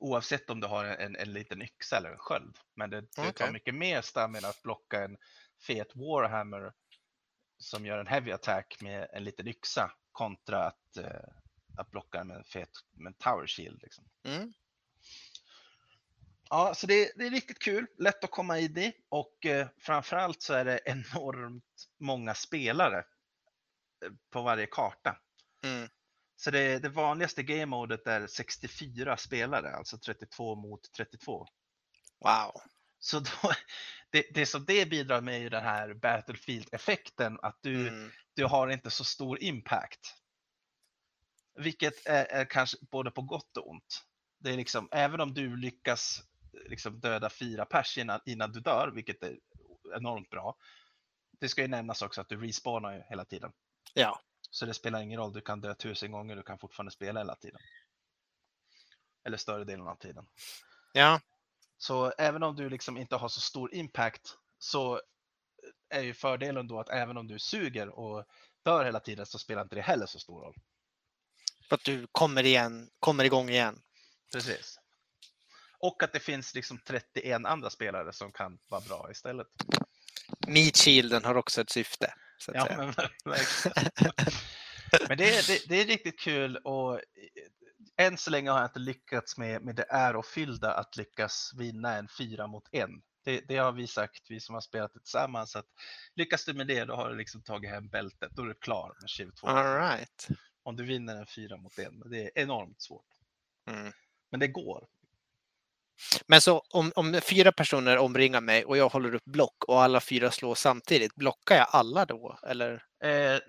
Oavsett 0.02 0.50
om 0.50 0.60
du 0.60 0.68
har 0.68 0.86
en, 0.86 1.16
en 1.16 1.34
liten 1.34 1.62
yxa 1.62 1.98
eller 1.98 2.12
en 2.12 2.18
sköld. 2.18 2.58
Men 2.76 2.90
det, 2.90 3.02
det 3.02 3.08
tar 3.08 3.30
Okej. 3.30 3.52
mycket 3.52 3.76
mer 3.76 4.02
stamina 4.02 4.48
att 4.48 4.64
blocka 4.64 5.04
en 5.04 5.18
fet 5.68 5.96
Warhammer 5.96 6.74
som 7.58 7.86
gör 7.86 7.98
en 7.98 8.08
heavy 8.08 8.32
attack 8.32 8.78
med 8.82 9.08
en 9.14 9.24
liten 9.24 9.48
yxa 9.48 9.92
kontra 10.12 10.66
att, 10.66 10.98
eh, 10.98 11.30
att 11.78 11.92
blocka 11.92 12.24
med 12.24 12.38
en 12.38 12.44
fet 12.44 12.70
med 12.92 13.08
en 13.08 13.14
tower 13.14 13.48
shield. 13.48 13.82
Liksom. 13.82 14.06
Mm. 14.24 14.54
Ja, 16.50 16.74
så 16.76 16.88
det, 16.88 17.12
det 17.16 17.26
är 17.26 17.30
riktigt 17.30 17.60
kul, 17.60 17.88
lätt 17.98 18.24
att 18.24 18.32
komma 18.32 18.60
in 18.60 18.78
i 18.78 18.94
och 19.10 19.46
eh, 19.46 19.68
framförallt 19.78 20.42
så 20.42 20.54
är 20.54 20.66
det 20.66 20.80
enormt 20.86 21.88
många 22.00 22.34
spelare 22.34 22.98
eh, 24.06 24.12
på 24.30 24.42
varje 24.42 24.66
karta. 24.66 25.18
Mm. 25.64 25.90
Så 26.44 26.52
det, 26.52 26.80
det 26.80 26.90
vanligaste 26.90 27.44
game-modet 27.44 28.08
är 28.08 28.28
64 28.28 29.18
spelare, 29.18 29.76
alltså 29.76 29.98
32 29.98 30.56
mot 30.56 30.92
32. 30.98 31.48
Wow. 32.20 32.52
Så 33.00 33.20
då, 33.20 33.52
det, 34.10 34.26
det 34.34 34.46
som 34.46 34.66
det 34.66 34.90
bidrar 34.90 35.22
med 35.22 35.36
är 35.36 35.40
ju 35.40 35.50
den 35.50 35.64
här 35.64 35.94
Battlefield-effekten, 35.94 37.40
att 37.42 37.58
du, 37.62 37.88
Mm. 37.88 38.12
du 38.34 38.46
har 38.46 38.68
inte 38.68 38.92
så 38.92 39.04
stor 39.04 39.44
impact. 39.44 40.16
Vilket 41.56 42.08
är, 42.08 42.26
är 42.26 42.46
kanske 42.46 42.78
både 42.92 43.12
på 43.12 43.22
gott 43.22 43.58
och 43.58 43.70
ont. 43.70 44.04
Det 44.40 44.50
är 44.50 44.58
liksom, 44.58 44.88
även 44.92 45.22
om 45.22 45.34
du 45.34 45.56
lyckas 45.56 46.22
liksom 46.66 47.00
döda 47.00 47.30
fyra 47.30 47.66
pers 47.66 47.98
innan, 47.98 48.20
innan 48.26 48.52
du 48.52 48.60
dör, 48.60 48.92
vilket 48.96 49.24
är 49.24 49.40
enormt 49.96 50.30
bra. 50.30 50.56
Det 51.40 51.50
ska 51.50 51.62
ju 51.62 51.68
nämnas 51.68 52.02
också 52.02 52.22
att 52.22 52.30
du 52.30 52.48
respawnar 52.48 52.94
ju 52.94 53.02
hela 53.10 53.26
tiden. 53.26 53.52
Ja. 53.94 54.22
Så 54.52 54.66
det 54.66 54.74
spelar 54.74 55.02
ingen 55.02 55.20
roll, 55.20 55.34
du 55.34 55.42
kan 55.42 55.62
dö 55.62 55.76
tusen 55.76 56.12
gånger, 56.12 56.36
du 56.36 56.44
kan 56.44 56.60
fortfarande 56.60 56.92
spela 56.92 57.20
hela 57.20 57.36
tiden. 57.36 57.62
Eller 59.24 59.38
större 59.38 59.64
delen 59.64 59.88
av 59.88 59.96
tiden. 59.96 60.28
Ja. 60.94 61.22
Så 61.78 62.12
även 62.18 62.44
om 62.44 62.56
du 62.56 62.70
liksom 62.70 62.98
inte 62.98 63.16
har 63.16 63.30
så 63.30 63.42
stor 63.42 63.74
impact 63.74 64.38
så 64.58 65.02
är 65.90 66.02
ju 66.02 66.14
fördelen 66.14 66.68
då 66.68 66.80
att 66.80 66.90
även 66.90 67.18
om 67.18 67.28
du 67.28 67.40
suger 67.40 67.90
och 67.90 68.26
dör 68.64 68.86
hela 68.86 69.00
tiden 69.00 69.26
så 69.26 69.40
spelar 69.40 69.62
inte 69.62 69.76
det 69.76 69.82
heller 69.82 70.06
så 70.06 70.20
stor 70.20 70.42
roll. 70.42 70.56
För 71.70 71.76
att 71.76 71.84
du 71.84 72.08
kommer 72.12 72.46
igen, 72.46 72.90
kommer 73.00 73.24
igång 73.24 73.50
igen. 73.50 73.82
Precis. 74.32 74.80
Och 75.80 76.04
att 76.04 76.14
det 76.14 76.20
finns 76.20 76.56
liksom 76.56 76.80
31 76.88 77.46
andra 77.46 77.70
spelare 77.70 78.14
som 78.14 78.32
kan 78.32 78.60
vara 78.70 78.82
bra 78.82 79.12
istället. 79.12 79.48
Meat 80.48 81.24
har 81.24 81.36
också 81.36 81.62
ett 81.62 81.70
syfte. 81.70 82.14
Ja, 82.54 82.68
men, 82.78 82.88
men 85.08 85.18
det, 85.18 85.38
är, 85.38 85.48
det, 85.48 85.70
det 85.70 85.82
är 85.82 85.86
riktigt 85.86 86.20
kul 86.20 86.58
och 86.58 86.94
eh, 86.96 87.02
än 87.98 88.18
så 88.18 88.32
länge 88.32 88.50
har 88.50 88.60
jag 88.60 88.68
inte 88.68 88.80
lyckats 88.80 89.38
med, 89.38 89.62
med 89.62 89.76
det 89.76 89.86
ärofyllda 89.90 90.74
att 90.74 90.98
lyckas 90.98 91.52
vinna 91.58 91.98
en 91.98 92.08
fyra 92.18 92.48
mot 92.48 92.64
en. 92.72 93.02
Det, 93.24 93.42
det 93.48 93.58
har 93.58 93.72
vi 93.72 93.88
sagt, 93.88 94.26
vi 94.30 94.40
som 94.40 94.54
har 94.54 94.62
spelat 94.62 94.94
det 94.94 95.00
tillsammans, 95.00 95.56
att 95.56 95.68
lyckas 96.16 96.46
du 96.46 96.54
med 96.54 96.68
det 96.68 96.86
då 96.86 96.96
har 96.96 97.10
du 97.10 97.18
liksom 97.18 97.44
tagit 97.44 97.72
hem 97.72 97.90
bältet, 97.90 98.32
då 98.32 98.42
är 98.42 98.48
du 98.48 98.54
klar 98.54 98.96
med 99.02 99.10
Shiv 99.10 99.32
2. 99.32 99.48
All 99.48 99.78
right. 99.78 100.28
Om 100.64 100.76
du 100.76 100.86
vinner 100.86 101.16
en 101.16 101.28
fyra 101.28 101.58
mot 101.58 101.80
en, 101.80 102.04
det 102.06 102.22
är 102.24 102.32
enormt 102.36 102.82
svårt. 102.82 103.06
Mm. 103.70 103.92
Men 104.32 104.40
det 104.40 104.48
går. 104.48 104.88
Men 106.28 106.42
så 106.42 106.60
om, 106.70 106.92
om 106.96 107.22
fyra 107.22 107.52
personer 107.52 107.98
omringar 107.98 108.42
mig 108.42 108.66
och 108.66 108.78
jag 108.78 108.90
håller 108.90 109.16
upp 109.16 109.26
block 109.26 109.64
och 109.68 109.82
alla 109.82 110.00
fyra 110.00 110.32
slår 110.32 110.56
samtidigt, 110.56 111.16
blockar 111.16 111.56
jag 111.56 111.68
alla 111.72 112.06
då? 112.06 112.40
Eller? 112.44 112.84
Eh, 113.04 113.40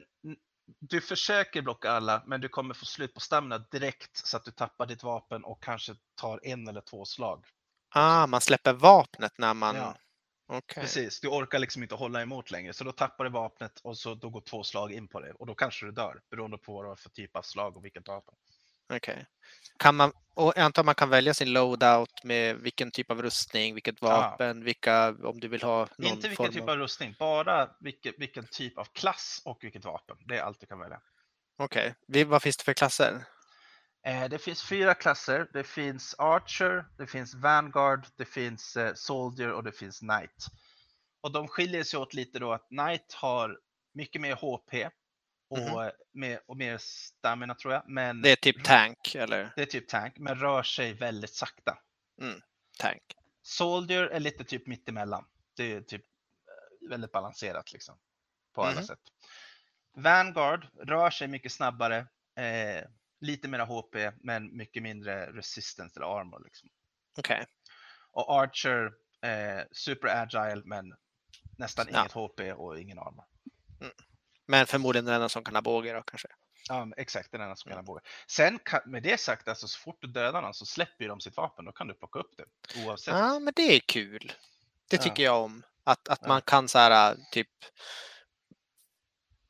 du 0.80 1.00
försöker 1.00 1.62
blocka 1.62 1.90
alla, 1.90 2.22
men 2.26 2.40
du 2.40 2.48
kommer 2.48 2.74
få 2.74 2.84
slut 2.84 3.14
på 3.14 3.20
stamina 3.20 3.59
direkt 3.59 4.16
så 4.16 4.36
att 4.36 4.44
du 4.44 4.50
tappar 4.50 4.86
ditt 4.86 5.03
vapen 5.03 5.44
och 5.44 5.62
kanske 5.62 5.94
tar 6.20 6.40
en 6.42 6.68
eller 6.68 6.80
två 6.80 7.05
slag. 7.05 7.44
Ah, 7.94 8.26
man 8.26 8.40
släpper 8.40 8.72
vapnet 8.72 9.32
när 9.38 9.55
man... 9.55 9.76
Ja. 9.76 9.96
Okej. 10.46 10.80
Precis, 10.82 11.20
du 11.20 11.28
orkar 11.28 11.59
liksom 11.59 11.82
inte 11.82 11.94
hålla 11.94 12.22
emot 12.22 12.50
längre, 12.50 12.72
så 12.72 12.84
då 12.84 12.92
tappar 12.92 13.24
du 13.24 13.30
vapnet 13.30 13.80
och 13.84 13.98
så 13.98 14.14
då 14.14 14.30
går 14.30 14.40
två 14.40 14.62
slag 14.62 14.92
in 14.92 15.09
på 15.09 15.20
dig 15.20 15.32
och 15.32 15.46
då 15.46 15.55
kanske 15.55 15.86
du 15.86 15.92
dör 15.92 16.20
beroende 16.30 16.59
på 16.59 16.74
vad 16.74 16.84
du 16.84 16.88
har 16.88 16.96
för 16.96 17.11
typ 17.11 17.36
av 17.36 17.42
slag 17.42 17.76
och 17.76 17.84
vilket 17.84 18.09
vapen. 18.09 18.34
Okej. 18.97 19.26
Kan 19.78 19.97
man, 19.97 20.12
och 20.34 20.53
jag 20.57 20.64
antar 20.64 20.84
man 20.84 20.95
kan 20.95 21.09
välja 21.09 21.34
sin 21.34 21.53
loadout 21.53 22.24
med 22.24 22.57
vilken 22.57 22.90
typ 22.90 23.11
av 23.11 23.22
rustning, 23.22 23.74
vilket 23.74 24.03
vapen, 24.03 24.64
vilka, 24.64 25.09
om 25.09 25.40
du 25.40 25.49
vill 25.49 25.62
ha 25.62 25.88
någon 25.99 26.12
Inte 26.12 26.28
vilken 26.28 26.53
typ 26.53 26.68
av... 26.68 26.76
rustning, 26.76 27.14
bara 27.18 27.70
vilken, 27.80 28.14
vilken 28.18 28.47
typ 28.47 28.78
av 28.78 28.84
klass 28.84 29.43
och 29.45 29.59
vilket 29.64 29.84
vapen. 29.84 30.16
Det 30.26 30.38
är 30.38 30.43
allt 30.43 30.61
du 30.61 30.66
kan 30.66 30.78
välja. 30.78 31.01
Okej, 31.59 31.95
Vi- 32.07 32.24
vad 32.24 32.43
finns 32.43 32.57
det 32.57 32.64
för 32.64 32.72
klasser? 32.72 33.24
Eh, 34.07 34.24
det 34.28 34.38
finns 34.38 34.62
fyra 34.62 34.95
klasser. 34.95 35.49
Det 35.53 35.64
finns 35.64 36.14
Archer, 36.18 36.84
det 36.99 37.07
finns 37.07 37.34
Vanguard, 37.34 38.07
det 38.16 38.24
finns 38.24 38.76
eh, 38.76 38.95
Soldier 38.95 39.53
och 39.53 39.64
det 39.64 39.72
finns 39.72 39.99
Knight. 39.99 40.47
Och 41.20 41.32
de 41.32 41.49
skiljer 41.49 41.84
sig 41.84 41.99
åt 41.99 42.14
lite 42.14 42.38
då 42.38 42.53
att 42.53 42.68
Knight 42.68 43.12
har 43.14 43.59
mycket 43.95 44.20
mer 44.20 44.34
HP 44.34 44.90
och, 45.53 45.59
Mhm. 45.59 45.78
eh, 45.86 45.90
mer, 46.12 46.40
och 46.46 46.57
mer 46.57 46.78
stamina 46.78 47.55
tror 47.55 47.74
jag. 47.74 47.82
Men 47.88 48.22
Det 48.22 48.32
är 48.32 48.36
typ 48.36 48.64
tank 48.64 49.14
eller 49.14 49.53
det 49.57 49.62
är 49.62 49.66
typ 49.66 49.88
tank, 49.88 50.18
men 50.18 50.34
rör 50.34 50.62
sig 50.62 50.92
väldigt 50.94 51.34
sakta. 51.34 51.78
tank. 52.78 53.03
Soldier 53.42 54.03
är 54.03 54.20
lite 54.20 54.44
typ 54.44 54.66
mittemellan. 54.66 55.24
Det 55.57 55.72
är 55.72 55.80
typ 55.80 56.03
eh, 56.03 56.88
väldigt 56.88 57.12
balanserat 57.12 57.72
liksom. 57.72 57.98
På 58.55 58.62
alla 58.62 58.74
Mhm. 58.74 58.84
sätt. 58.86 58.98
Vanguard 59.96 60.66
rör 60.86 61.11
sig 61.11 61.28
mycket 61.28 61.53
snabbare, 61.53 62.07
eh, 62.36 62.84
lite 63.20 63.48
mera 63.48 63.64
HP, 63.64 64.11
men 64.20 64.57
mycket 64.57 64.82
mindre 64.82 65.32
resistance 65.32 65.98
eller 66.00 66.20
armor. 66.20 66.42
Liksom. 66.44 66.68
Okej. 67.18 67.46
Och 68.11 68.40
Archer, 68.42 68.92
eh, 69.22 69.64
super 69.72 70.09
agile, 70.22 70.62
men 70.64 70.94
nästan 71.59 71.86
Ja. 71.92 72.00
inget 72.00 72.12
HP 72.12 72.53
och 72.53 72.80
ingen 72.80 72.98
armor. 72.98 73.24
Men 74.47 74.66
förmodligen 74.66 75.05
den 75.05 75.14
enda 75.14 75.28
som 75.28 75.45
kan 75.45 75.55
ha 75.55 75.62
båge 75.62 75.93
då 75.93 76.03
kanske. 76.03 76.28
Ja, 76.68 76.88
exakt, 76.97 77.32
den 77.32 77.40
enda 77.40 77.57
som 77.57 77.68
kan 77.68 77.78
ha 77.78 77.82
båge. 77.82 78.01
Sen 78.26 78.59
kan, 78.64 78.80
med 78.86 79.03
det 79.03 79.20
sagt, 79.20 79.49
alltså, 79.49 79.68
så 79.68 79.78
fort 79.80 79.99
du 80.01 80.09
dödar 80.09 80.43
någon 80.43 80.55
så 80.55 80.66
släpper 80.66 81.09
de 81.09 81.20
sitt 81.20 81.36
vapen. 81.36 81.64
Då 81.64 81.72
kan 81.72 81.86
du 81.86 81.95
plocka 81.95 82.18
upp 82.18 82.34
det 82.36 82.45
oavsett. 82.86 83.14
Ja, 83.14 83.38
men 83.38 83.53
det 83.57 83.76
är 83.76 83.80
kul. 83.80 84.32
Det 84.90 84.97
Ja. 84.97 85.03
tycker 85.03 85.22
jag 85.22 85.43
om. 85.43 85.62
Att, 85.84 86.09
att 86.09 86.18
Ja. 86.22 86.28
man 86.28 86.43
kan 86.43 86.68
så 86.68 86.78
här 86.78 87.16
typ 87.32 87.49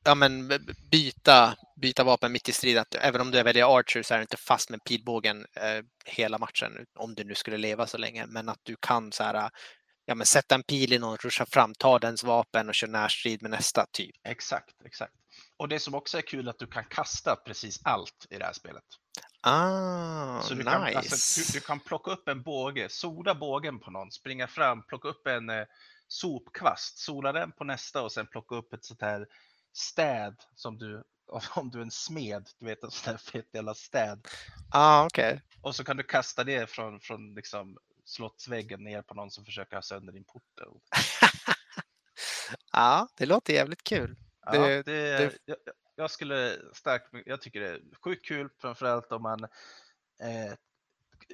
ja, 0.05 0.15
men 0.15 0.49
byta, 0.91 1.57
byta 1.77 2.05
vapen 2.05 2.33
mitt 2.33 2.49
i 2.49 2.53
striden. 2.53 2.85
Även 3.01 3.21
om 3.21 3.31
du 3.31 3.43
väljer 3.43 3.79
Archer 3.79 4.03
så 4.03 4.15
är 4.15 4.19
du 4.19 4.23
inte 4.23 4.37
fast 4.37 4.71
med 4.71 4.85
pilbågen 4.85 5.47
eh, 5.57 5.85
hela 6.05 6.39
matchen, 6.39 6.87
om 6.95 7.15
du 7.15 7.25
nu 7.25 7.35
skulle 7.35 7.57
leva 7.57 7.87
så 7.87 7.99
länge. 7.99 8.27
Men 8.27 8.49
att 8.49 8.61
du 8.63 8.77
kan 8.81 9.13
så 9.13 9.25
här, 9.25 9.51
ja, 10.05 10.15
men 10.15 10.27
sätta 10.27 10.55
en 10.55 10.63
pil 10.63 10.93
i 10.93 10.99
någon, 10.99 11.17
ruscha 11.17 11.47
fram, 11.47 11.75
ta 11.75 11.99
dens 11.99 12.25
vapen 12.25 12.69
och 12.69 12.75
köra 12.75 12.91
närstrid 12.91 13.43
med 13.43 13.51
nästa 13.51 13.87
typ. 13.93 14.17
Exakt, 14.25 14.83
exakt. 14.85 15.15
Och 15.57 15.69
det 15.69 15.81
som 15.81 15.95
också 15.95 16.19
är 16.19 16.23
kul 16.23 16.47
är 16.47 16.51
att 16.51 16.59
du 16.59 16.67
kan 16.67 16.85
kasta 16.85 17.37
precis 17.37 17.81
allt 17.85 18.27
i 18.31 18.39
det 18.39 18.45
här 18.45 18.53
spelet. 18.53 18.85
Ah, 19.41 20.41
Så 20.43 20.55
du 20.55 20.59
nice. 20.59 20.71
kan, 20.71 20.97
alltså, 20.97 21.41
du, 21.41 21.59
du 21.59 21.67
kan 21.67 21.81
plocka 21.81 22.11
upp 22.11 22.29
en 22.29 22.43
båge, 22.43 22.89
sola 22.89 23.35
bågen 23.35 23.81
på 23.81 23.91
någon, 23.91 24.11
springa 24.13 24.47
fram, 24.49 24.87
plocka 24.87 25.09
upp 25.09 25.27
en 25.27 25.51
eh, 25.51 25.65
sopkvast, 26.09 26.99
sola 26.99 27.33
den 27.33 27.53
på 27.53 27.65
nästa 27.65 28.03
och 28.03 28.13
sen 28.13 28.27
plocka 28.27 28.55
upp 28.55 28.73
ett 28.73 28.85
sånt 28.85 29.01
här 29.03 29.27
städ 29.73 30.37
som 30.55 30.79
du, 30.79 31.03
om 31.55 31.71
du 31.71 31.79
är 31.79 31.83
en 31.83 31.91
smed, 31.91 32.49
du 32.59 32.67
vet 32.67 32.85
en 32.85 32.91
sån 32.91 33.11
här 33.11 33.19
fet 33.19 33.49
jävla 33.53 33.75
städ. 33.75 34.29
ah, 34.71 35.05
okej. 35.07 35.43
Och 35.61 35.75
så 35.77 35.85
kan 35.85 35.97
du 35.97 36.03
kasta 36.03 36.45
det 36.45 36.71
från, 36.71 37.01
från 37.01 37.35
liksom 37.35 37.79
slottsväggen 38.13 38.85
ner 38.85 39.03
på 39.03 39.15
någon 39.15 39.31
som 39.31 39.45
försöker 39.45 39.77
ha 39.77 39.83
sönder 39.83 40.13
din 40.13 40.25
port. 40.25 40.43
Ja, 42.73 43.09
det 43.17 43.27
låter 43.27 43.53
jävligt 43.53 43.85
kul. 43.85 44.17
Ja, 44.47 44.53
Det- 44.53 44.83
det, 44.83 45.39
jag, 45.45 45.57
jag 45.97 46.11
skulle 46.11 46.59
starkt, 46.75 47.09
jag 47.27 47.41
tycker 47.43 47.61
det 47.61 47.69
är 47.69 47.81
sjukt 48.05 48.27
kul 48.27 48.49
framförallt 48.59 49.13
om 49.13 49.23
man 49.23 49.45
eh, 50.23 50.53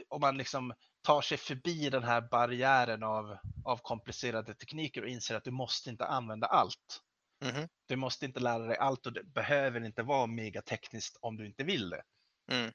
om 0.08 0.20
man 0.20 0.36
liksom 0.36 0.74
tar 1.02 1.20
sig 1.20 1.38
förbi 1.38 1.90
den 1.90 2.04
här 2.04 2.20
barriären 2.20 3.02
av, 3.02 3.38
av 3.64 3.76
komplicerade 3.82 4.54
tekniker 4.54 5.02
och 5.02 5.08
inser 5.08 5.34
att 5.34 5.44
du 5.44 5.50
måste 5.50 5.90
inte 5.90 6.06
använda 6.06 6.46
allt. 6.46 7.02
Mhm. 7.44 7.68
Du 7.86 7.96
måste 7.96 8.24
inte 8.24 8.40
lära 8.40 8.66
dig 8.66 8.76
allt 8.76 9.06
och 9.06 9.12
det 9.12 9.24
behöver 9.24 9.84
inte 9.84 10.02
vara 10.02 10.26
megatekniskt 10.26 11.16
om 11.20 11.36
du 11.36 11.46
inte 11.46 11.64
vill 11.64 11.90
det. 11.90 12.02
Mm. 12.50 12.72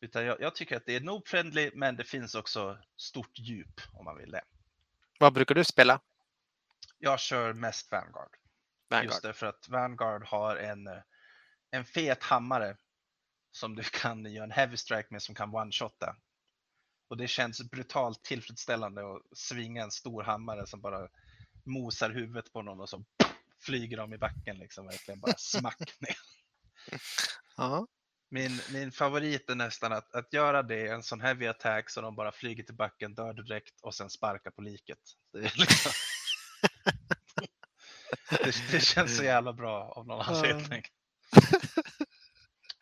Utan 0.00 0.24
jag, 0.24 0.40
jag 0.40 0.54
tycker 0.54 0.76
att 0.76 0.86
det 0.86 0.96
är 0.96 1.00
noob-friendly, 1.00 1.70
men 1.74 1.96
det 1.96 2.04
finns 2.04 2.34
också 2.34 2.78
stort 2.96 3.38
djup 3.38 3.80
om 3.92 4.04
man 4.04 4.16
vill 4.16 4.30
det. 4.30 4.42
Vad 5.18 5.32
brukar 5.32 5.54
du 5.54 5.64
spela? 5.64 6.00
Jag 6.98 7.20
kör 7.20 7.52
mest 7.52 7.92
Vanguard. 7.92 8.36
Vanguard. 8.88 9.04
Just 9.04 9.22
därför 9.22 9.46
att 9.46 9.68
Vanguard 9.68 10.24
har 10.24 10.56
en, 10.56 10.88
en 11.70 11.84
fet 11.84 12.22
hammare 12.22 12.76
som 13.50 13.76
du 13.76 13.82
kan 13.92 14.32
göra 14.32 14.44
en 14.44 14.50
heavy 14.50 14.76
strike 14.76 15.08
med 15.10 15.22
som 15.22 15.34
kan 15.34 15.54
one-shotta. 15.54 16.16
Och 17.08 17.16
det 17.16 17.28
känns 17.28 17.70
brutalt 17.70 18.24
tillfredsställande 18.24 19.00
att 19.00 19.38
svinga 19.38 19.82
en 19.82 19.90
stor 19.90 20.22
hammare 20.22 20.66
som 20.66 20.80
bara 20.80 21.08
mosar 21.64 22.10
huvudet 22.10 22.52
på 22.52 22.62
någon 22.62 22.80
och 22.80 22.88
så 22.88 23.04
flyger 23.60 23.96
de 23.96 24.14
i 24.14 24.18
backen 24.18 24.58
liksom 24.58 24.86
verkligen 24.86 25.20
bara 25.20 25.34
smack 25.36 25.94
ner. 26.00 26.16
Ja. 27.56 27.86
Min, 28.30 28.60
min 28.72 28.92
favorit 28.92 29.50
är 29.50 29.54
nästan 29.54 29.92
att, 29.92 30.14
att 30.14 30.32
göra 30.32 30.62
det, 30.62 30.88
en 30.88 31.02
sån 31.02 31.20
heavy 31.20 31.46
attack 31.46 31.90
så 31.90 32.00
de 32.00 32.16
bara 32.16 32.32
flyger 32.32 32.62
till 32.64 32.74
backen, 32.74 33.14
dör 33.14 33.32
direkt 33.32 33.80
och 33.82 33.94
sen 33.94 34.10
sparkar 34.10 34.50
på 34.50 34.62
liket. 34.62 34.98
Det, 35.32 35.38
är 35.38 35.52
liksom... 35.56 35.92
det, 38.30 38.54
det 38.72 38.80
känns 38.80 39.16
så 39.16 39.24
jävla 39.24 39.52
bra 39.52 39.92
av 39.96 40.06
någon 40.06 40.24
Ja. 40.28 40.36
anledning. 40.36 40.82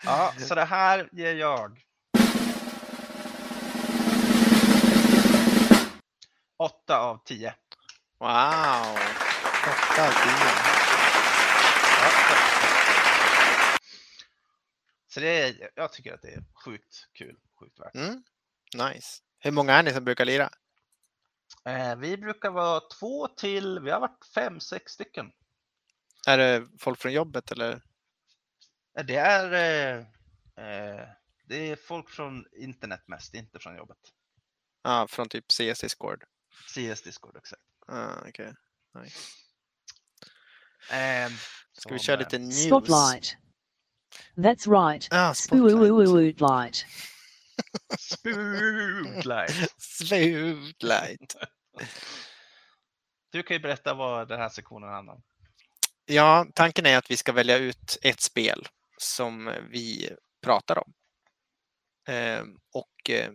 Ja, 0.05 0.33
så 0.39 0.55
det 0.55 0.65
här 0.65 1.09
ger 1.13 1.35
jag. 1.35 1.81
Åtta 6.57 6.99
av 6.99 7.25
tio. 7.25 7.55
Wow! 8.19 8.99
Åtta 9.69 10.07
av 10.07 10.13
tio. 10.13 10.76
Så 15.17 15.21
det 15.21 15.29
är, 15.43 15.71
jag 15.75 15.93
tycker 15.93 16.15
att 16.15 16.23
det 16.23 16.29
är 16.31 16.45
sjukt 16.65 17.09
kul, 17.13 17.37
sjukt 17.61 17.81
värt. 17.81 17.95
Mm. 17.95 18.23
Nice. 18.75 19.23
Hur 19.39 19.51
många 19.51 19.73
är 19.75 19.83
ni 19.83 19.93
som 19.93 20.05
brukar 20.05 20.25
lira? 20.25 20.51
Eh, 21.65 21.97
vi 21.97 22.17
brukar 22.17 22.51
vara 22.51 22.81
två 22.81 23.29
till, 23.29 23.81
vi 23.81 23.91
har 23.91 24.01
varit 24.01 24.27
fem, 24.35 24.61
sex 24.61 24.93
stycken. 24.93 25.33
Är 26.27 26.39
det 26.39 26.69
folk 26.81 26.99
från 26.99 27.13
jobbet 27.13 27.53
eller? 27.53 27.73
Eh, 28.99 29.05
Det 29.05 29.17
är, 29.17 29.53
eh, 29.53 29.99
eh, 30.67 31.09
det 31.45 31.57
är 31.71 31.77
folk 31.77 32.11
från 32.11 32.45
internet 32.53 33.03
mest, 33.07 33.35
inte 33.35 33.59
från 33.59 33.77
jobbet. 33.77 33.99
Ja, 34.83 35.07
från 35.09 35.29
typ 35.29 35.53
CS 35.53 35.81
Discord. 35.81 36.25
CS 36.75 37.03
Discord 37.03 37.37
exakt. 37.37 37.63
Ah, 37.87 38.29
okej. 38.29 38.55
Nice. 39.03 39.19
Eh, 40.93 41.31
Ska 41.73 41.95
vi 41.95 41.99
köra 42.01 42.15
eh, 42.17 42.19
lite 42.19 42.39
news? 42.39 42.67
Spotlight. 42.67 43.37
That's 44.37 44.67
right. 44.67 45.09
Ah. 45.11 45.33
Spotlight. 45.35 46.87
Spotlight. 47.99 49.71
Spotlight. 49.79 51.37
Du 53.31 53.43
kan 53.43 53.57
ju 53.57 53.61
berätta 53.61 53.95
vad 53.95 54.29
den 54.29 54.41
här 54.41 54.49
sektionen 54.49 54.89
handlar 54.91 55.15
om. 55.15 55.23
Ja, 56.05 56.47
tanken 56.55 56.87
är 56.87 56.99
att 56.99 57.11
vi 57.11 57.17
ska 57.17 57.33
välja 57.33 57.57
ut 57.57 57.99
ett 58.03 58.21
spel 58.21 58.69
som 58.99 59.53
vi 59.71 60.11
pratar 60.43 60.79
om. 60.79 60.93
Eh, 62.09 62.43
och 62.73 63.11
eh, 63.11 63.31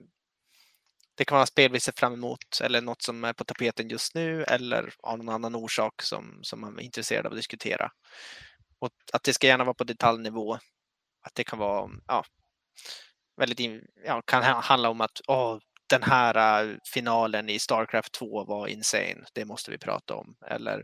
det 1.15 1.25
kan 1.25 1.35
vara 1.35 1.45
spel 1.45 1.71
vi 1.71 1.79
ser 1.79 1.93
fram 1.95 2.13
emot 2.13 2.61
eller 2.63 2.81
något 2.81 3.01
som 3.01 3.23
är 3.23 3.33
på 3.33 3.43
tapeten 3.43 3.89
just 3.89 4.15
nu 4.15 4.43
eller 4.43 4.93
av 5.03 5.17
någon 5.17 5.29
annan 5.29 5.55
orsak 5.55 6.01
som, 6.01 6.39
som 6.41 6.61
man 6.61 6.79
är 6.79 6.83
intresserad 6.83 7.25
av 7.25 7.31
att 7.31 7.37
diskutera. 7.37 7.91
Och 8.81 8.91
att 9.13 9.23
det 9.23 9.33
ska 9.33 9.47
gärna 9.47 9.63
vara 9.63 9.73
på 9.73 9.83
detaljnivå. 9.83 10.53
Att 11.23 11.35
det 11.35 11.43
kan 11.43 11.59
vara, 11.59 11.89
ja, 12.07 12.25
väldigt, 13.37 13.59
in, 13.59 13.81
ja, 14.05 14.21
kan 14.21 14.43
ha- 14.43 14.61
handla 14.61 14.89
om 14.89 15.01
att 15.01 15.21
åh, 15.27 15.57
den 15.89 16.03
här 16.03 16.63
eh, 16.71 16.75
finalen 16.93 17.49
i 17.49 17.59
Starcraft 17.59 18.11
2 18.11 18.45
var 18.45 18.67
insane, 18.67 19.25
det 19.33 19.45
måste 19.45 19.71
vi 19.71 19.77
prata 19.77 20.15
om. 20.15 20.35
Eller 20.47 20.83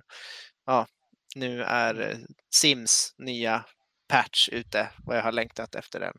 ja, 0.65 0.87
nu 1.35 1.63
är 1.63 2.09
eh, 2.09 2.17
Sims 2.55 3.13
nya 3.17 3.65
patch 4.07 4.49
ute 4.49 4.89
och 5.05 5.15
jag 5.15 5.23
har 5.23 5.31
längtat 5.31 5.75
efter 5.75 5.99
den, 5.99 6.13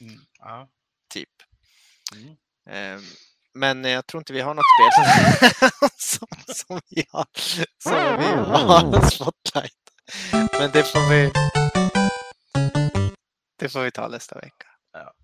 Mm. 0.00 0.20
Ja. 0.38 0.68
typ. 1.14 1.28
Mm. 2.16 2.36
Ehm, 2.70 3.02
Men 3.54 3.84
jag 3.84 4.06
tror 4.06 4.20
inte 4.20 4.32
vi 4.32 4.40
har 4.40 4.54
något 4.54 4.64
spel 4.78 5.04
som, 5.04 5.88
som, 5.98 6.54
som 6.54 6.80
vi 6.90 7.04
har, 7.10 7.26
som 7.82 8.18
vi 8.18 8.26
har 8.26 9.00
spotlight. 9.10 9.87
Men 10.58 10.70
det 10.72 10.84
får 10.84 11.10
vi 11.10 11.32
det 13.58 13.68
får 13.68 13.82
vi 13.82 13.90
ta 13.90 14.08
nästa 14.08 14.34
vecka. 14.34 14.66
Ja. 14.92 15.14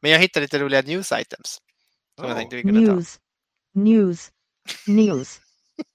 Men 0.00 0.10
jag 0.10 0.18
hittade 0.18 0.44
lite 0.44 0.58
roliga 0.58 0.82
news 0.82 1.12
items 1.12 1.58
som 2.16 2.24
jag 2.24 2.30
Oh. 2.32 2.36
tänkte 2.38 2.56
vi 2.56 2.62
kunde 2.62 2.86
ta. 2.86 2.92
News. 2.92 3.20
News. 3.74 4.30
News. 4.86 5.40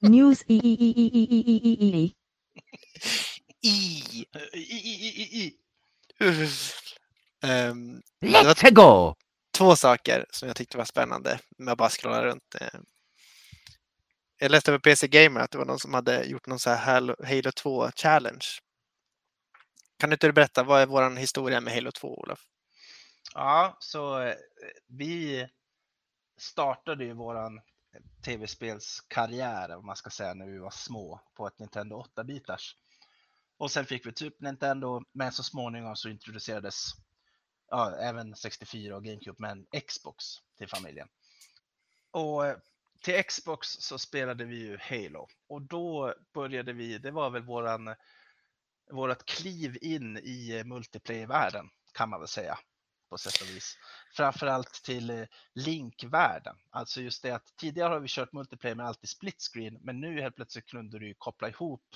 News. 0.01 0.41
E 0.47 0.53
e 0.53 0.73
e 0.73 0.93
e 0.95 1.09
e 1.13 1.23
e 1.23 1.61
e 1.63 1.77
e 1.79 2.03
e. 2.03 2.11
I. 3.63 4.25
I, 4.53 4.59
i, 4.59 5.07
i, 5.07 5.23
i, 5.23 5.45
i. 5.45 5.53
Ehm, 7.43 8.01
det 8.21 8.27
var 8.31 8.43
Let's 8.43 8.71
go! 8.73 9.15
två 9.57 9.75
saker 9.75 10.25
som 10.31 10.47
jag 10.47 10.57
tyckte 10.57 10.77
var 10.77 10.85
spännande 10.85 11.39
med 11.57 11.71
att 11.71 11.77
bara 11.77 11.89
scrolla 11.89 12.25
runt. 12.25 12.55
Jag 14.43 14.51
läste 14.51 14.71
på 14.71 14.79
PC 14.79 15.07
Gamer 15.07 15.41
att 15.41 15.51
det 15.51 15.57
var 15.57 15.65
någon 15.65 15.79
som 15.79 15.93
hade 15.93 16.23
gjort 16.23 16.47
någon 16.47 16.59
så 16.59 16.69
här 16.69 17.15
Halo 17.25 17.51
2 17.51 17.91
challenge. 17.91 18.45
Kan 19.99 20.11
inte 20.11 20.27
du 20.27 20.33
berätta, 20.33 20.63
vad 20.63 20.81
är 20.81 20.85
vår 20.85 21.15
historia 21.15 21.61
med 21.61 21.73
Halo 21.73 21.91
2, 21.91 22.19
Olof? 22.19 22.39
Ja, 23.33 23.77
så 23.79 24.21
eh, 24.21 24.35
vi 24.87 25.47
startade 26.37 27.03
ju 27.03 27.13
våran 27.13 27.61
tv-spelskarriär, 28.25 29.75
om 29.75 29.85
man 29.85 29.95
ska 29.95 30.09
säga, 30.09 30.33
när 30.33 30.47
vi 30.47 30.57
var 30.57 30.71
små 30.71 31.21
på 31.35 31.47
ett 31.47 31.59
Nintendo 31.59 32.03
8-bitars. 32.15 32.75
Och 33.57 33.71
sen 33.71 33.85
fick 33.85 34.05
vi 34.05 34.13
typ 34.13 34.41
Nintendo, 34.41 35.01
men 35.11 35.31
så 35.31 35.43
småningom 35.43 35.95
så 35.95 36.09
introducerades 36.09 36.91
ja, 37.69 37.95
även 37.95 38.35
64 38.35 38.95
och 38.95 39.03
GameCube, 39.03 39.37
men 39.39 39.65
Xbox 39.87 40.25
till 40.57 40.69
familjen. 40.69 41.07
Och 42.11 42.45
eh, 42.45 42.57
till 43.01 43.23
Xbox 43.23 43.67
så 43.67 43.99
spelade 43.99 44.45
vi 44.45 44.55
ju 44.55 44.77
Halo 44.77 45.27
och 45.47 45.61
då 45.61 46.15
började 46.33 46.73
vi, 46.73 46.97
det 46.97 47.11
var 47.11 47.29
väl 47.29 47.43
våran, 47.43 47.95
vårat 48.91 49.25
kliv 49.25 49.77
in 49.81 50.17
i 50.17 50.63
multiplayer-världen 50.65 51.69
kan 51.93 52.09
man 52.09 52.19
väl 52.19 52.27
säga 52.27 52.59
på 53.09 53.17
sätt 53.17 53.41
och 53.41 53.49
vis. 53.49 53.77
Framförallt 54.15 54.73
till 54.73 55.09
eh, 55.09 55.25
Link-världen. 55.53 56.55
Alltså 56.69 57.01
just 57.01 57.23
det 57.23 57.31
att 57.31 57.57
tidigare 57.57 57.93
har 57.93 57.99
vi 57.99 58.07
kört 58.07 58.33
multiplayer 58.33 58.75
med 58.75 58.85
alltid 58.85 59.09
split 59.09 59.41
screen, 59.41 59.77
men 59.81 59.99
nu 60.01 60.21
helt 60.21 60.35
plötsligt 60.35 60.65
kunde 60.65 60.99
du 60.99 61.07
ju 61.07 61.13
koppla 61.17 61.49
ihop 61.49 61.95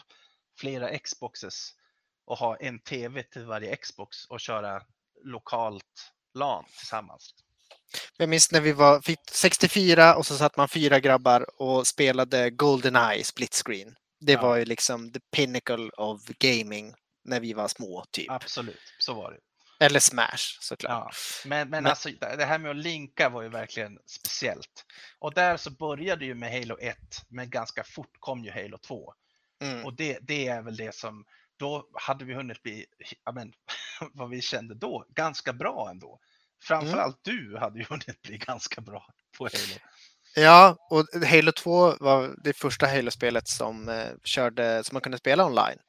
flera 0.60 0.98
Xboxes 0.98 1.74
och 2.26 2.38
ha 2.38 2.58
en 2.58 2.80
TV 2.80 3.24
till 3.24 3.46
varje 3.46 3.76
Xbox 3.76 4.26
och 4.26 4.40
köra 4.40 4.82
lokalt 5.24 6.14
LAN 6.34 6.66
tillsammans. 6.78 7.45
Jag 8.18 8.30
minns 8.30 8.52
när 8.52 8.62
vi 8.62 8.72
var 8.72 9.02
fick 9.02 9.20
64 9.32 10.16
och 10.16 10.26
så 10.26 10.38
satt 10.38 10.58
man 10.58 10.68
fyra 10.70 11.00
grabbar 11.00 11.62
och 11.62 11.88
spelade 11.88 12.50
Goldeneye 12.50 13.24
split 13.24 13.62
screen. 13.66 13.96
Det 14.20 14.32
Ja. 14.32 14.42
var 14.42 14.56
ju 14.58 14.66
liksom 14.66 15.12
the 15.12 15.20
pinnacle 15.36 15.90
of 15.98 16.22
gaming 16.26 16.94
när 17.24 17.40
vi 17.40 17.54
var 17.54 17.68
små, 17.68 18.06
typ. 18.12 18.32
Absolut, 18.32 18.94
så 19.00 19.14
var 19.14 19.32
det. 19.32 19.40
Eller 19.86 20.00
Smash 20.00 20.58
såklart. 20.62 20.92
Ja, 21.44 21.50
men, 21.50 21.70
men 21.70 21.84
Men- 21.84 21.90
alltså 21.90 22.10
det 22.38 22.46
här 22.46 22.60
med 22.60 22.72
att 22.72 22.78
linka 22.78 23.30
var 23.30 23.42
ju 23.42 23.50
verkligen 23.50 23.98
speciellt. 24.06 24.86
Och 25.20 25.34
där 25.34 25.58
så 25.58 25.70
började 25.72 26.26
ju 26.26 26.36
med 26.36 26.52
Halo 26.54 26.78
1, 26.80 26.98
men 27.30 27.50
ganska 27.50 27.84
fort 27.84 28.12
kom 28.20 28.44
ju 28.44 28.52
Halo 28.52 28.78
2. 28.78 29.14
Mm. 29.62 29.86
Och 29.86 29.94
det, 29.94 30.18
det 30.22 30.48
är 30.48 30.62
väl 30.62 30.76
det 30.78 30.96
som, 30.96 31.26
då 31.60 31.90
hade 31.94 32.26
vi 32.26 32.34
hunnit 32.34 32.64
bli, 32.64 32.86
men, 33.34 33.54
vad 34.14 34.30
vi 34.30 34.42
kände 34.42 34.76
då, 34.76 35.06
ganska 35.10 35.54
bra 35.54 35.88
ändå. 35.92 36.20
Framförallt 36.68 37.20
du 37.22 37.58
hade 37.60 37.80
ju 37.80 37.86
hunnit 37.90 38.22
bli 38.22 38.38
ganska 38.38 38.82
bra 38.82 39.08
på 39.38 39.44
Halo. 39.44 39.80
Ja, 40.36 40.78
och 40.90 41.06
Halo 41.28 41.52
2 41.52 41.96
var 42.00 42.36
det 42.44 42.54
första 42.54 42.88
Halo-spelet 42.88 43.48
som, 43.48 43.90
eh, 43.90 44.10
körde, 44.24 44.84
som 44.84 44.96
man 44.96 45.02
kunde 45.02 45.18
spela 45.18 45.46
online. 45.46 45.80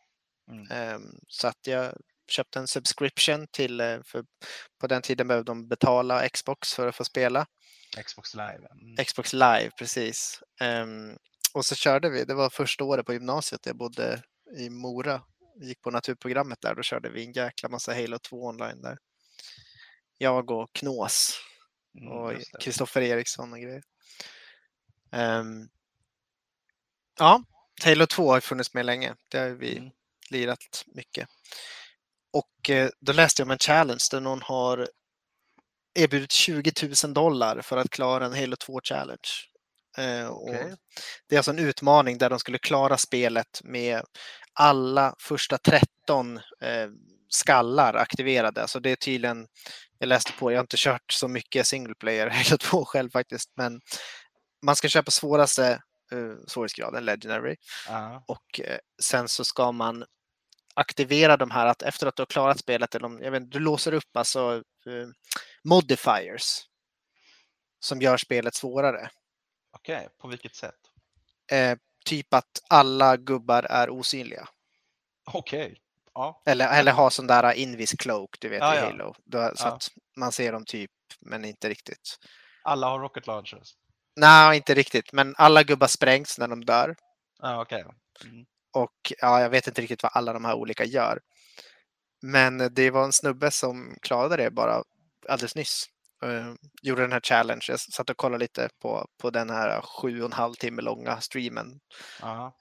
Mm. 0.51 0.71
Ehm, 0.71 1.03
så 1.29 1.49
att 1.49 1.67
jag 1.67 1.95
köpte 2.29 2.59
en 2.59 2.67
subscription 2.67 3.47
till, 3.53 3.81
eh, 3.81 3.99
för 4.05 4.25
på 4.81 4.87
den 4.87 5.03
tiden 5.03 5.29
behövde 5.29 5.51
de 5.51 5.69
betala 5.69 6.29
Xbox 6.29 6.75
för 6.75 6.87
att 6.87 6.97
få 6.97 7.05
spela. 7.05 7.47
Xbox 8.05 8.35
Live. 8.35 8.67
Mm. 8.83 9.05
Xbox 9.05 9.33
Live, 9.33 9.71
precis. 9.79 10.41
Ehm, 10.61 11.17
och 11.55 11.65
så 11.65 11.75
körde 11.75 12.11
vi, 12.11 12.25
det 12.25 12.35
var 12.35 12.51
första 12.51 12.85
året 12.85 13.07
på 13.07 13.13
gymnasiet, 13.13 13.67
jag 13.67 13.77
bodde 13.77 14.23
i 14.59 14.71
Mora 14.71 15.23
gick 15.63 15.83
på 15.83 15.91
naturprogrammet 15.91 16.61
där, 16.61 16.75
då 16.75 16.83
körde 16.83 17.11
vi 17.11 17.25
en 17.25 17.33
jäkla 17.33 17.69
massa 17.69 17.95
Halo 17.95 18.19
2 18.19 18.47
online 18.47 18.83
där. 18.83 18.99
Jag 20.19 20.51
och 20.51 20.73
Knås 20.73 21.41
Mm, 21.99 22.13
och. 22.13 22.33
Kristoffer 22.61 23.01
Eriksson 23.03 23.53
och 23.53 23.59
grejer. 23.61 23.83
Ehm, 25.13 25.69
ja, 27.19 27.43
Halo 27.85 28.07
2 28.07 28.31
har 28.33 28.41
funnits 28.41 28.75
med 28.75 28.87
länge. 28.87 29.15
Det 29.31 29.39
har 29.39 29.49
vi 29.51 29.77
Mm. 29.79 29.91
lirat 30.31 30.85
mycket. 30.87 31.29
Och 32.33 32.71
eh, 32.71 32.91
då 33.01 33.13
läste 33.13 33.43
jag 33.43 33.47
om 33.47 33.51
en 33.51 33.59
challenge 33.59 34.05
där 34.11 34.21
någon 34.21 34.43
har 34.43 34.89
erbjudit 35.95 36.33
20 36.33 36.73
000 37.05 37.15
dollar 37.15 37.61
för 37.63 37.77
att 37.77 37.91
klara 37.91 38.27
en 38.27 38.35
Halo 38.35 38.57
2 38.57 38.81
challenge. 38.85 39.29
Eh, 39.99 40.27
och 40.27 40.49
Okej. 40.49 40.77
Det 41.29 41.35
är 41.35 41.39
alltså 41.39 41.51
en 41.51 41.59
utmaning 41.59 42.19
där 42.19 42.31
de 42.31 42.39
skulle 42.39 42.59
klara 42.59 42.97
spelet 42.99 43.61
med 43.65 44.03
alla 44.53 45.15
första 45.19 45.59
13 45.59 46.37
eh, 46.61 46.89
skallar 47.29 47.95
aktiverade. 47.95 48.63
Alltså 48.63 48.81
det 48.81 48.91
är 48.91 48.97
tydligen, 48.97 49.47
jag 49.99 50.07
läste 50.09 50.33
på, 50.33 50.53
jag 50.53 50.59
har 50.59 50.65
inte 50.65 50.77
kört 50.79 51.13
så 51.13 51.29
mycket 51.29 51.67
single 51.67 51.95
player 51.95 52.29
Halo 52.31 52.59
2 52.59 52.85
själv 52.85 53.11
faktiskt, 53.11 53.51
men 53.57 53.81
man 54.63 54.77
ska 54.77 54.89
köpa 54.89 55.11
svåraste 55.11 55.83
eh, 56.13 56.35
svårighetsgraden, 56.47 57.05
Legendary, 57.05 57.57
Ja. 57.89 58.25
och 58.29 58.61
eh, 58.61 58.79
sen 59.03 59.29
så 59.29 59.45
ska 59.45 59.73
man 59.73 60.05
aktivera 60.75 61.37
de 61.37 61.51
här 61.51 61.67
att 61.67 61.83
efter 61.83 62.07
att 62.07 62.17
du 62.17 62.21
har 62.23 62.27
klarat 62.27 62.59
spelet, 62.59 62.95
eller 62.95 63.07
om, 63.07 63.19
jag 63.23 63.31
vet, 63.31 63.51
du 63.51 63.59
låser 63.59 63.95
upp 63.95 64.17
alltså 64.17 64.55
eh, 64.87 65.09
modifiers 65.65 66.61
som 67.81 68.01
gör 68.03 68.17
spelet 68.17 68.55
svårare. 68.55 69.11
Okej, 69.73 70.09
på 70.19 70.29
vilket 70.29 70.55
sätt? 70.57 70.75
Typ 72.05 72.35
att 72.35 72.63
alla 72.69 73.17
gubbar 73.17 73.63
är 73.63 73.91
osynliga. 73.91 74.49
Okej. 75.33 75.79
Ja. 76.17 76.43
Eller, 76.47 76.79
eller 76.79 76.93
ha 76.93 77.11
sån 77.11 77.27
där 77.27 77.53
invis 77.53 77.93
cloak, 77.93 78.37
du 78.41 78.49
vet 78.49 78.61
Ja, 78.61 78.75
i. 78.75 78.79
Halo. 78.79 79.15
Då, 79.25 79.53
så 79.55 79.69
att 79.69 79.89
man 80.17 80.33
ser 80.33 80.53
dem 80.53 80.65
typ, 80.65 80.91
men 81.21 81.45
inte 81.45 81.69
riktigt. 81.69 82.17
Alla 82.65 82.89
har 82.89 83.01
rocket 83.01 83.27
launchers. 83.27 83.75
Nej, 84.17 84.57
inte 84.57 84.75
riktigt, 84.75 85.13
men 85.13 85.35
alla 85.39 85.63
gubbar 85.63 85.87
sprängs 85.87 86.39
när 86.39 86.49
de 86.49 86.65
dör. 86.65 86.97
Ja, 87.39 87.63
okej. 87.63 87.85
Mm. 88.25 88.47
Och 88.73 89.13
ja, 89.21 89.41
jag 89.41 89.51
vet 89.51 89.67
inte 89.67 89.83
riktigt 89.83 90.03
vad 90.03 90.13
alla 90.15 90.33
de 90.33 90.45
här 90.45 90.55
olika 90.55 90.85
gör. 90.85 91.21
Men 92.23 92.75
det 92.75 92.91
var 92.91 93.05
en 93.05 93.13
snubbe 93.13 93.51
som 93.51 93.97
klarade 94.03 94.37
det 94.37 94.51
bara 94.51 94.83
alldeles 95.29 95.55
nyss. 95.55 95.87
Uh, 96.25 96.55
gjorde 96.83 97.03
den 97.03 97.13
här 97.13 97.21
challenge. 97.21 97.65
Jag 97.69 97.81
satt 97.81 98.11
och 98.11 98.17
kollade 98.17 98.45
lite 98.45 98.69
på, 98.83 99.07
på 99.23 99.31
den 99.31 99.51
här 99.51 99.81
sju 99.81 100.21
och 100.21 100.27
en 100.27 100.33
halv 100.33 100.55
timme 100.55 100.83
långa 100.83 101.21
streamen, 101.21 101.81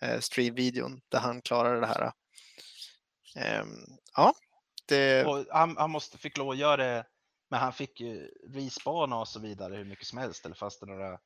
uh, 0.04 0.20
streamvideon 0.20 1.02
där 1.12 1.20
han 1.20 1.42
klarade 1.42 1.80
det 1.80 1.88
här. 1.88 2.12
Ehm, 3.36 3.98
ja, 4.16 4.34
det, 4.88 5.28
han, 5.52 5.78
han 5.78 5.92
måste, 5.92 6.18
fick 6.18 6.38
lov 6.38 6.50
att 6.50 6.58
göra 6.58 6.78
det, 6.78 7.06
men 7.50 7.60
han 7.60 7.74
fick 7.74 8.00
ju 8.00 8.32
respawna 8.48 9.20
och 9.20 9.28
så 9.28 9.40
vidare 9.40 9.76
hur 9.76 9.86
mycket 9.86 10.08
som 10.08 10.18
helst. 10.18 10.46
Eller 10.46 10.56
fast 10.56 10.80
det 10.80 10.86
några... 10.86 11.20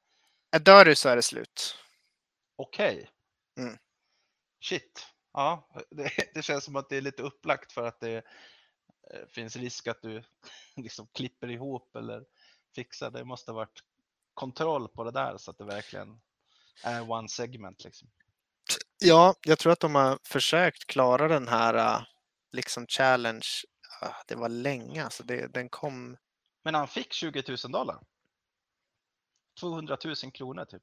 dör 0.62 0.86
du 0.86 0.96
så 0.96 1.10
är 1.10 1.16
det 1.16 1.24
slut. 1.24 1.76
Okej. 2.56 3.10
Mm. 3.58 3.78
Shit. 4.64 5.08
Ja, 5.34 5.70
det, 5.90 6.12
det 6.34 6.42
känns 6.42 6.64
som 6.64 6.76
att 6.76 6.90
det 6.90 6.98
är 6.98 7.02
lite 7.02 7.24
upplagt 7.24 7.72
för 7.72 7.84
att 7.84 8.00
det 8.00 8.18
eh, 9.14 9.28
finns 9.30 9.56
risk 9.56 9.88
att 9.88 10.02
du 10.02 10.24
liksom 10.76 11.08
klipper 11.08 11.52
ihop 11.52 11.96
eller 11.96 12.26
fixar. 12.76 13.12
Det 13.12 13.26
måste 13.26 13.52
ha 13.52 13.56
varit 13.56 13.84
kontroll 14.34 14.88
på 14.88 15.04
det 15.04 15.12
där 15.12 15.38
så 15.38 15.52
att 15.52 15.58
det 15.58 15.66
verkligen 15.66 16.22
är 16.84 17.12
one 17.12 17.30
segment 17.30 17.84
liksom. 17.84 18.10
Ja, 19.00 19.36
jag 19.42 19.60
tror 19.60 19.72
att 19.74 19.80
de 19.80 19.96
har 19.96 20.20
försökt 20.24 20.88
klara 20.88 21.28
den 21.28 21.48
här 21.48 21.98
uh, 21.98 22.04
liksom 22.52 22.88
challenge. 22.88 23.48
Uh, 24.04 24.16
det 24.28 24.36
var 24.36 24.50
länge, 24.50 25.04
alltså 25.04 25.24
det, 25.24 25.48
den 25.48 25.70
kom. 25.70 26.18
Men 26.64 26.76
han 26.76 26.88
fick 26.88 27.14
20 27.14 27.44
000 27.48 27.72
dollar. 27.72 28.00
200 29.60 29.98
000 30.06 30.16
kronor 30.34 30.66
typ. 30.66 30.82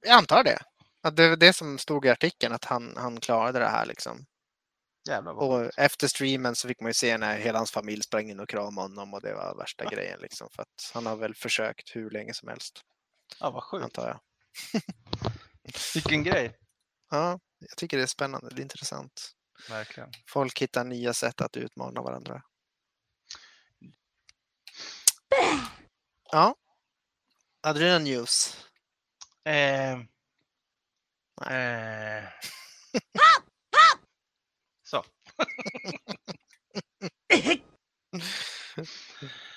Jag 0.00 0.16
antar 0.18 0.44
det. 0.44 0.58
Att 1.02 1.16
det 1.16 1.28
var 1.28 1.36
det 1.36 1.52
som 1.52 1.78
stod 1.78 2.06
i 2.06 2.10
artikeln, 2.10 2.54
att 2.54 2.64
han, 2.64 2.96
han 2.96 3.20
klarade 3.20 3.58
det 3.58 3.68
här 3.68 3.86
liksom. 3.86 4.26
Jävlar 5.08 5.34
vad 5.34 5.64
Och 5.64 5.78
efter 5.78 6.08
streamen 6.08 6.56
så 6.56 6.68
fick 6.68 6.80
man 6.80 6.90
ju 6.90 6.94
se 6.94 7.18
när 7.18 7.38
hela 7.38 7.58
hans 7.58 7.70
familj 7.70 8.02
sprang 8.02 8.30
in 8.30 8.40
och 8.40 8.48
kramade 8.48 8.88
honom 8.88 9.14
och 9.14 9.22
det 9.22 9.34
var 9.34 9.56
värsta 9.56 9.84
grejen 9.90 10.20
liksom. 10.20 10.48
För 10.50 10.62
att 10.62 10.90
han 10.94 11.06
har 11.06 11.16
väl 11.16 11.34
försökt 11.34 11.96
hur 11.96 12.10
länge 12.10 12.34
som 12.34 12.48
helst, 12.48 12.80
Ja, 13.40 13.50
vad 13.50 13.62
sjukt. 13.62 13.84
antar 13.84 14.08
jag. 14.08 14.20
Vilken 15.94 16.22
grej. 16.22 16.56
Ja, 17.10 17.40
jag 17.58 17.76
tycker 17.76 17.96
det 17.96 18.02
är 18.02 18.06
spännande, 18.06 18.48
det 18.50 18.60
är 18.60 18.62
intressant. 18.62 19.32
Verkligen. 19.68 20.10
Folk 20.26 20.62
hittar 20.62 20.84
nya 20.84 21.14
sätt 21.14 21.40
att 21.40 21.56
utmana 21.56 22.02
varandra. 22.02 22.42
Ja. 26.32 26.56
Hade 27.62 27.80
du 27.80 27.92
någon 27.92 28.04
news? 28.04 28.66
Eh, 29.44 29.92
eh. 31.52 32.24
Så. 34.82 35.04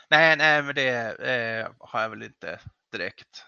nej, 0.09 0.37
nej, 0.37 0.63
men 0.63 0.75
det 0.75 0.89
eh, 1.19 1.71
har 1.79 2.01
jag 2.01 2.09
väl 2.09 2.23
inte 2.23 2.59
direkt. 2.91 3.45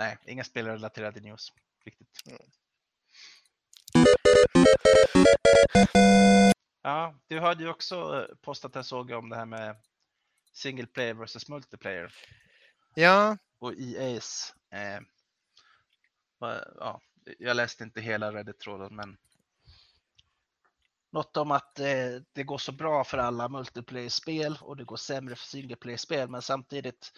Nej, 0.00 0.18
inga 0.26 0.44
spelrelaterade 0.44 1.20
news 1.20 1.52
riktigt. 1.84 2.22
Ja, 6.82 7.14
du 7.26 7.40
hade 7.40 7.62
ju 7.62 7.70
också 7.70 7.96
eh, 7.96 8.36
postat 8.36 8.76
en 8.76 8.84
såg 8.84 9.10
om 9.10 9.28
det 9.28 9.36
här 9.36 9.46
med 9.46 9.76
single 10.52 10.86
player 10.86 11.14
versus 11.14 11.48
multiplayer 11.48 12.14
Ja, 12.94 13.36
och 13.58 13.72
EA's. 13.72 14.52
Eh, 14.70 15.00
ja, 16.78 17.00
jag 17.38 17.56
läste 17.56 17.84
inte 17.84 18.00
hela 18.00 18.32
Reddit-tråden 18.32 18.96
men 18.96 19.16
något 21.10 21.36
om 21.36 21.50
att 21.50 21.78
eh, 21.78 22.22
det 22.32 22.42
går 22.44 22.58
så 22.58 22.72
bra 22.72 23.04
för 23.04 23.18
alla 23.18 23.48
multiplayer-spel 23.48 24.58
och 24.60 24.76
det 24.76 24.84
går 24.84 24.96
sämre 24.96 25.36
för 25.36 25.46
single 25.46 25.76
player-spel 25.76 26.28
men 26.28 26.42
samtidigt, 26.42 27.12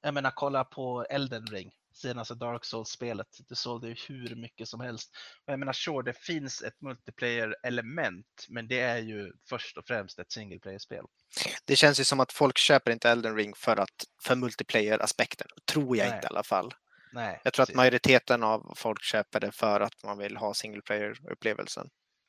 jag 0.00 0.14
menar 0.14 0.30
kolla 0.30 0.64
på 0.64 1.06
Elden 1.10 1.46
Ring, 1.46 1.72
senaste 1.98 2.34
Dark 2.34 2.64
Souls-spelet. 2.64 3.26
Det 3.48 3.54
sålde 3.54 3.88
ju 3.88 3.96
hur 4.08 4.36
mycket 4.36 4.68
som 4.68 4.80
helst. 4.80 5.16
Och 5.46 5.52
jag 5.52 5.58
menar 5.58 5.72
sure, 5.72 6.02
det 6.02 6.18
finns 6.18 6.62
ett 6.62 6.80
multiplayer-element 6.80 8.46
men 8.48 8.68
det 8.68 8.80
är 8.80 8.98
ju 8.98 9.32
först 9.48 9.78
och 9.78 9.86
främst 9.86 10.18
ett 10.18 10.32
single 10.32 10.58
player-spel. 10.58 11.04
det 11.64 11.76
känns 11.76 12.00
ju 12.00 12.04
som 12.04 12.20
att 12.20 12.32
folk 12.32 12.58
köper 12.58 12.90
inte 12.90 13.10
Elden 13.10 13.36
Ring 13.36 13.52
för, 13.56 13.76
att, 13.76 14.04
för 14.22 14.36
multiplayer-aspekten. 14.36 15.46
Tror 15.64 15.96
jag 15.96 16.06
Nej. 16.06 16.14
inte 16.16 16.26
i 16.26 16.30
alla 16.30 16.42
fall. 16.42 16.74
Nej, 17.12 17.40
Jag 17.44 17.52
tror 17.52 17.62
att 17.62 17.66
precis. 17.66 17.76
majoriteten 17.76 18.42
av 18.42 18.72
folk 18.76 19.02
köper 19.02 19.40
det 19.40 19.52
för 19.52 19.80
att 19.80 20.04
man 20.04 20.18
vill 20.18 20.36
ha 20.36 20.54
single 20.54 20.82
player-upplevelsen. 20.82 21.88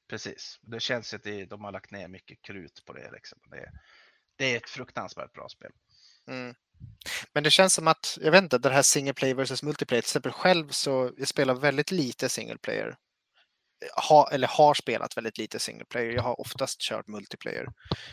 Precis, 0.09 0.59
det 0.61 0.79
känns 0.79 1.13
ju 1.13 1.17
att 1.17 1.23
det, 1.23 1.45
de 1.45 1.63
har 1.63 1.71
lagt 1.71 1.91
ner 1.91 2.07
mycket 2.07 2.41
krut 2.41 2.83
på 2.85 2.93
det. 2.93 3.11
Liksom. 3.11 3.39
det. 3.51 3.71
Det 4.35 4.53
är 4.53 4.57
ett 4.57 4.69
fruktansvärt 4.69 5.33
bra 5.33 5.49
spel. 5.49 5.71
Mm. 6.27 6.55
Men 7.33 7.43
det 7.43 7.51
känns 7.51 7.73
som 7.73 7.87
att, 7.87 8.17
jag 8.21 8.31
vet 8.31 8.43
inte, 8.43 8.57
det 8.57 8.69
här 8.69 8.81
single 8.81 9.13
player 9.13 9.35
versus 9.35 9.63
multiplayer, 9.63 10.01
till 10.01 10.09
exempel 10.09 10.31
själv 10.31 10.69
så 10.69 11.11
jag 11.17 11.27
spelar 11.27 11.53
väldigt 11.53 11.91
lite 11.91 12.29
single 12.29 12.57
player. 12.57 12.95
Ha, 14.09 14.31
eller 14.31 14.47
har 14.47 14.73
spelat 14.73 15.17
väldigt 15.17 15.37
lite 15.37 15.59
single 15.59 15.85
player. 15.85 16.11
Jag 16.11 16.23
har 16.23 16.41
oftast 16.41 16.81
kört 16.81 17.07
multiplayer. 17.07 17.67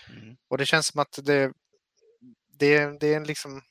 Mm. 0.09 0.37
Och 0.51 0.59
det 0.59 0.67
känns 0.67 0.87
som 0.87 1.01
att 1.01 1.19
det, 1.23 1.53
det, 2.59 3.01
det 3.01 3.07
är 3.07 3.17
en 3.17 3.25
liksom 3.25 3.63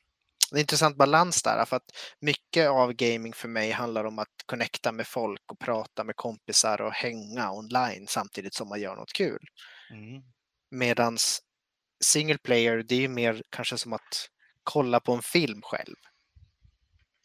en 0.52 0.58
intressant 0.58 0.98
balans 0.98 1.44
där. 1.44 1.66
För 1.66 1.76
att 1.76 1.92
mycket 2.20 2.70
av 2.70 2.94
gaming 2.94 3.34
för 3.34 3.48
mig 3.48 3.72
handlar 3.72 4.06
om 4.06 4.20
att 4.20 4.34
connecta 4.46 4.92
med 4.92 5.08
folk 5.08 5.42
och 5.52 5.60
prata 5.60 6.04
med 6.04 6.16
kompisar 6.16 6.82
och 6.82 6.94
hänga 6.94 7.52
online 7.52 8.06
samtidigt 8.08 8.54
som 8.54 8.70
man 8.70 8.82
gör 8.82 8.96
något 8.96 9.14
kul. 9.14 9.48
Mm. 9.92 10.24
Medans 10.72 11.42
single 12.04 12.38
player, 12.38 12.84
det 12.84 13.04
är 13.04 13.08
mer 13.08 13.42
kanske 13.50 13.78
som 13.78 13.94
att 13.94 14.30
kolla 14.66 15.00
på 15.00 15.14
en 15.14 15.22
film 15.22 15.62
själv. 15.62 15.96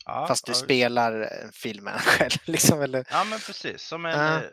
Ja, 0.05 0.27
Fast 0.29 0.47
du 0.47 0.53
ja, 0.53 0.57
spelar 0.57 1.21
eh, 1.21 1.51
filmen 1.53 1.99
själv. 1.99 2.31
Liksom, 2.47 2.81
eller, 2.83 3.07
Ja, 3.11 3.25
men 3.25 3.39
precis. 3.41 3.83
Som 3.83 4.05
en 4.07 4.19
Ja. 4.19 4.37
eh, 4.37 4.51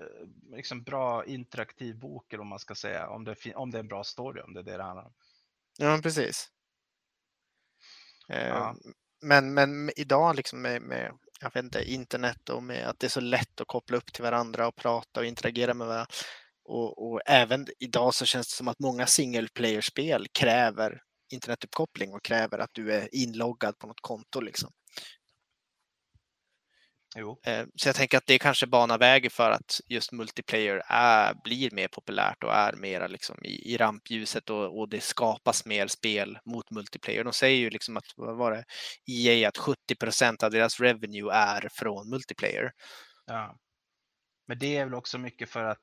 liksom 0.56 0.84
bra 0.84 1.26
interaktiv 1.26 2.00
bok, 2.00 2.34
eller 2.34 2.38
vad 2.38 2.48
man 2.48 2.60
ska 2.60 2.76
säga. 2.76 3.10
Om 3.10 3.24
det, 3.24 3.56
om 3.56 3.72
det 3.72 3.78
är 3.78 3.80
en 3.80 3.88
bra 3.88 4.04
story, 4.04 4.42
om 4.42 4.54
det 4.54 4.60
är 4.60 4.64
det 4.64 4.78
det 4.78 4.84
handlar 4.84 5.06
om. 5.06 5.14
ja, 5.78 6.00
precis. 6.04 6.50
Eh, 8.30 8.48
Ja. 8.48 8.76
Men, 9.22 9.54
men 9.54 9.90
idag 9.96 10.36
liksom 10.36 10.62
med, 10.62 10.82
med 10.82 11.12
jag 11.42 11.54
vet 11.54 11.64
inte, 11.64 11.92
internet 11.92 12.50
och 12.50 12.64
med 12.64 12.88
att 12.88 13.00
det 13.00 13.08
är 13.08 13.10
så 13.10 13.20
lätt 13.22 13.62
att 13.62 13.68
koppla 13.68 13.98
upp 13.98 14.14
till 14.14 14.24
varandra 14.24 14.68
och 14.68 14.76
prata 14.76 15.20
och 15.20 15.26
interagera 15.26 15.74
med 15.74 15.88
varandra. 15.88 16.08
Och, 16.64 17.12
och 17.12 17.22
även 17.26 17.68
idag 17.80 18.14
så 18.14 18.26
känns 18.26 18.48
det 18.48 18.56
som 18.56 18.68
att 18.68 18.80
många 18.80 19.08
single 19.08 19.48
player-spel 19.54 20.28
kräver 20.40 21.02
internetuppkoppling 21.30 22.14
och 22.14 22.24
kräver 22.24 22.60
att 22.60 22.74
du 22.74 22.94
är 22.94 23.16
inloggad 23.16 23.80
på 23.80 23.88
något 23.88 24.02
konto. 24.02 24.42
Liksom. 24.42 24.72
Jo. 27.16 27.40
Eh, 27.46 27.66
Så 27.76 27.90
jag 27.90 27.96
tänker 27.96 28.18
att 28.18 28.28
det 28.28 28.40
kanske 28.40 28.68
banar 28.68 28.98
vägen 28.98 29.32
för 29.32 29.52
att 29.52 29.82
just 29.88 30.12
multiplayer 30.12 30.82
är, 30.88 31.34
blir 31.44 31.72
mer 31.72 31.88
populärt 31.88 32.44
och 32.44 32.54
är 32.54 32.74
mera 32.74 33.08
liksom 33.08 33.46
i, 33.46 33.74
i 33.74 33.78
rampljuset 33.78 34.50
och, 34.50 34.80
och 34.80 34.90
det 34.90 35.02
skapas 35.02 35.66
mer 35.66 35.88
spel 35.88 36.40
mot 36.46 36.72
multiplayer. 36.72 37.24
De 37.24 37.34
säger 37.34 37.58
ju 37.58 37.70
liksom 37.70 37.98
att, 37.98 38.06
vad 38.16 38.38
var 38.38 38.52
det, 38.52 38.64
EA 39.12 39.50
att 39.50 39.58
70% 39.58 40.44
av 40.44 40.52
deras 40.52 40.80
revenue 40.80 41.34
är 41.34 41.70
från 41.72 42.10
multiplayer. 42.10 42.72
Ja. 43.26 43.58
Men 44.48 44.60
det 44.60 44.78
är 44.78 44.86
väl 44.86 44.94
också 44.94 45.18
mycket 45.18 45.50
för 45.50 45.64
att 45.64 45.82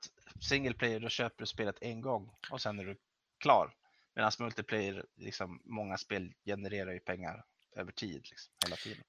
single 0.48 0.74
player, 0.74 1.00
då 1.00 1.08
köper 1.08 1.36
du 1.38 1.46
spelet 1.46 1.76
en 1.80 2.00
gång 2.00 2.30
och 2.50 2.60
sen 2.60 2.78
är 2.78 2.84
du 2.84 2.96
klar. 3.42 3.72
Medan 4.14 4.32
multiplayer, 4.38 5.06
liksom, 5.14 5.60
många 5.64 5.98
spel 5.98 6.34
genererar 6.44 6.92
ju 6.92 7.00
pengar 7.00 7.44
över 7.76 7.92
tid, 7.92 8.26
liksom, 8.30 8.52
hela 8.64 8.76
tiden. 8.76 9.04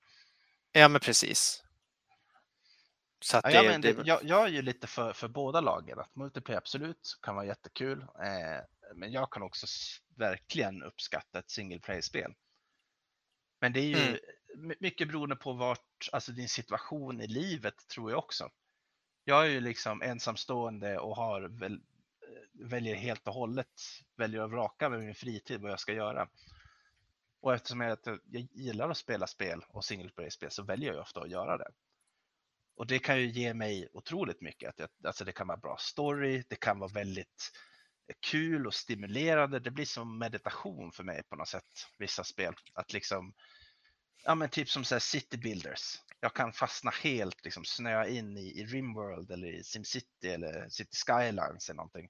Ja, 0.72 0.88
men 0.88 1.02
precis. 1.02 1.64
Så 3.20 3.38
att 3.38 3.44
Ja, 3.44 3.50
det, 3.50 3.56
jag, 3.56 3.66
men 3.66 3.82
det, 3.82 4.08
jag, 4.08 4.24
jag 4.24 4.44
är 4.44 4.48
ju 4.50 4.62
lite 4.62 4.88
för, 4.88 5.14
för 5.14 5.28
båda 5.28 5.62
lagen. 5.62 6.00
Att 6.00 6.16
multiplayer 6.16 6.58
absolut 6.58 7.20
kan 7.22 7.36
vara 7.36 7.46
jättekul. 7.46 8.02
Eh, 8.02 8.64
men 8.96 9.12
jag 9.12 9.32
kan 9.32 9.44
också 9.44 9.68
verkligen 10.16 10.84
uppskatta 10.84 11.40
ett 11.40 11.50
single 11.50 11.80
player-spel. 11.80 12.34
Men 13.60 13.74
det 13.74 13.80
är 13.80 13.86
ju 13.88 13.96
Mm. 14.08 14.20
my- 14.68 14.76
mycket 14.80 15.08
beroende 15.08 15.36
på 15.36 15.54
vart, 15.54 16.10
alltså 16.12 16.32
din 16.32 16.50
situation 16.50 17.22
i 17.22 17.28
livet 17.28 17.88
tror 17.88 18.12
jag 18.12 18.20
också. 18.20 18.50
Jag 19.24 19.46
är 19.46 19.50
ju 19.50 19.60
liksom 19.60 20.02
ensamstående 20.02 21.00
och 21.00 21.16
har 21.16 21.42
väl, 21.42 21.82
väljer 22.60 22.96
helt 22.96 23.28
och 23.28 23.34
hållet, 23.34 23.82
väljer 24.16 24.42
att 24.42 24.52
vraka 24.52 24.90
med 24.90 25.00
min 25.00 25.16
fritid 25.16 25.62
vad 25.62 25.72
jag 25.72 25.80
ska 25.80 25.94
göra. 25.94 26.28
Och 27.42 27.54
eftersom 27.54 27.82
jag, 27.82 27.98
jag 28.06 28.48
gillar 28.52 28.90
att 28.90 28.98
spela 28.98 29.28
spel 29.28 29.66
och 29.70 29.86
single 29.86 30.10
player-spel 30.10 30.52
så 30.52 30.64
väljer 30.64 30.94
jag 30.94 31.02
ofta 31.02 31.22
att 31.22 31.30
göra 31.30 31.58
det. 31.58 31.72
Och 32.76 32.88
det 32.88 33.00
kan 33.00 33.20
ju 33.20 33.28
ge 33.28 33.54
mig 33.54 33.88
otroligt 33.94 34.42
mycket. 34.42 34.70
Att 34.70 34.80
jag, 34.80 34.90
alltså 35.04 35.26
det 35.26 35.32
kan 35.32 35.48
vara 35.48 35.58
bra 35.58 35.78
story, 35.80 36.44
det 36.50 36.56
kan 36.56 36.80
vara 36.80 36.92
väldigt 36.92 37.52
kul 38.32 38.68
och 38.68 38.74
stimulerande. 38.74 39.60
Det 39.60 39.72
blir 39.72 39.86
som 39.86 40.20
meditation 40.20 40.92
för 40.92 41.04
mig 41.04 41.24
på 41.24 41.36
något 41.36 41.48
sätt, 41.48 41.88
vissa 41.98 42.24
spel. 42.24 42.54
Att 42.74 42.94
liksom, 42.94 43.34
ja 44.24 44.36
men 44.36 44.50
typ 44.50 44.70
som 44.70 44.84
så 44.84 44.96
här 44.96 45.00
City 45.00 45.38
Builders. 45.38 46.02
Jag 46.20 46.34
kan 46.34 46.54
fastna 46.54 46.92
helt, 46.92 47.44
liksom 47.44 47.66
snöa 47.66 48.08
in 48.08 48.38
i, 48.38 48.60
i 48.60 48.66
Rimworld 48.66 49.32
eller 49.32 49.48
i 49.48 49.64
SimCity 49.64 50.28
eller 50.28 50.70
City 50.70 50.98
Skylines 51.08 51.70
eller 51.70 51.78
någonting. 51.78 52.10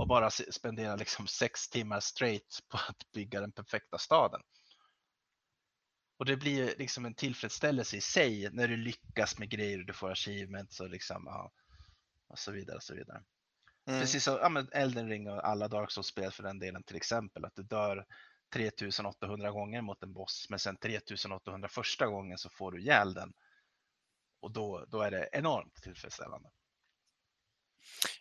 Och 0.00 0.08
bara 0.08 0.30
spendera 0.30 0.96
liksom 0.96 1.26
sex 1.26 1.68
timmar 1.68 2.00
straight 2.00 2.60
på 2.68 2.76
att 2.76 3.12
bygga 3.12 3.40
den 3.40 3.52
perfekta 3.52 3.98
staden. 3.98 4.40
Och 6.18 6.24
det 6.24 6.36
blir 6.36 6.74
liksom 6.78 7.04
en 7.04 7.14
tillfredsställelse 7.14 7.96
i 7.96 8.00
sig 8.00 8.50
när 8.52 8.68
du 8.68 8.76
lyckas 8.76 9.38
med 9.38 9.50
grejer 9.50 9.78
och 9.78 9.86
du 9.86 9.92
får 9.92 10.10
achievements 10.10 10.80
och 10.80 10.90
liksom, 10.90 11.22
ja, 11.26 11.52
och 12.28 12.38
så 12.38 12.52
vidare 12.52 12.76
och 12.76 12.82
så 12.82 12.94
vidare. 12.94 13.22
mm, 13.88 14.00
Precis 14.00 14.24
som 14.24 14.34
ja, 14.56 14.66
Elden 14.72 15.08
Ring 15.08 15.30
och 15.30 15.48
alla 15.48 15.68
Dark 15.68 15.90
Souls-spel 15.90 16.32
för 16.32 16.42
den 16.42 16.58
delen 16.58 16.82
till 16.82 16.96
exempel, 16.96 17.44
att 17.44 17.54
du 17.54 17.62
dör 17.62 18.06
3800 18.52 19.50
gånger 19.50 19.82
mot 19.82 20.02
en 20.02 20.12
boss, 20.12 20.46
men 20.50 20.58
sen 20.58 20.76
3800 20.76 21.68
första 21.68 22.06
gången 22.06 22.38
så 22.38 22.50
får 22.50 22.72
du 22.72 22.80
ihjäl 22.80 23.14
den. 23.14 23.32
Och 24.40 24.52
då, 24.52 24.84
då 24.88 25.02
är 25.02 25.10
det 25.10 25.28
enormt 25.32 25.74
tillfredsställande. 25.74 26.50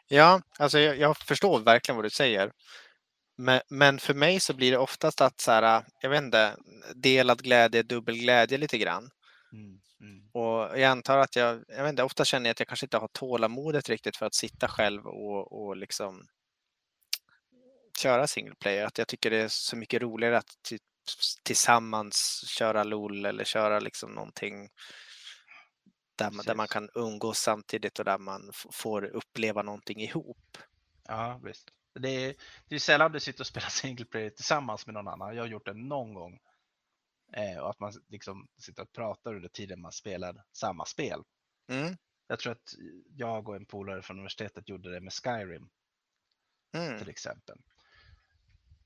Ja, 0.07 0.41
alltså 0.59 0.79
jag, 0.79 0.97
jag 0.97 1.17
förstår 1.17 1.59
verkligen 1.59 1.95
vad 1.95 2.05
du 2.05 2.09
säger. 2.09 2.51
Men, 3.37 3.61
men 3.69 3.99
för 3.99 4.13
mig 4.13 4.39
så 4.39 4.53
blir 4.53 4.71
det 4.71 4.77
oftast 4.77 5.21
att 5.21 5.41
så 5.41 5.51
här, 5.51 5.83
jag 6.01 6.09
vet 6.09 6.23
inte, 6.23 6.55
delad 6.95 7.43
glädje, 7.43 7.83
dubbel 7.83 8.17
glädje 8.17 8.57
lite 8.57 8.77
grann. 8.77 9.09
Mm, 9.53 9.79
mm. 10.01 10.29
Och 10.31 10.79
jag 10.79 10.83
antar 10.83 11.17
att 11.17 11.35
jag, 11.35 11.63
jag 11.67 11.83
vet 11.83 11.89
inte, 11.89 12.03
ofta 12.03 12.25
känner 12.25 12.49
jag 12.49 12.51
att 12.51 12.59
jag 12.59 12.67
kanske 12.67 12.85
inte 12.85 12.97
har 12.97 13.07
tålamodet 13.07 13.89
riktigt 13.89 14.17
för 14.17 14.25
att 14.25 14.33
sitta 14.33 14.67
själv 14.67 15.07
och, 15.07 15.61
och 15.61 15.77
liksom 15.77 16.27
köra 17.99 18.27
single 18.27 18.55
player. 18.55 18.85
Att 18.85 18.97
jag 18.97 19.07
tycker 19.07 19.29
det 19.29 19.37
är 19.37 19.47
så 19.47 19.75
mycket 19.75 20.01
roligare 20.01 20.37
att 20.37 20.73
tillsammans 21.43 22.43
köra 22.47 22.83
LOL 22.83 23.25
eller 23.25 23.43
köra 23.43 23.79
liksom 23.79 24.11
någonting 24.11 24.69
där 26.19 26.31
man, 26.31 26.45
där 26.45 26.55
man 26.55 26.67
kan 26.67 26.89
umgås 26.95 27.37
samtidigt 27.37 27.99
och 27.99 28.05
där 28.05 28.17
man 28.17 28.51
får 28.71 29.05
uppleva 29.05 29.61
någonting 29.61 30.01
ihop. 30.01 30.57
Ja, 31.07 31.39
visst. 31.43 31.69
Det 31.99 32.09
är, 32.09 32.35
det 32.67 32.75
är 32.75 32.79
sällan 32.79 33.11
du 33.11 33.19
sitter 33.19 33.41
och 33.41 33.47
spelar 33.47 33.69
single 33.69 34.05
player 34.05 34.29
tillsammans 34.29 34.85
med 34.85 34.93
någon 34.93 35.07
annan. 35.07 35.35
Jag 35.35 35.43
har 35.43 35.47
gjort 35.47 35.65
det 35.65 35.73
någon 35.73 36.13
gång. 36.13 36.39
Eh, 37.33 37.59
och 37.59 37.69
att 37.69 37.79
man 37.79 37.93
liksom 38.07 38.47
sitter 38.57 38.83
och 38.83 38.91
pratar 38.91 39.35
under 39.35 39.49
tiden 39.49 39.81
man 39.81 39.91
spelar 39.91 40.43
samma 40.51 40.85
spel. 40.85 41.23
Mm. 41.71 41.97
Jag 42.27 42.39
tror 42.39 42.51
att 42.51 42.73
jag 43.15 43.49
och 43.49 43.55
en 43.55 43.65
polare 43.65 44.01
från 44.01 44.17
universitetet 44.17 44.69
gjorde 44.69 44.93
det 44.93 45.01
med 45.01 45.13
Skyrim 45.13 45.69
Mm. 46.71 46.99
till 46.99 47.09
exempel. 47.09 47.57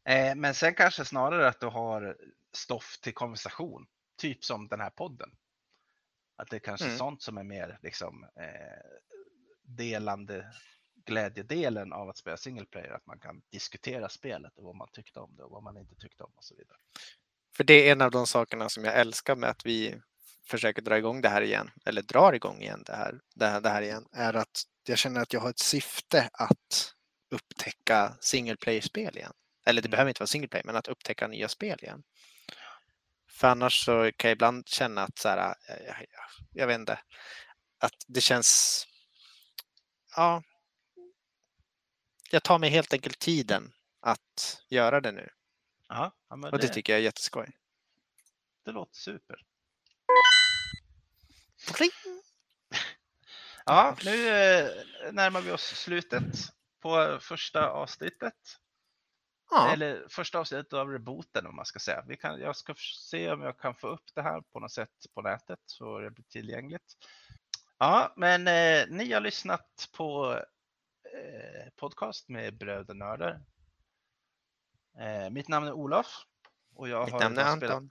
Eh, 0.04 0.36
men 0.36 0.54
sen 0.54 0.76
kanske 0.76 1.06
snarare 1.06 1.48
att 1.48 1.60
du 1.60 1.68
har 1.68 2.18
stoff 2.54 3.00
till 3.02 3.14
konversation, 3.14 3.88
typ 4.18 4.46
som 4.46 4.68
den 4.68 4.80
här 4.80 4.90
podden. 4.90 5.32
Att 6.36 6.50
det 6.50 6.56
är 6.56 6.60
kanske 6.60 6.86
Mm. 6.86 6.98
sånt 6.98 7.22
som 7.22 7.38
är 7.38 7.44
mer 7.44 7.80
liksom 7.82 8.24
eh, 8.24 9.00
delande 9.64 10.54
glädjedelen 11.06 11.94
av 11.94 12.10
att 12.10 12.18
spela 12.18 12.38
single 12.38 12.66
player, 12.66 12.92
att 12.92 13.06
man 13.06 13.20
kan 13.20 13.42
diskutera 13.52 14.10
spelet 14.10 14.58
och 14.58 14.64
vad 14.64 14.76
man 14.76 14.88
tyckte 14.94 15.20
om 15.20 15.36
det 15.36 15.44
och 15.44 15.52
vad 15.52 15.64
man 15.64 15.78
inte 15.78 15.96
tyckte 15.96 16.24
om 16.24 16.32
och 16.36 16.44
så 16.44 16.56
vidare. 16.56 16.78
För 17.58 17.64
det 17.64 17.74
är 17.88 17.92
en 17.92 18.02
av 18.02 18.12
de 18.12 18.28
sakerna 18.28 18.70
som 18.70 18.84
jag 18.86 18.96
älskar 19.00 19.36
med 19.36 19.50
att 19.50 19.66
vi 19.66 20.02
försöker 20.48 20.82
dra 20.82 20.98
igång 20.98 21.22
det 21.22 21.30
här 21.30 21.42
igen, 21.42 21.72
eller 21.86 22.02
drar 22.02 22.34
igång 22.34 22.62
igen 22.62 22.84
det 22.86 22.96
här, 22.96 23.20
det 23.36 23.46
här, 23.48 23.62
det 23.62 23.70
här 23.70 23.82
igen, 23.82 24.06
är 24.12 24.34
att 24.34 24.64
jag 24.88 24.98
känner 24.98 25.22
att 25.22 25.34
jag 25.34 25.42
har 25.42 25.50
ett 25.50 25.60
syfte 25.60 26.30
att 26.34 26.94
upptäcka 27.32 28.18
single 28.20 28.56
player-spel 28.58 29.18
igen. 29.18 29.34
Eller 29.66 29.82
det 29.82 29.86
Mm. 29.88 29.92
behöver 29.92 30.10
inte 30.10 30.22
vara 30.22 30.28
single 30.28 30.48
player, 30.48 30.66
men 30.66 30.76
att 30.76 30.88
upptäcka 30.88 31.28
nya 31.28 31.48
spel 31.48 31.80
igen. 31.82 32.04
För 33.34 33.48
annars 33.48 33.86
så 33.86 34.12
kan 34.18 34.30
jag 34.30 34.36
ibland 34.36 34.68
känna 34.68 35.04
att 35.04 35.18
så 35.18 35.30
här, 35.30 35.56
jag, 35.68 35.88
jag, 35.88 36.08
jag 36.52 36.68
vet 36.68 36.80
inte, 36.80 37.00
att 37.80 38.06
det 38.08 38.22
känns, 38.22 38.88
ja, 40.16 40.44
jag 42.32 42.44
tar 42.44 42.60
mig 42.60 42.70
helt 42.70 42.94
enkelt 42.94 43.20
tiden 43.20 43.74
att 44.00 44.62
göra 44.70 45.02
det 45.02 45.12
nu. 45.12 45.30
Ja, 45.88 46.12
ja 46.30 46.36
Och 46.36 46.60
det 46.60 46.68
det, 46.68 46.74
tycker 46.74 46.94
jag 46.94 47.00
är 47.00 47.04
jätteskoj. 47.04 47.52
det 48.66 48.72
låter 48.72 48.96
super. 48.98 49.42
Pling! 51.76 51.92
Ja, 53.66 53.98
nu 54.06 54.28
eh, 54.28 54.70
närmar 55.12 55.42
vi 55.42 55.52
oss 55.52 55.64
slutet 55.64 56.24
på 56.82 57.20
första 57.22 57.70
avsnittet. 57.70 58.34
Ja. 59.56 59.74
Eller 59.74 60.06
första 60.10 60.40
avsnittet 60.40 60.74
av 60.74 60.90
rebooten 60.90 61.48
om 61.48 61.56
man 61.56 61.66
ska 61.66 61.80
säga. 61.80 62.04
Vi 62.08 62.18
kan, 62.18 62.40
jag 62.40 62.56
ska 62.56 62.74
se 63.10 63.32
om 63.32 63.42
jag 63.42 63.60
kan 63.60 63.76
få 63.76 63.88
upp 63.88 64.04
det 64.16 64.22
här 64.22 64.42
på 64.42 64.60
något 64.60 64.72
sätt 64.72 64.90
på 65.16 65.22
nätet 65.22 65.60
så 65.66 66.00
det 66.00 66.12
blir 66.12 66.26
tillgängligt. 66.26 66.94
Ja, 67.78 68.14
men 68.18 68.48
eh, 68.48 68.86
ni 68.90 69.12
har 69.14 69.22
lyssnat 69.22 69.90
på 69.98 70.34
eh, 71.14 71.70
podcast 71.76 72.30
med 72.30 72.58
Brödernördar. 72.58 73.42
Eh, 75.00 75.30
mitt 75.30 75.48
namn 75.48 75.68
är 75.68 75.72
Olof 75.72 76.08
och 76.76 76.90
jag 76.90 77.06
Mitt 77.06 77.14
har 77.14 77.20
namn 77.20 77.38
är 77.38 77.42
idag 77.42 77.58
spelat, 77.58 77.72
Anton. 77.76 77.90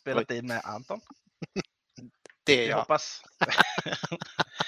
spelat 0.00 0.30
in 0.38 0.46
med 0.46 0.60
Anton. 0.64 1.00
Det 2.44 2.52
är 2.52 2.58
Vi 2.58 2.68
jag. 2.68 2.78
hoppas. 2.78 3.22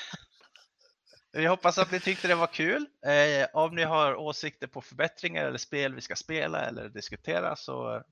Vi 1.32 1.46
hoppas 1.46 1.78
att 1.78 1.92
ni 1.92 2.00
tyckte 2.00 2.28
det 2.28 2.34
var 2.34 2.46
kul. 2.46 2.86
Eh, 3.06 3.48
om 3.52 3.74
ni 3.74 3.82
har 3.82 4.14
åsikter 4.14 4.66
på 4.66 4.80
förbättringar 4.80 5.44
eller 5.46 5.58
spel 5.58 5.94
vi 5.94 6.00
ska 6.00 6.16
spela 6.16 6.60
eller 6.60 6.88
diskutera 6.88 7.56
så 7.56 8.02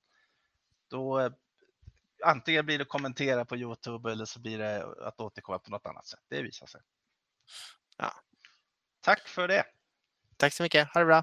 då 0.90 1.20
eh, 1.20 1.32
antingen 2.24 2.66
blir 2.66 2.78
det 2.78 2.84
kommentera 2.84 3.44
på 3.44 3.56
Youtube 3.56 4.12
eller 4.12 4.24
så 4.24 4.40
blir 4.40 4.58
det 4.58 4.86
att 5.00 5.20
återkomma 5.20 5.58
på 5.58 5.70
något 5.70 5.86
annat 5.86 6.06
sätt. 6.06 6.20
Det 6.28 6.42
visar 6.42 6.66
sig. 6.66 6.80
Ja. 7.96 8.12
Tack 9.00 9.28
för 9.28 9.48
det. 9.48 9.64
Tack 10.36 10.52
så 10.52 10.62
mycket. 10.62 10.88
Ha 10.94 11.00
det 11.00 11.06
bra. 11.06 11.22